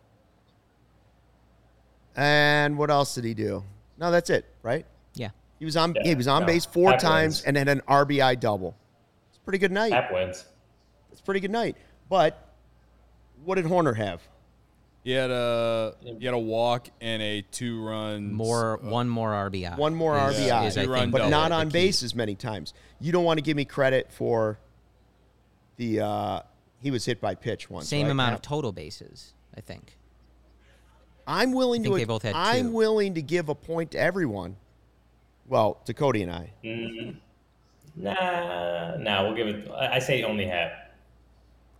And 2.15 2.77
what 2.77 2.89
else 2.91 3.15
did 3.15 3.23
he 3.23 3.33
do? 3.33 3.63
No, 3.97 4.11
that's 4.11 4.29
it, 4.29 4.45
right? 4.63 4.85
Yeah. 5.13 5.29
He 5.59 5.65
was 5.65 5.77
on 5.77 5.93
Yeah, 5.95 6.03
he 6.03 6.15
was 6.15 6.27
on 6.27 6.41
no, 6.41 6.47
base 6.47 6.65
four 6.65 6.91
that 6.91 6.99
times 6.99 7.37
wins. 7.39 7.45
and 7.45 7.57
had 7.57 7.67
an 7.69 7.81
RBI 7.87 8.39
double. 8.39 8.75
It's 9.29 9.37
a 9.37 9.41
pretty 9.41 9.59
good 9.59 9.71
night. 9.71 9.93
Happ 9.93 10.11
wins. 10.11 10.45
It's 11.11 11.21
a 11.21 11.23
pretty 11.23 11.39
good 11.39 11.51
night. 11.51 11.77
But 12.09 12.49
what 13.43 13.55
did 13.55 13.65
Hoerner 13.65 13.95
have? 13.95 14.21
He 15.03 15.11
had 15.11 15.31
a 15.31 15.95
he 16.19 16.25
had 16.25 16.35
a 16.35 16.39
walk 16.39 16.89
and 16.99 17.23
a 17.23 17.41
two 17.41 17.83
run 17.83 18.31
More 18.33 18.77
one 18.83 19.09
more 19.09 19.29
RBI. 19.31 19.75
One 19.77 19.95
more 19.95 20.15
is- 20.29 20.35
RBI, 20.37 20.67
is, 20.67 20.77
I 20.77 20.83
Two-run 20.85 20.99
think, 20.99 21.11
but 21.13 21.29
not 21.29 21.51
on 21.51 21.67
key. 21.67 21.73
base 21.73 22.03
as 22.03 22.13
many 22.13 22.35
times. 22.35 22.73
You 22.99 23.11
don't 23.11 23.23
want 23.23 23.37
to 23.39 23.41
give 23.41 23.57
me 23.57 23.65
credit 23.65 24.11
for 24.11 24.59
the 25.77 26.01
uh, 26.01 26.39
he 26.81 26.91
was 26.91 27.05
hit 27.05 27.21
by 27.21 27.35
pitch 27.35 27.69
once. 27.69 27.87
Same 27.87 28.05
right? 28.07 28.11
amount 28.11 28.31
Yeah. 28.31 28.35
of 28.35 28.41
total 28.41 28.71
bases, 28.71 29.33
I 29.55 29.61
think. 29.61 29.97
I'm 31.27 31.51
willing 31.53 31.81
I 31.81 31.83
think 31.83 31.93
to. 31.95 31.99
they 31.99 32.05
both 32.05 32.23
had 32.23 32.35
I'm 32.35 32.65
two. 32.67 32.71
willing 32.71 33.13
to 33.13 33.21
give 33.21 33.47
a 33.49 33.55
point 33.55 33.91
to 33.91 33.99
everyone. 33.99 34.55
Well, 35.47 35.75
to 35.85 35.93
Cody 35.93 36.23
and 36.23 36.31
I. 36.31 36.51
Mm-hmm. 36.63 37.11
Nah, 38.03 38.95
nah. 38.97 39.23
We'll 39.23 39.35
give 39.35 39.47
it. 39.47 39.69
I 39.69 39.95
I 39.95 39.99
say 39.99 40.23
only 40.23 40.45
Happ. 40.45 40.71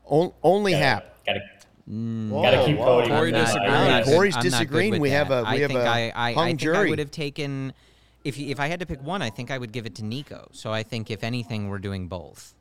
On, 0.06 0.32
only 0.44 0.74
Gotta- 0.74 0.84
Happ. 0.84 1.26
Gotta, 1.26 1.40
Whoa, 1.88 2.42
gotta 2.42 2.66
keep 2.66 2.78
whoa. 2.78 2.86
Cody. 2.86 3.08
Corey 3.10 3.28
on 3.30 3.34
that. 3.34 3.46
disagrees. 3.46 3.72
I- 3.72 3.76
I'm 3.76 3.88
not 3.92 4.04
good- 4.06 4.14
Corey's 4.14 4.36
I'm 4.36 4.44
disagreeing. 4.44 4.92
with 4.92 5.02
We 5.02 5.10
have 5.12 5.30
that. 5.30 5.40
a- 5.40 5.44
we 5.44 5.48
I 5.50 5.58
have 5.60 5.68
think 5.72 5.80
a 5.80 5.88
I, 5.88 6.12
I, 6.16 6.34
hung 6.34 6.44
I 6.44 6.48
think 6.50 6.62
I 6.62 6.64
jury. 6.64 6.90
would 6.90 7.00
have 7.00 7.12
taken 7.12 7.74
if 8.24 8.38
if 8.40 8.60
I 8.60 8.68
had 8.68 8.80
to 8.82 8.86
pick 8.86 9.02
one, 9.02 9.22
I 9.22 9.30
think 9.30 9.50
I 9.52 9.58
would 9.58 9.72
give 9.72 9.86
it 9.86 9.96
to 9.96 10.06
Nico. 10.06 10.50
So 10.54 10.72
I 10.72 10.84
think 10.84 11.10
if 11.10 11.24
anything, 11.24 11.70
we're 11.70 11.80
doing 11.80 12.08
both. 12.08 12.54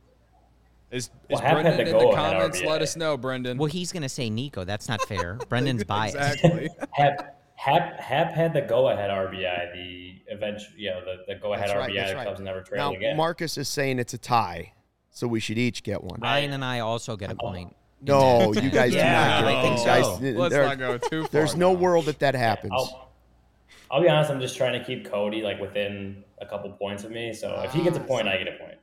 Is, 0.91 1.05
is 1.05 1.11
Well, 1.31 1.41
Happ 1.41 1.57
had 1.59 1.63
Brendan 1.63 1.77
the 1.77 1.81
in 1.83 1.87
the 1.99 2.05
goal 2.05 2.15
ahead 2.15 2.33
comments? 2.33 2.63
Let 2.63 2.83
us 2.83 2.97
know, 2.97 3.17
Brendan. 3.17 3.59
Well, 3.59 3.69
he's 3.69 3.93
going 3.93 4.03
to 4.03 4.09
say 4.09 4.29
Nico. 4.31 4.65
That's 4.65 4.89
not 4.89 5.01
fair. 5.03 5.35
Brendan's 5.49 5.85
biased. 5.85 6.17
exactly. 6.17 6.69
Happ, 6.93 7.37
Happ, 7.55 8.01
Happ 8.01 8.33
had 8.33 8.53
the 8.55 8.63
go-ahead 8.63 9.11
RBI, 9.11 9.73
the 9.73 10.15
event, 10.33 10.61
you 10.77 10.91
know, 10.91 11.01
the, 11.05 11.35
the 11.35 11.39
go-ahead 11.41 11.69
That's 11.69 11.73
RBI 11.79 11.79
right, 11.79 11.95
that's 11.95 12.11
the 12.11 12.17
right. 12.17 12.27
Cubs 12.27 12.41
never 12.41 12.59
Now, 12.61 12.65
trailed 12.65 12.97
again. 12.97 13.17
Marcus 13.17 13.57
is 13.59 13.69
saying 13.69 13.99
it's 13.99 14.15
a 14.15 14.19
tie, 14.19 14.73
so 15.11 15.29
we 15.29 15.39
should 15.41 15.59
each 15.59 15.83
get 15.83 16.03
one. 16.03 16.19
Ryan 16.21 16.53
and 16.55 16.65
I 16.65 16.81
also 16.81 17.17
get 17.17 17.31
a 17.31 17.37
point. 17.37 17.77
No, 18.03 18.53
you 18.55 18.71
guys 18.71 18.95
Yeah, 18.95 19.41
do 19.41 19.45
not. 19.45 19.55
I 19.55 19.63
think 19.63 19.79
You 19.79 19.85
guys- 19.85 20.05
so. 20.05 20.41
Let's 20.41 20.55
there- 20.55 20.65
not 20.65 20.79
go 20.79 20.99
too 20.99 21.23
far. 21.23 21.29
There's 21.31 21.55
no 21.55 21.73
world 21.73 22.07
that 22.07 22.19
that 22.21 22.35
happens. 22.35 22.73
I'll, 22.75 23.11
I'll 23.91 24.01
be 24.03 24.09
honest. 24.09 24.31
I'm 24.31 24.41
just 24.41 24.57
trying 24.57 24.73
to 24.79 24.85
keep 24.85 25.05
Cody 25.11 25.43
like 25.43 25.61
within 25.61 26.25
a 26.41 26.47
couple 26.47 26.71
points 26.73 27.05
of 27.05 27.11
me. 27.11 27.33
So 27.35 27.61
if 27.65 27.73
he 27.73 27.83
gets 27.85 27.97
a 27.99 28.01
point, 28.01 28.27
I 28.27 28.39
get 28.39 28.49
a 28.49 28.57
point. 28.59 28.79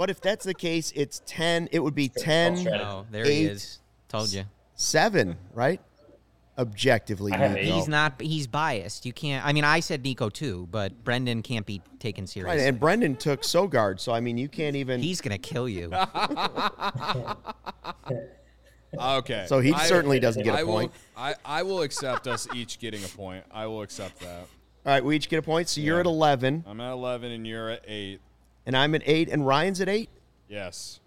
But 0.00 0.08
if 0.08 0.18
that's 0.22 0.46
the 0.46 0.54
case, 0.54 0.94
it's 0.96 1.20
10. 1.26 1.68
It 1.72 1.80
would 1.80 1.94
be 1.94 2.08
10, 2.08 2.62
try 2.64 2.78
Oh, 2.78 3.04
there 3.10 3.26
he 3.26 3.44
is. 3.44 3.80
Told 4.08 4.32
you. 4.32 4.44
7, 4.74 5.36
right? 5.52 5.78
Objectively, 6.56 7.32
I 7.32 7.36
have 7.36 7.50
Nico. 7.52 7.60
eight. 7.68 7.74
He's 7.74 7.86
not. 7.86 8.18
He's 8.18 8.46
biased. 8.46 9.04
You 9.04 9.12
can't. 9.12 9.44
I 9.44 9.52
mean, 9.52 9.64
I 9.64 9.80
said 9.80 10.02
Nico 10.02 10.30
too, 10.30 10.66
but 10.70 11.04
Brendan 11.04 11.42
can't 11.42 11.66
be 11.66 11.82
taken 11.98 12.22
Right, 12.22 12.28
seriously. 12.30 12.66
and 12.66 12.80
Brendan 12.80 13.16
took 13.16 13.42
Sogard, 13.42 14.00
so 14.00 14.10
I 14.12 14.20
mean, 14.20 14.38
you 14.38 14.48
can't 14.48 14.74
even. 14.74 15.02
He's 15.02 15.20
gonna 15.20 15.36
kill 15.36 15.68
you. 15.68 15.92
Okay. 18.98 19.44
so 19.48 19.60
he 19.60 19.72
I- 19.74 19.84
certainly 19.84 20.18
doesn't 20.18 20.42
get 20.42 20.54
I 20.54 20.60
a 20.60 20.66
will, 20.66 20.72
point. 20.72 20.92
I, 21.16 21.34
I 21.44 21.62
will 21.62 21.82
accept 21.82 22.26
us 22.26 22.48
each 22.54 22.78
getting 22.80 23.04
a 23.04 23.08
point. 23.08 23.44
I 23.52 23.66
will 23.66 23.82
accept 23.82 24.18
that. 24.20 24.40
All 24.40 24.92
right, 24.92 25.04
we 25.04 25.14
each 25.14 25.28
get 25.28 25.38
a 25.38 25.42
point. 25.42 25.68
So 25.68 25.80
you're 25.82 26.00
at 26.00 26.06
11, 26.06 26.64
I'm 26.66 26.80
at 26.80 26.90
11 26.90 27.30
and 27.30 27.46
you're 27.46 27.68
at 27.70 27.84
8. 27.86 28.18
And 28.70 28.76
I'm 28.76 28.94
at 28.94 29.02
8, 29.04 29.30
and 29.30 29.44
Ryan's 29.44 29.80
at 29.80 29.88
8. 29.88 30.08
Yes. 30.48 31.00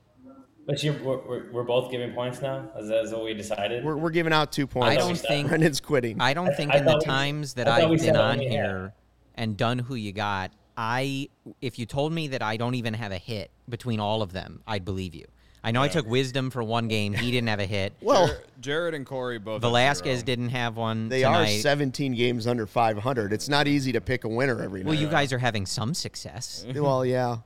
But 0.67 0.83
you, 0.83 0.91
we're, 1.01 1.25
we're, 1.25 1.49
we're 1.53 1.63
both 1.63 1.89
giving 1.89 2.11
points 2.11 2.41
now. 2.41 2.69
Is 2.77 2.89
that 2.89 3.03
is 3.05 3.13
what 3.13 3.23
we 3.23 3.33
decided? 3.33 3.85
We're, 3.85 3.95
we're 3.95 4.09
giving 4.09 4.33
out 4.33 4.51
two 4.51 4.67
points. 4.67 4.89
I 4.89 4.95
don't 4.97 5.15
think. 5.29 5.47
Brendan's 5.47 5.79
quitting. 5.79 6.19
I 6.19 6.33
don't 6.33 6.53
think 6.57 6.73
I 6.73 6.79
in 6.79 6.83
the 6.85 6.95
we- 6.95 7.05
times 7.05 7.53
that 7.53 7.69
I 7.69 7.79
thought 7.79 7.89
we 7.89 7.95
I've 7.95 8.01
been 8.01 8.15
on 8.17 8.31
only 8.33 8.45
half. 8.47 8.51
here 8.53 8.93
and 9.35 9.55
done 9.55 9.79
who 9.79 9.95
you 9.95 10.11
got, 10.11 10.51
I 10.75 11.29
if 11.61 11.79
you 11.79 11.85
told 11.85 12.11
me 12.11 12.27
that 12.27 12.41
I 12.41 12.57
don't 12.57 12.75
even 12.75 12.95
have 12.95 13.13
a 13.13 13.17
hit 13.17 13.49
between 13.69 14.01
all 14.01 14.21
of 14.21 14.33
them, 14.33 14.61
I'd 14.67 14.83
believe 14.83 15.15
you. 15.15 15.25
I 15.65 15.71
know 15.71 15.81
I 15.81 15.87
took 15.87 16.05
Wisdom 16.05 16.49
for 16.49 16.61
one 16.61 16.89
game. 16.89 17.13
He 17.13 17.31
didn't 17.31 17.47
have 17.47 17.61
a 17.61 17.65
hit. 17.65 17.93
well, 18.01 18.29
Jared 18.59 18.93
and 18.93 19.05
Corey 19.05 19.39
both. 19.39 19.61
Velazquez 19.61 20.17
zero. 20.19 20.25
didn't 20.25 20.49
have 20.49 20.75
one 20.75 21.07
they 21.07 21.21
tonight. 21.21 21.55
are 21.59 21.61
17 21.61 22.13
games 22.15 22.47
under 22.47 22.67
500. 22.67 23.31
It's 23.31 23.47
not 23.47 23.65
easy 23.65 23.93
to 23.93 24.01
pick 24.01 24.25
a 24.25 24.27
winner 24.27 24.61
every 24.61 24.81
night. 24.83 24.89
well, 24.89 24.99
you 24.99 25.07
guys 25.07 25.31
are 25.31 25.37
having 25.37 25.65
some 25.65 25.93
success. 25.93 26.65
well, 26.75 27.05
yeah. 27.05 27.37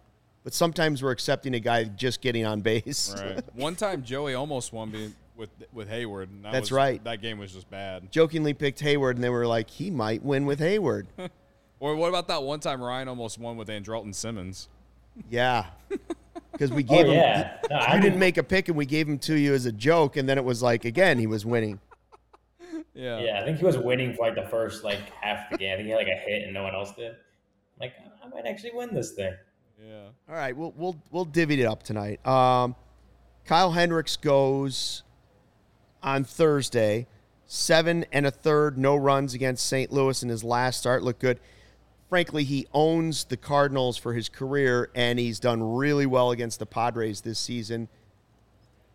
But 0.48 0.54
sometimes 0.54 1.04
we're 1.04 1.12
accepting 1.12 1.56
a 1.56 1.60
guy 1.60 1.84
just 1.84 2.22
getting 2.22 2.46
on 2.46 2.62
base. 2.62 3.14
Right. 3.20 3.44
One 3.54 3.76
time 3.76 4.02
Joey 4.02 4.34
almost 4.34 4.72
won 4.72 4.90
me 4.90 5.12
with 5.36 5.50
with 5.74 5.90
Heyward. 5.90 6.30
And 6.30 6.46
that 6.46 6.54
That's 6.54 6.72
was- 6.72 6.78
right. 6.78 7.04
That 7.04 7.22
game 7.22 7.38
was 7.38 7.52
just 7.52 7.70
bad. 7.70 8.10
Jokingly 8.14 8.54
picked 8.54 8.80
Heyward, 8.82 9.16
and 9.16 9.24
they 9.26 9.30
were 9.30 9.46
like, 9.46 9.70
he 9.70 9.92
might 9.92 10.24
win 10.24 10.46
with 10.46 10.62
Heyward. 10.62 11.08
Or 11.82 11.98
what 11.98 12.08
about 12.08 12.30
that 12.30 12.42
one 12.44 12.62
time 12.62 12.82
Ryan 12.82 13.10
almost 13.10 13.38
won 13.38 13.58
with 13.58 13.68
Andrelton 13.68 14.16
Simmons? 14.16 14.70
yeah. 15.30 15.66
Because 16.54 16.72
we 16.72 16.82
oh 16.86 16.88
gave 16.88 17.06
him. 17.08 17.14
yeah. 17.16 17.58
No, 17.70 17.76
I 17.76 17.96
You 17.96 18.02
didn't 18.02 18.18
make 18.20 18.38
a 18.38 18.44
pick, 18.44 18.70
and 18.70 18.78
we 18.78 18.86
gave 18.86 19.06
him 19.10 19.20
to 19.20 19.36
you 19.38 19.54
as 19.54 19.66
a 19.66 19.72
joke, 19.74 20.16
and 20.16 20.30
then 20.30 20.38
it 20.38 20.46
was 20.46 20.64
like, 20.64 20.86
again, 20.86 21.20
he 21.20 21.28
was 21.28 21.46
winning. 21.46 21.80
Yeah. 22.94 23.20
Yeah, 23.20 23.42
I 23.42 23.44
think 23.44 23.58
he 23.60 23.66
was 23.66 23.78
winning 23.78 24.14
for 24.16 24.28
like 24.28 24.36
the 24.36 24.50
first 24.50 24.86
like 24.86 25.02
half 25.22 25.52
of 25.52 25.52
the 25.52 25.58
game. 25.58 25.74
I 25.74 25.76
think 25.76 25.88
he 25.88 25.92
had 25.92 25.98
like 25.98 26.08
a 26.08 26.16
hit 26.26 26.44
and 26.44 26.54
no 26.54 26.64
one 26.64 26.74
else 26.74 26.94
did. 26.96 27.16
Like 27.82 27.92
I 28.24 28.30
might 28.30 28.46
actually 28.48 28.72
win 28.74 28.94
this 28.94 29.12
thing. 29.12 29.34
Yeah. 29.84 30.08
All 30.30 30.36
right, 30.36 30.56
we'll 30.56 30.74
we'll 30.76 30.98
we'll 31.12 31.26
divvy 31.26 31.62
it 31.62 31.66
up 31.66 31.84
tonight. 31.84 32.26
Um, 32.26 32.76
Kyle 33.46 33.72
Hendricks 33.72 34.18
goes 34.18 35.04
on 36.02 36.24
Thursday, 36.24 37.08
seven 37.46 38.06
and 38.12 38.26
a 38.26 38.32
third, 38.32 38.78
no 38.78 38.96
runs 38.96 39.34
against 39.34 39.66
St. 39.66 39.92
Louis 39.92 40.22
in 40.24 40.30
his 40.30 40.44
last 40.44 40.80
start. 40.80 41.04
Looked 41.04 41.22
good. 41.22 41.40
Frankly, 42.10 42.44
he 42.44 42.68
owns 42.74 43.26
the 43.26 43.38
Cardinals 43.38 43.98
for 43.98 44.14
his 44.14 44.30
career, 44.30 44.90
and 44.96 45.20
he's 45.20 45.40
done 45.40 45.62
really 45.62 46.06
well 46.06 46.32
against 46.32 46.60
the 46.60 46.66
Padres 46.66 47.22
this 47.22 47.38
season. 47.38 47.90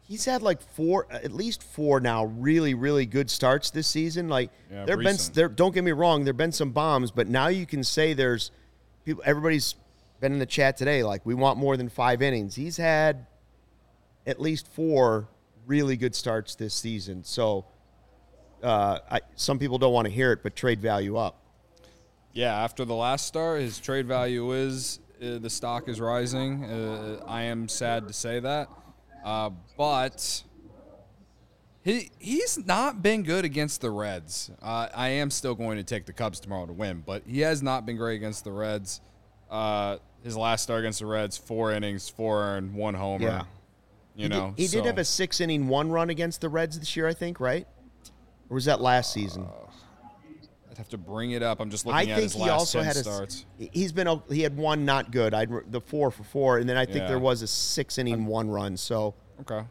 He's 0.00 0.24
had 0.24 0.42
like 0.42 0.60
four, 0.60 1.06
at 1.10 1.32
least 1.32 1.62
four 1.62 2.00
now, 2.00 2.24
really, 2.24 2.74
really 2.74 3.06
good 3.06 3.30
starts 3.30 3.70
this 3.70 3.86
season. 3.86 4.28
Like 4.28 4.50
Yeah, 4.70 4.84
there've 4.84 5.00
been, 5.00 5.16
there. 5.34 5.48
Don't 5.48 5.74
get 5.74 5.84
me 5.84 5.92
wrong, 5.92 6.24
there've 6.24 6.36
been 6.36 6.52
some 6.52 6.70
bombs, 6.70 7.10
but 7.10 7.28
now 7.28 7.48
you 7.48 7.66
can 7.66 7.84
say 7.84 8.12
there's 8.14 8.50
people. 9.04 9.22
Everybody's 9.26 9.74
been 10.22 10.32
in 10.32 10.38
the 10.38 10.46
chat 10.46 10.78
today. 10.78 11.02
Like 11.02 11.26
we 11.26 11.34
want 11.34 11.58
more 11.58 11.76
than 11.76 11.90
five 11.90 12.22
innings. 12.22 12.54
He's 12.54 12.78
had 12.78 13.26
at 14.26 14.40
least 14.40 14.68
four 14.68 15.28
really 15.66 15.96
good 15.96 16.14
starts 16.14 16.54
this 16.54 16.72
season. 16.72 17.24
So 17.24 17.66
uh, 18.62 19.00
I, 19.10 19.20
some 19.34 19.58
people 19.58 19.76
don't 19.78 19.92
want 19.92 20.06
to 20.06 20.12
hear 20.12 20.32
it, 20.32 20.42
but 20.42 20.56
trade 20.56 20.80
value 20.80 21.16
up. 21.16 21.42
Yeah, 22.32 22.54
after 22.54 22.84
the 22.86 22.94
last 22.94 23.26
start, 23.26 23.60
his 23.60 23.78
trade 23.78 24.06
value 24.06 24.52
is 24.52 25.00
uh, 25.20 25.38
the 25.38 25.50
stock 25.50 25.88
is 25.88 26.00
rising. 26.00 26.64
Uh, 26.64 27.22
I 27.26 27.42
am 27.42 27.68
sad 27.68 28.06
to 28.06 28.14
say 28.14 28.40
that, 28.40 28.68
uh, 29.24 29.50
but 29.76 30.44
he 31.84 32.10
he's 32.18 32.64
not 32.64 33.02
been 33.02 33.24
good 33.24 33.44
against 33.44 33.80
the 33.80 33.90
Reds. 33.90 34.50
Uh, 34.62 34.88
I 34.94 35.08
am 35.08 35.30
still 35.30 35.54
going 35.54 35.76
to 35.76 35.84
take 35.84 36.06
the 36.06 36.12
Cubs 36.12 36.40
tomorrow 36.40 36.66
to 36.66 36.72
win, 36.72 37.02
but 37.04 37.24
he 37.26 37.40
has 37.40 37.60
not 37.60 37.84
been 37.84 37.96
great 37.96 38.14
against 38.14 38.44
the 38.44 38.52
Reds. 38.52 39.00
Uh, 40.22 40.24
his 40.24 40.36
last 40.36 40.62
start 40.62 40.80
against 40.80 41.00
the 41.00 41.06
Reds, 41.06 41.36
four 41.36 41.72
innings, 41.72 42.08
four 42.08 42.42
earned, 42.42 42.74
one 42.74 42.94
homer. 42.94 43.24
Yeah. 43.26 43.42
You 44.14 44.24
he 44.24 44.28
know, 44.28 44.48
did, 44.56 44.58
he 44.62 44.66
so- 44.66 44.78
did 44.78 44.86
have 44.86 44.98
a 44.98 45.04
six 45.04 45.40
inning 45.40 45.68
one 45.68 45.90
run 45.90 46.10
against 46.10 46.40
the 46.40 46.48
Reds 46.48 46.78
this 46.78 46.96
year, 46.96 47.06
I 47.08 47.14
think, 47.14 47.40
right? 47.40 47.66
Or 48.50 48.54
was 48.54 48.66
that 48.66 48.80
last 48.80 49.12
season? 49.12 49.46
I'd 50.70 50.78
have 50.78 50.88
to 50.90 50.98
bring 50.98 51.32
it 51.32 51.42
up. 51.42 51.60
I'm 51.60 51.70
just 51.70 51.86
I 51.86 51.90
looking 51.90 52.10
at 52.12 52.14
think 52.16 52.22
his 52.24 52.34
he 52.34 52.40
last 52.40 52.50
also 52.52 52.78
10 52.78 52.86
had 52.86 52.96
a. 52.96 53.02
starts. 53.02 53.44
He's 53.58 53.92
been 53.92 54.06
a, 54.06 54.22
he 54.30 54.40
had 54.42 54.56
one 54.56 54.84
not 54.86 55.10
good. 55.10 55.34
I 55.34 55.46
the 55.68 55.80
four 55.80 56.10
for 56.10 56.24
four, 56.24 56.58
and 56.58 56.68
then 56.68 56.76
I 56.78 56.84
think 56.86 56.98
Yeah. 56.98 57.08
there 57.08 57.18
was 57.18 57.42
a 57.42 57.46
six 57.46 57.98
inning 57.98 58.24
one 58.26 58.48
run. 58.50 58.76
So 58.78 59.14
Okay. 59.42 59.64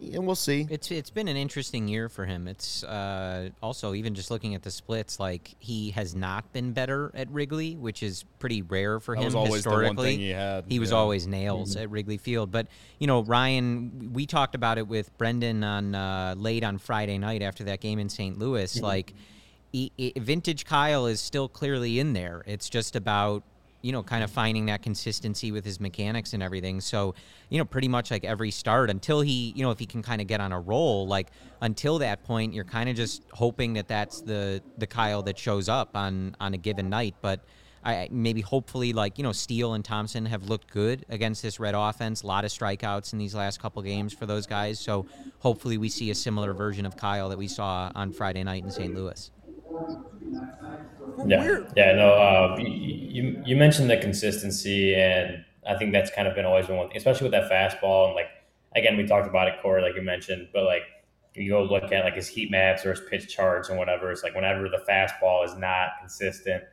And 0.00 0.26
we'll 0.26 0.34
see. 0.34 0.66
It's 0.70 0.90
it's 0.90 1.10
been 1.10 1.28
an 1.28 1.36
interesting 1.36 1.86
year 1.88 2.08
for 2.08 2.24
him. 2.24 2.48
It's 2.48 2.82
uh, 2.84 3.50
also 3.62 3.94
even 3.94 4.14
just 4.14 4.30
looking 4.30 4.54
at 4.54 4.62
the 4.62 4.70
splits, 4.70 5.20
like 5.20 5.54
he 5.58 5.90
has 5.90 6.14
not 6.14 6.52
been 6.52 6.72
better 6.72 7.10
at 7.14 7.30
Wrigley, 7.30 7.76
which 7.76 8.02
is 8.02 8.24
pretty 8.38 8.62
rare 8.62 9.00
for 9.00 9.14
That 9.14 9.20
him 9.20 9.24
was 9.26 9.34
always 9.34 9.64
the 9.64 9.70
one 9.70 9.80
historically. 9.80 10.10
thing 10.12 10.20
he 10.20 10.30
had, 10.30 10.78
was 10.78 10.90
yeah. 10.90 10.96
always 10.96 11.26
nails 11.26 11.76
at 11.76 11.90
Wrigley 11.90 12.16
Field. 12.16 12.50
But 12.50 12.68
you 12.98 13.06
know, 13.06 13.22
Ryan, 13.22 14.10
we 14.12 14.26
talked 14.26 14.54
about 14.54 14.78
it 14.78 14.88
with 14.88 15.16
Brendan 15.18 15.62
on 15.64 15.94
uh, 15.94 16.34
late 16.36 16.64
on 16.64 16.78
Friday 16.78 17.18
night 17.18 17.42
after 17.42 17.64
that 17.64 17.80
game 17.80 17.98
in 17.98 18.08
St. 18.08 18.38
Louis. 18.38 18.80
Like, 18.80 19.14
he, 19.72 19.92
he- 19.96 20.12
vintage 20.16 20.64
Kyle 20.64 21.06
is 21.06 21.20
still 21.20 21.48
clearly 21.48 21.98
in 21.98 22.12
there. 22.14 22.42
It's 22.46 22.68
just 22.68 22.96
about 22.96 23.42
you 23.82 23.92
know, 23.92 24.02
kind 24.02 24.22
of 24.22 24.30
finding 24.30 24.66
that 24.66 24.82
consistency 24.82 25.52
with 25.52 25.64
his 25.64 25.80
mechanics 25.80 26.32
and 26.32 26.42
everything. 26.42 26.80
So, 26.80 27.14
you 27.48 27.58
know, 27.58 27.64
pretty 27.64 27.88
much 27.88 28.10
like 28.10 28.24
every 28.24 28.50
start 28.50 28.90
until 28.90 29.20
he, 29.20 29.52
you 29.56 29.62
know, 29.62 29.70
if 29.70 29.78
he 29.78 29.86
can 29.86 30.02
kind 30.02 30.20
of 30.20 30.26
get 30.26 30.40
on 30.40 30.52
a 30.52 30.60
roll, 30.60 31.06
like 31.06 31.28
until 31.60 31.98
that 31.98 32.24
point, 32.24 32.52
you're 32.52 32.64
kind 32.64 32.88
of 32.88 32.96
just 32.96 33.22
hoping 33.32 33.74
that 33.74 33.88
that's 33.88 34.20
the 34.20 34.62
the 34.78 34.86
Kyle 34.86 35.22
that 35.22 35.38
shows 35.38 35.68
up 35.68 35.96
on 35.96 36.36
on 36.40 36.54
a 36.54 36.58
given 36.58 36.90
night. 36.90 37.14
But 37.20 37.40
I 37.84 38.08
maybe 38.10 38.42
hopefully 38.42 38.92
like 38.92 39.16
you 39.16 39.24
know 39.24 39.32
Steele 39.32 39.74
and 39.74 39.84
Thompson 39.84 40.26
have 40.26 40.44
looked 40.44 40.70
good 40.70 41.06
against 41.08 41.42
this 41.42 41.58
Red 41.58 41.74
offense. 41.74 42.22
A 42.22 42.26
lot 42.26 42.44
of 42.44 42.50
strikeouts 42.50 43.12
in 43.12 43.18
these 43.18 43.34
last 43.34 43.60
couple 43.60 43.80
games 43.82 44.12
for 44.12 44.26
those 44.26 44.46
guys. 44.46 44.78
So 44.78 45.06
hopefully 45.38 45.78
we 45.78 45.88
see 45.88 46.10
a 46.10 46.14
similar 46.14 46.52
version 46.52 46.84
of 46.84 46.96
Kyle 46.96 47.30
that 47.30 47.38
we 47.38 47.48
saw 47.48 47.90
on 47.94 48.12
Friday 48.12 48.42
night 48.42 48.64
in 48.64 48.70
St. 48.70 48.94
Louis. 48.94 49.30
Yeah, 51.26 51.58
yeah, 51.76 51.92
no. 51.94 52.12
Uh, 52.14 52.56
you, 52.58 52.68
you 52.68 53.42
you 53.46 53.56
mentioned 53.56 53.90
the 53.90 53.96
consistency, 53.96 54.94
and 54.94 55.44
I 55.66 55.76
think 55.76 55.92
that's 55.92 56.10
kind 56.10 56.26
of 56.28 56.34
been 56.34 56.44
always 56.46 56.66
been 56.66 56.76
one 56.76 56.88
thing, 56.88 56.96
especially 56.96 57.28
with 57.28 57.32
that 57.32 57.50
fastball. 57.50 58.06
And 58.06 58.14
like 58.14 58.28
again, 58.76 58.96
we 58.96 59.06
talked 59.06 59.28
about 59.28 59.48
it, 59.48 59.54
Corey, 59.62 59.82
like 59.82 59.94
you 59.96 60.02
mentioned, 60.02 60.48
but 60.52 60.64
like 60.64 60.82
you 61.34 61.50
go 61.50 61.62
look 61.62 61.92
at 61.92 62.04
like 62.04 62.14
his 62.14 62.28
heat 62.28 62.50
maps 62.50 62.84
or 62.86 62.90
his 62.90 63.00
pitch 63.08 63.28
charts 63.34 63.68
and 63.68 63.78
whatever. 63.78 64.10
It's 64.10 64.22
like 64.22 64.34
whenever 64.34 64.68
the 64.68 64.82
fastball 64.88 65.44
is 65.44 65.56
not 65.56 65.90
consistent, 66.00 66.64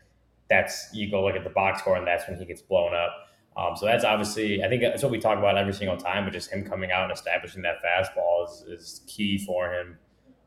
that's 0.50 0.89
you 0.93 1.10
go 1.12 1.24
look 1.26 1.36
at 1.36 1.43
the 1.43 1.50
box 1.50 1.82
score, 1.82 1.98
and 1.98 2.08
that's 2.08 2.28
when 2.28 2.38
he 2.38 2.45
gets 2.45 2.62
blown 2.62 2.93
up. 2.95 3.12
Um, 3.58 3.76
so 3.76 3.88
that's 3.88 4.04
obviously, 4.06 4.64
I 4.64 4.70
think 4.70 4.84
that's 4.84 5.02
what 5.02 5.12
we 5.12 5.18
talk 5.20 5.39
about 5.39 5.58
every 5.58 5.74
single 5.74 5.98
time, 5.98 6.26
but 6.26 6.32
just 6.32 6.52
him 6.52 6.64
coming 6.64 6.91
out 6.91 7.06
and 7.06 7.12
establishing 7.12 7.64
that 7.64 7.78
fastball 7.84 8.45
is, 8.45 8.62
is 8.68 9.02
key 9.08 9.39
for 9.39 9.74
him. 9.74 9.98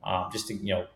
Um, 0.04 0.28
just 0.32 0.48
to 0.48 0.54
you 0.54 0.74
know 0.74 0.86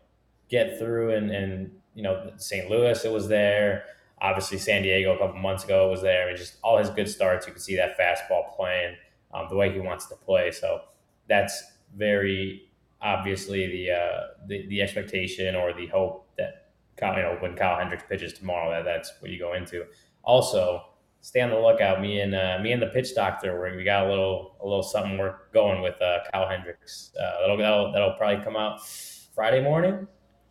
get 0.49 0.77
through 0.77 1.15
and, 1.15 1.31
and 1.31 1.71
you 1.93 2.03
know 2.03 2.31
St. 2.37 2.69
Louis 2.69 3.03
it 3.03 3.11
was 3.11 3.27
there 3.27 3.85
obviously 4.21 4.57
San 4.57 4.83
Diego 4.83 5.15
a 5.15 5.17
couple 5.17 5.39
months 5.39 5.63
ago 5.63 5.89
was 5.89 6.01
there 6.01 6.23
I 6.23 6.27
mean 6.27 6.37
just 6.37 6.57
all 6.63 6.77
his 6.77 6.89
good 6.89 7.09
starts 7.09 7.47
you 7.47 7.53
can 7.53 7.61
see 7.61 7.75
that 7.75 7.97
fastball 7.97 8.55
playing 8.55 8.95
um, 9.33 9.47
the 9.49 9.55
way 9.55 9.71
he 9.71 9.79
wants 9.79 10.05
to 10.07 10.15
play 10.15 10.51
so 10.51 10.81
that's 11.27 11.63
very 11.95 12.69
obviously 13.01 13.67
the 13.67 13.91
uh, 13.91 14.21
the, 14.47 14.67
the 14.67 14.81
expectation 14.81 15.55
or 15.55 15.73
the 15.73 15.87
hope 15.87 16.27
that 16.37 16.71
Kyle, 16.97 17.15
you 17.15 17.23
know 17.23 17.37
when 17.39 17.55
Kyle 17.55 17.77
Hendricks 17.77 18.03
pitches 18.07 18.33
tomorrow 18.33 18.71
that 18.71 18.83
that's 18.83 19.13
what 19.19 19.31
you 19.31 19.39
go 19.39 19.53
into 19.53 19.85
also 20.23 20.85
stay 21.25 21.41
on 21.41 21.49
the 21.49 21.59
lookout. 21.59 22.01
Me 22.01 22.19
and 22.19 22.35
uh, 22.35 22.59
me 22.61 22.71
and 22.71 22.79
the 22.79 22.87
pitch 22.87 23.15
doctor, 23.15 23.59
we 23.75 23.83
got 23.83 24.05
a 24.05 24.09
little 24.09 24.55
a 24.61 24.65
little 24.65 24.83
something 24.83 25.17
we're 25.17 25.35
going 25.53 25.81
with 25.81 25.99
uh, 25.99 26.19
Kyle 26.31 26.47
Hendricks. 26.47 27.11
Uh, 27.19 27.41
that'll, 27.41 27.57
that'll 27.57 27.91
that'll 27.91 28.13
probably 28.13 28.43
come 28.43 28.55
out 28.55 28.85
Friday 29.33 29.61
morning. 29.61 30.07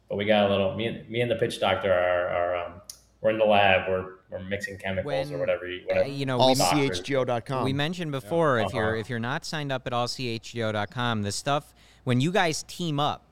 But 0.09 0.17
we 0.17 0.25
got 0.27 0.47
a 0.47 0.51
little 0.51 0.75
me 0.75 0.87
and 0.87 1.09
me 1.09 1.21
and 1.21 1.31
the 1.31 1.37
pitch 1.37 1.61
doctor 1.61 1.93
are, 1.93 2.29
are 2.29 2.57
um, 2.67 2.73
we're 3.21 3.31
in 3.31 3.39
the 3.39 3.45
lab. 3.45 3.89
We're 3.89 4.07
we're 4.31 4.41
mixing 4.41 4.79
chemicals 4.79 5.07
When- 5.07 5.33
or 5.35 5.39
whatever. 5.39 5.67
You, 5.67 5.87
Uh, 5.95 6.03
you 6.03 6.27
know, 6.27 6.39
we, 6.47 6.55
doctors- 6.55 7.01
allchgo.com. 7.01 7.65
we 7.65 7.73
mentioned 7.73 8.11
before 8.13 8.59
if 8.61 8.73
you're 8.75 8.91
Uh-huh. 8.93 9.01
if 9.01 9.09
you're 9.11 9.19
not 9.21 9.45
signed 9.45 9.71
up 9.73 9.87
at 9.87 9.93
allchgo.com, 9.93 11.23
the 11.23 11.33
stuff 11.33 11.73
when 12.05 12.21
you 12.21 12.31
guys 12.33 12.63
team 12.65 13.01
up, 13.01 13.23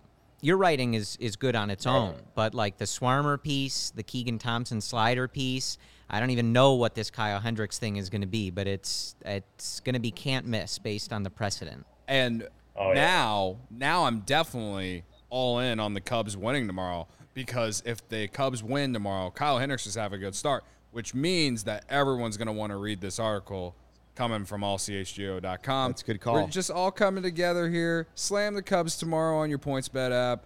your 0.40 0.56
writing 0.56 0.94
is 0.94 1.16
is 1.20 1.36
good 1.36 1.54
on 1.54 1.70
its 1.70 1.86
own, 1.86 2.14
but 2.34 2.54
like 2.54 2.78
the 2.78 2.84
Swarmer 2.86 3.40
piece, 3.42 3.90
the 3.90 4.02
Keegan 4.02 4.38
Thompson 4.38 4.80
slider 4.80 5.28
piece, 5.28 5.76
I 6.10 6.20
don't 6.20 6.30
even 6.30 6.52
know 6.52 6.74
what 6.74 6.94
this 6.94 7.10
Kyle 7.10 7.38
Hendricks 7.40 7.78
thing 7.78 7.96
is 7.96 8.08
going 8.10 8.22
to 8.22 8.26
be, 8.26 8.50
but 8.50 8.66
it's 8.66 9.14
it's 9.24 9.80
going 9.80 9.94
to 9.94 10.00
be 10.00 10.10
can't 10.10 10.46
miss 10.46 10.78
based 10.78 11.12
on 11.12 11.22
the 11.22 11.30
precedent. 11.30 11.86
And 12.08 12.48
Oh, 12.74 12.88
yeah. 12.88 12.94
now, 12.94 13.56
now 13.70 14.04
I'm 14.06 14.20
definitely 14.20 15.04
all 15.32 15.58
in 15.58 15.80
on 15.80 15.94
the 15.94 16.00
Cubs 16.00 16.36
winning 16.36 16.66
tomorrow 16.66 17.08
because 17.34 17.82
if 17.86 18.06
the 18.08 18.28
Cubs 18.28 18.62
win 18.62 18.92
tomorrow, 18.92 19.30
Kyle 19.30 19.58
Hendricks 19.58 19.86
is 19.86 19.94
have 19.94 20.12
a 20.12 20.18
good 20.18 20.34
start, 20.34 20.62
which 20.92 21.14
means 21.14 21.64
that 21.64 21.84
everyone's 21.88 22.36
going 22.36 22.46
to 22.46 22.52
want 22.52 22.70
to 22.70 22.76
read 22.76 23.00
this 23.00 23.18
article 23.18 23.74
coming 24.14 24.44
from 24.44 24.60
allchgo.com. 24.60 25.90
That's 25.90 26.02
a 26.02 26.04
good 26.04 26.20
call. 26.20 26.34
We're 26.34 26.48
just 26.48 26.70
all 26.70 26.90
coming 26.90 27.22
together 27.22 27.70
here. 27.70 28.06
Slam 28.14 28.54
the 28.54 28.62
Cubs 28.62 28.98
tomorrow 28.98 29.38
on 29.38 29.48
your 29.48 29.58
PointsBet 29.58 30.12
app, 30.12 30.44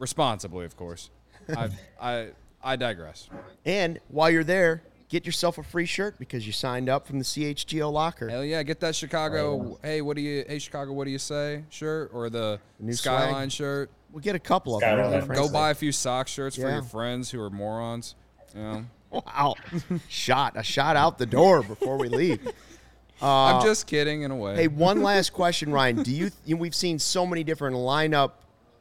responsibly, 0.00 0.66
of 0.66 0.76
course. 0.76 1.10
I, 1.56 1.68
I, 2.00 2.28
I 2.62 2.76
digress. 2.76 3.28
and 3.64 4.00
while 4.08 4.30
you're 4.30 4.42
there, 4.42 4.82
get 5.08 5.26
yourself 5.26 5.58
a 5.58 5.62
free 5.62 5.86
shirt 5.86 6.18
because 6.18 6.44
you 6.44 6.52
signed 6.52 6.88
up 6.88 7.06
from 7.06 7.20
the 7.20 7.24
CHGO 7.24 7.92
locker. 7.92 8.28
Hell 8.28 8.44
yeah, 8.44 8.64
get 8.64 8.80
that 8.80 8.96
Chicago. 8.96 9.78
Hey, 9.80 10.00
what 10.00 10.16
do 10.16 10.22
you? 10.22 10.44
Hey, 10.48 10.58
Chicago, 10.58 10.92
what 10.92 11.04
do 11.04 11.12
you 11.12 11.20
say? 11.20 11.62
Shirt 11.70 12.10
or 12.12 12.28
the 12.30 12.58
new 12.80 12.94
swag? 12.94 13.20
Skyline 13.20 13.50
shirt? 13.50 13.90
We'll 14.14 14.20
get 14.20 14.36
a 14.36 14.38
couple 14.38 14.76
of 14.76 14.80
them. 14.80 14.96
Really, 14.96 15.26
Go 15.26 15.48
Go 15.48 15.52
buy 15.52 15.72
a 15.72 15.74
few 15.74 15.90
sock 15.90 16.28
shirts 16.28 16.54
for 16.54 16.70
your 16.70 16.82
friends 16.84 17.32
who 17.32 17.40
are 17.40 17.50
morons. 17.50 18.14
You 18.54 18.62
know? 18.62 18.84
Wow. 19.10 19.54
shot. 20.08 20.54
A 20.56 20.62
shot 20.62 20.96
out 20.96 21.18
the 21.18 21.26
door 21.26 21.62
before 21.62 21.96
we 21.98 22.08
leave. 22.08 22.48
I'm 23.22 23.62
just 23.62 23.86
kidding 23.88 24.22
in 24.22 24.30
a 24.30 24.36
way. 24.36 24.52
Uh, 24.52 24.56
Hey, 24.56 24.68
one 24.68 25.02
last 25.10 25.32
question, 25.32 25.72
Ryan. 25.72 26.02
Do 26.04 26.12
you, 26.12 26.30
you 26.44 26.56
we've 26.56 26.74
seen 26.74 26.98
so 27.00 27.26
many 27.26 27.42
different 27.42 27.76
lineup 27.76 28.32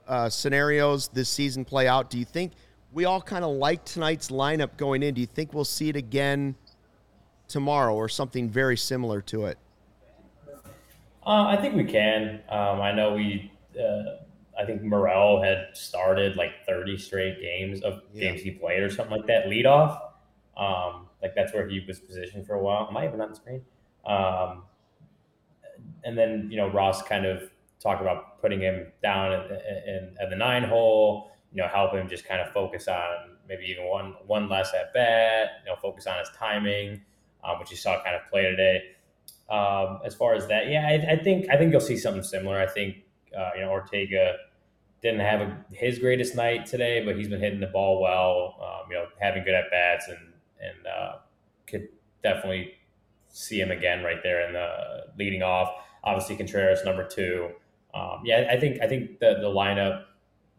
uh, 0.08 0.30
scenarios 0.30 1.08
this 1.08 1.30
season 1.30 1.66
play 1.66 1.88
out. 1.88 2.12
Do 2.12 2.20
you 2.20 2.26
think 2.26 2.54
we 2.92 3.06
all 3.06 3.22
kind 3.22 3.44
of 3.44 3.56
like 3.56 3.86
tonight's 3.86 4.30
lineup 4.30 4.78
going 4.78 5.02
in? 5.02 5.16
Do 5.16 5.22
you 5.22 5.28
think 5.28 5.54
we'll 5.54 5.66
see 5.66 5.90
it 5.90 5.96
again 5.96 6.56
tomorrow 7.48 7.96
or 7.96 8.08
something 8.08 8.50
very 8.50 8.78
similar 8.78 9.22
to 9.24 9.46
it? 9.46 9.58
Uh, 11.26 11.48
I 11.48 11.58
think 11.58 11.76
we 11.76 11.86
can. 11.86 12.42
Um, 12.50 12.82
I 12.82 12.92
know 12.92 13.16
we. 13.16 13.52
Uh, 13.76 14.18
I 14.60 14.66
think 14.66 14.84
Morel 14.84 15.42
had 15.42 15.70
started 15.74 16.36
like 16.36 16.66
30 16.68 16.98
straight 16.98 17.40
games 17.42 17.82
of 17.82 18.02
games 18.16 18.42
he 18.42 18.52
played 18.52 18.82
or 18.82 18.90
something 18.90 19.18
like 19.18 19.28
that. 19.28 19.50
Lead 19.50 19.66
off. 19.66 20.00
Um, 20.56 21.08
like 21.22 21.34
that's 21.36 21.54
where 21.54 21.68
he 21.68 21.84
was 21.88 22.00
positioned 22.00 22.46
for 22.46 22.56
a 22.56 22.62
while. 22.62 22.88
Am 22.90 22.98
I 22.98 23.08
even 23.08 23.20
on 23.22 23.30
the 23.30 23.36
screen? 23.36 23.62
Um, 24.06 24.64
and 26.04 26.18
then 26.18 26.48
you 26.52 26.58
know 26.58 26.68
Ross 26.68 27.02
kind 27.02 27.26
of 27.26 27.50
talked 27.80 28.02
about 28.02 28.42
putting 28.42 28.60
him 28.60 28.88
down 29.02 29.34
in, 29.34 29.42
in, 29.52 30.16
at 30.22 30.30
the 30.30 30.36
nine 30.36 30.64
hole. 30.64 31.32
You 31.52 31.62
know, 31.62 31.68
help 31.68 31.94
him 31.94 32.08
just 32.08 32.26
kind 32.28 32.42
of 32.42 32.52
focus 32.52 32.88
on 32.88 33.38
maybe 33.48 33.66
even 33.66 33.86
one 33.86 34.16
one 34.26 34.50
less 34.50 34.74
at 34.74 34.94
bat. 34.94 35.50
You 35.64 35.72
know, 35.72 35.78
focus 35.82 36.08
on 36.08 36.20
his 36.20 36.30
timing, 36.38 37.02
um, 37.44 37.60
which 37.60 37.72
you 37.72 37.78
saw 37.78 38.04
kind 38.04 38.16
of 38.16 38.22
play 38.30 38.44
today. 38.44 38.82
Um, 39.50 40.00
as 40.06 40.16
far 40.16 40.34
as 40.34 40.48
that, 40.48 40.68
yeah, 40.68 40.88
I, 40.88 41.14
I 41.14 41.24
think 41.24 41.50
I 41.50 41.58
think 41.58 41.72
you'll 41.72 41.82
see 41.82 41.98
something 41.98 42.24
similar. 42.24 42.60
I 42.60 42.68
think 42.68 43.03
uh, 43.38 43.52
you 43.56 43.62
know 43.62 43.70
Ortega 43.70 44.36
didn't 45.02 45.20
have 45.20 45.42
a, 45.42 45.66
his 45.72 46.00
greatest 46.00 46.36
night 46.36 46.66
today, 46.66 47.04
but 47.04 47.18
he's 47.18 47.28
been 47.28 47.40
hitting 47.40 47.60
the 47.60 47.68
ball 47.68 48.02
well. 48.02 48.56
Um, 48.62 48.90
you 48.90 48.98
know, 48.98 49.06
having 49.20 49.44
good 49.44 49.54
at 49.54 49.70
bats 49.70 50.08
and 50.08 50.34
and 50.62 50.88
uh, 50.88 51.16
could 51.68 51.90
definitely 52.24 52.74
see 53.28 53.60
him 53.60 53.72
again 53.72 54.04
right 54.04 54.24
there 54.24 54.48
in 54.48 54.54
the 54.54 55.08
leading 55.18 55.44
off. 55.44 55.74
Obviously, 56.04 56.36
Contreras 56.36 56.84
number 56.86 57.08
two. 57.08 57.50
Um, 57.94 58.22
yeah, 58.26 58.48
I 58.50 58.60
think 58.60 58.82
I 58.82 58.88
think 58.88 59.20
the 59.20 59.36
the 59.42 59.48
lineup 59.48 60.06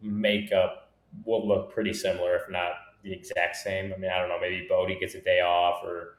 makeup 0.01 0.91
will 1.25 1.47
look 1.47 1.73
pretty 1.73 1.93
similar, 1.93 2.35
if 2.35 2.49
not 2.49 2.71
the 3.03 3.13
exact 3.13 3.55
same. 3.55 3.93
I 3.93 3.97
mean, 3.97 4.11
I 4.11 4.19
don't 4.19 4.29
know, 4.29 4.39
maybe 4.39 4.65
Bote 4.67 4.99
gets 4.99 5.15
a 5.15 5.21
day 5.21 5.41
off 5.41 5.83
or 5.83 6.17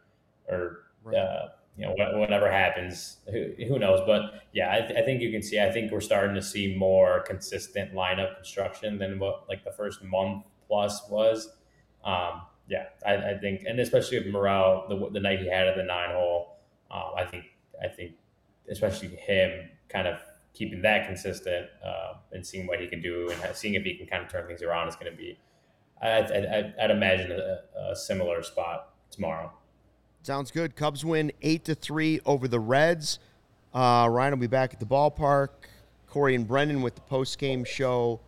or 0.49 0.87
uh, 1.15 1.49
you 1.77 1.87
know 1.87 1.95
whatever 2.19 2.51
happens, 2.51 3.19
who, 3.31 3.53
who 3.69 3.79
knows? 3.79 4.01
But 4.07 4.43
yeah, 4.53 4.73
I, 4.73 4.81
th- 4.87 4.99
I 4.99 5.03
think 5.03 5.21
you 5.21 5.31
can 5.31 5.43
see. 5.43 5.61
I 5.61 5.71
think 5.71 5.93
we're 5.93 6.01
starting 6.01 6.35
to 6.35 6.43
see 6.43 6.75
more 6.77 7.21
consistent 7.21 7.93
lineup 7.93 8.37
construction 8.37 8.99
than 8.99 9.19
what 9.19 9.49
like 9.49 9.65
the 9.65 9.73
first 9.73 10.03
month 10.03 10.45
plus 10.67 11.03
was. 11.11 11.51
Um, 12.05 12.43
yeah, 12.69 12.87
I, 13.07 13.17
I 13.17 13.39
think, 13.39 13.63
and 13.67 13.79
especially 13.79 14.19
with 14.19 14.29
Morel, 14.29 14.87
the 14.89 15.11
the 15.11 15.21
night 15.21 15.41
he 15.41 15.49
had 15.49 15.69
at 15.69 15.77
the 15.77 15.83
nine 15.83 16.11
hole, 16.15 16.57
um, 16.91 17.13
I 17.17 17.25
think 17.25 17.45
I 17.83 17.89
think 17.89 18.13
especially 18.71 19.09
him 19.09 19.71
kind 19.89 20.09
of 20.09 20.19
keeping 20.55 20.83
that 20.83 21.07
consistent 21.07 21.67
uh, 21.85 22.15
and 22.33 22.45
seeing 22.45 22.67
what 22.67 22.81
he 22.81 22.87
can 22.87 23.01
do 23.01 23.31
and 23.31 23.55
seeing 23.57 23.75
if 23.75 23.85
he 23.85 23.95
can 23.95 24.07
kind 24.07 24.25
of 24.25 24.31
turn 24.31 24.47
things 24.47 24.63
around 24.63 24.89
is 24.89 24.97
going 24.97 25.11
to 25.11 25.17
be, 25.17 25.39
I, 26.03 26.73
I'd 26.81 26.91
imagine 26.91 27.31
a, 27.31 27.91
a 27.91 27.95
similar 27.95 28.43
spot 28.43 28.95
tomorrow. 29.11 29.53
Sounds 30.27 30.51
good. 30.51 30.75
Cubs 30.75 31.05
win 31.05 31.31
eight 31.43 31.65
to 31.67 31.77
three 31.77 32.19
over 32.27 32.49
the 32.49 32.59
Reds. 32.59 33.21
Uh, 33.73 34.09
Ryan 34.11 34.33
will 34.33 34.39
be 34.41 34.49
back 34.49 34.75
at 34.75 34.81
the 34.81 34.85
ballpark. 34.87 35.51
Corey 36.09 36.35
and 36.35 36.49
Brendan 36.49 36.83
with 36.83 36.97
the 36.97 37.01
post 37.03 37.39
game 37.39 37.63
show 37.65 38.19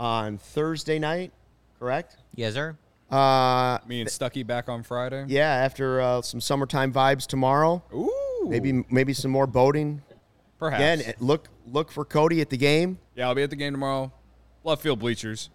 on 0.00 0.38
Thursday 0.38 0.98
night. 0.98 1.30
Correct? 1.78 2.16
Yes, 2.34 2.54
sir. 2.54 2.76
Uh, 3.08 3.78
Me 3.86 4.00
and 4.00 4.10
Stucky 4.10 4.42
back 4.42 4.68
on 4.68 4.82
Friday. 4.82 5.26
yeah. 5.28 5.48
After 5.48 6.00
uh, 6.00 6.22
some 6.22 6.40
summertime 6.40 6.92
vibes 6.92 7.24
tomorrow. 7.24 7.84
Ooh. 7.94 8.46
Maybe 8.48 8.84
maybe 8.90 9.12
some 9.12 9.30
more 9.30 9.46
boating. 9.46 10.02
Perhaps. 10.58 11.02
Again, 11.02 11.14
look 11.20 11.48
look 11.70 11.92
for 11.92 12.04
Cody 12.04 12.40
at 12.40 12.50
the 12.50 12.56
game. 12.56 12.98
yeah, 13.14 13.28
I'll 13.28 13.34
be 13.36 13.44
at 13.44 13.50
the 13.50 13.56
game 13.56 13.74
tomorrow. 13.74 14.10
Left 14.64 14.82
field 14.82 14.98
bleachers. 14.98 15.50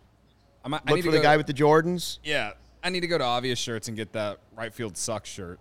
I, 0.64 0.70
might, 0.70 0.82
I 0.88 0.92
Look 0.92 0.96
need 0.96 1.02
for 1.02 1.08
to 1.08 1.12
the 1.12 1.18
go- 1.18 1.24
guy 1.24 1.36
with 1.36 1.48
the 1.48 1.54
Jordans. 1.54 2.20
Yeah, 2.24 2.54
I 2.82 2.90
need 2.90 3.02
to 3.02 3.08
go 3.08 3.18
to 3.18 3.24
obvious 3.26 3.60
shirts 3.60 3.90
and 3.90 3.98
get 3.98 4.14
that 4.14 4.38
right 4.56 4.74
field 4.74 4.96
sucks 4.96 5.30
shirt. 5.30 5.60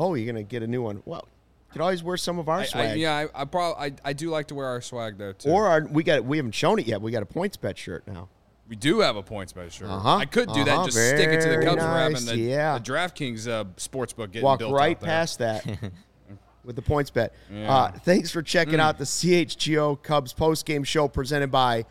Oh, 0.00 0.14
you're 0.14 0.26
gonna 0.32 0.42
get 0.42 0.62
a 0.62 0.66
new 0.66 0.82
one. 0.82 1.02
Well, 1.04 1.28
you 1.68 1.72
could 1.72 1.82
always 1.82 2.02
wear 2.02 2.16
some 2.16 2.38
of 2.38 2.48
our 2.48 2.58
I, 2.58 2.62
I, 2.62 2.64
swag. 2.64 2.98
yeah, 2.98 3.14
I, 3.34 3.42
I 3.42 3.44
probably 3.44 3.86
I, 4.04 4.10
I 4.10 4.12
do 4.14 4.30
like 4.30 4.48
to 4.48 4.54
wear 4.54 4.66
our 4.66 4.80
swag 4.80 5.18
though 5.18 5.32
too. 5.32 5.50
Or 5.50 5.66
our, 5.66 5.86
we 5.86 6.02
got 6.02 6.24
we 6.24 6.38
haven't 6.38 6.54
shown 6.54 6.78
it 6.78 6.86
yet. 6.86 7.02
We 7.02 7.10
got 7.12 7.22
a 7.22 7.26
PointsBet 7.26 7.76
shirt 7.76 8.06
now. 8.08 8.28
we 8.68 8.76
do 8.76 9.00
have 9.00 9.16
a 9.16 9.22
PointsBet 9.22 9.70
shirt. 9.70 9.88
Uh-huh, 9.88 10.16
I 10.16 10.24
could 10.24 10.48
do 10.48 10.62
uh-huh, 10.62 10.64
that. 10.64 10.84
Just 10.86 10.96
stick 10.96 11.28
it 11.28 11.40
to 11.42 11.48
the 11.50 11.64
Cubs. 11.64 11.82
We're 11.82 11.98
having 11.98 12.12
nice, 12.14 12.24
the, 12.24 12.36
yeah. 12.38 12.78
the 12.78 12.84
DraftKings 12.84 13.46
uh, 13.46 13.64
sportsbook 13.76 14.32
getting 14.32 14.42
Walk 14.42 14.60
built 14.60 14.72
right 14.72 14.98
past 14.98 15.38
that 15.40 15.66
with 16.64 16.76
the 16.76 16.82
PointsBet. 16.82 17.30
Yeah. 17.52 17.72
Uh, 17.72 17.92
thanks 17.92 18.30
for 18.30 18.42
checking 18.42 18.74
Mm. 18.74 18.80
out 18.80 18.96
the 18.98 19.04
CHGO 19.04 20.02
Cubs 20.02 20.32
post 20.32 20.64
game 20.64 20.82
show 20.84 21.08
presented 21.08 21.50
by 21.50 21.84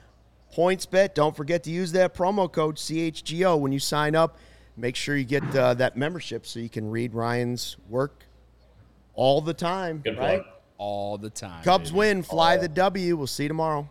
PointsBet. 0.55 1.13
Don't 1.13 1.35
forget 1.35 1.63
to 1.63 1.69
use 1.69 1.91
that 1.91 2.15
promo 2.15 2.51
code 2.51 2.77
CHGO 2.77 3.59
when 3.59 3.71
you 3.71 3.79
sign 3.79 4.15
up. 4.15 4.37
Make 4.79 4.95
sure 4.95 5.17
you 5.17 5.25
get 5.25 5.43
uh, 5.55 5.73
that 5.75 5.97
membership 5.97 6.45
so 6.45 6.59
you 6.59 6.69
can 6.69 6.89
read 6.89 7.13
Ryan's 7.13 7.75
work 7.89 8.23
all 9.13 9.41
the 9.41 9.53
time. 9.53 9.99
Good 10.03 10.17
right? 10.17 10.41
plug. 10.41 10.53
all 10.77 11.17
the 11.17 11.29
time. 11.29 11.63
Cubs 11.63 11.89
baby. 11.89 11.97
win, 11.97 12.23
fly 12.23 12.55
the 12.55 12.69
W. 12.69 13.17
We'll 13.17 13.27
see 13.27 13.43
you 13.43 13.49
tomorrow. 13.49 13.89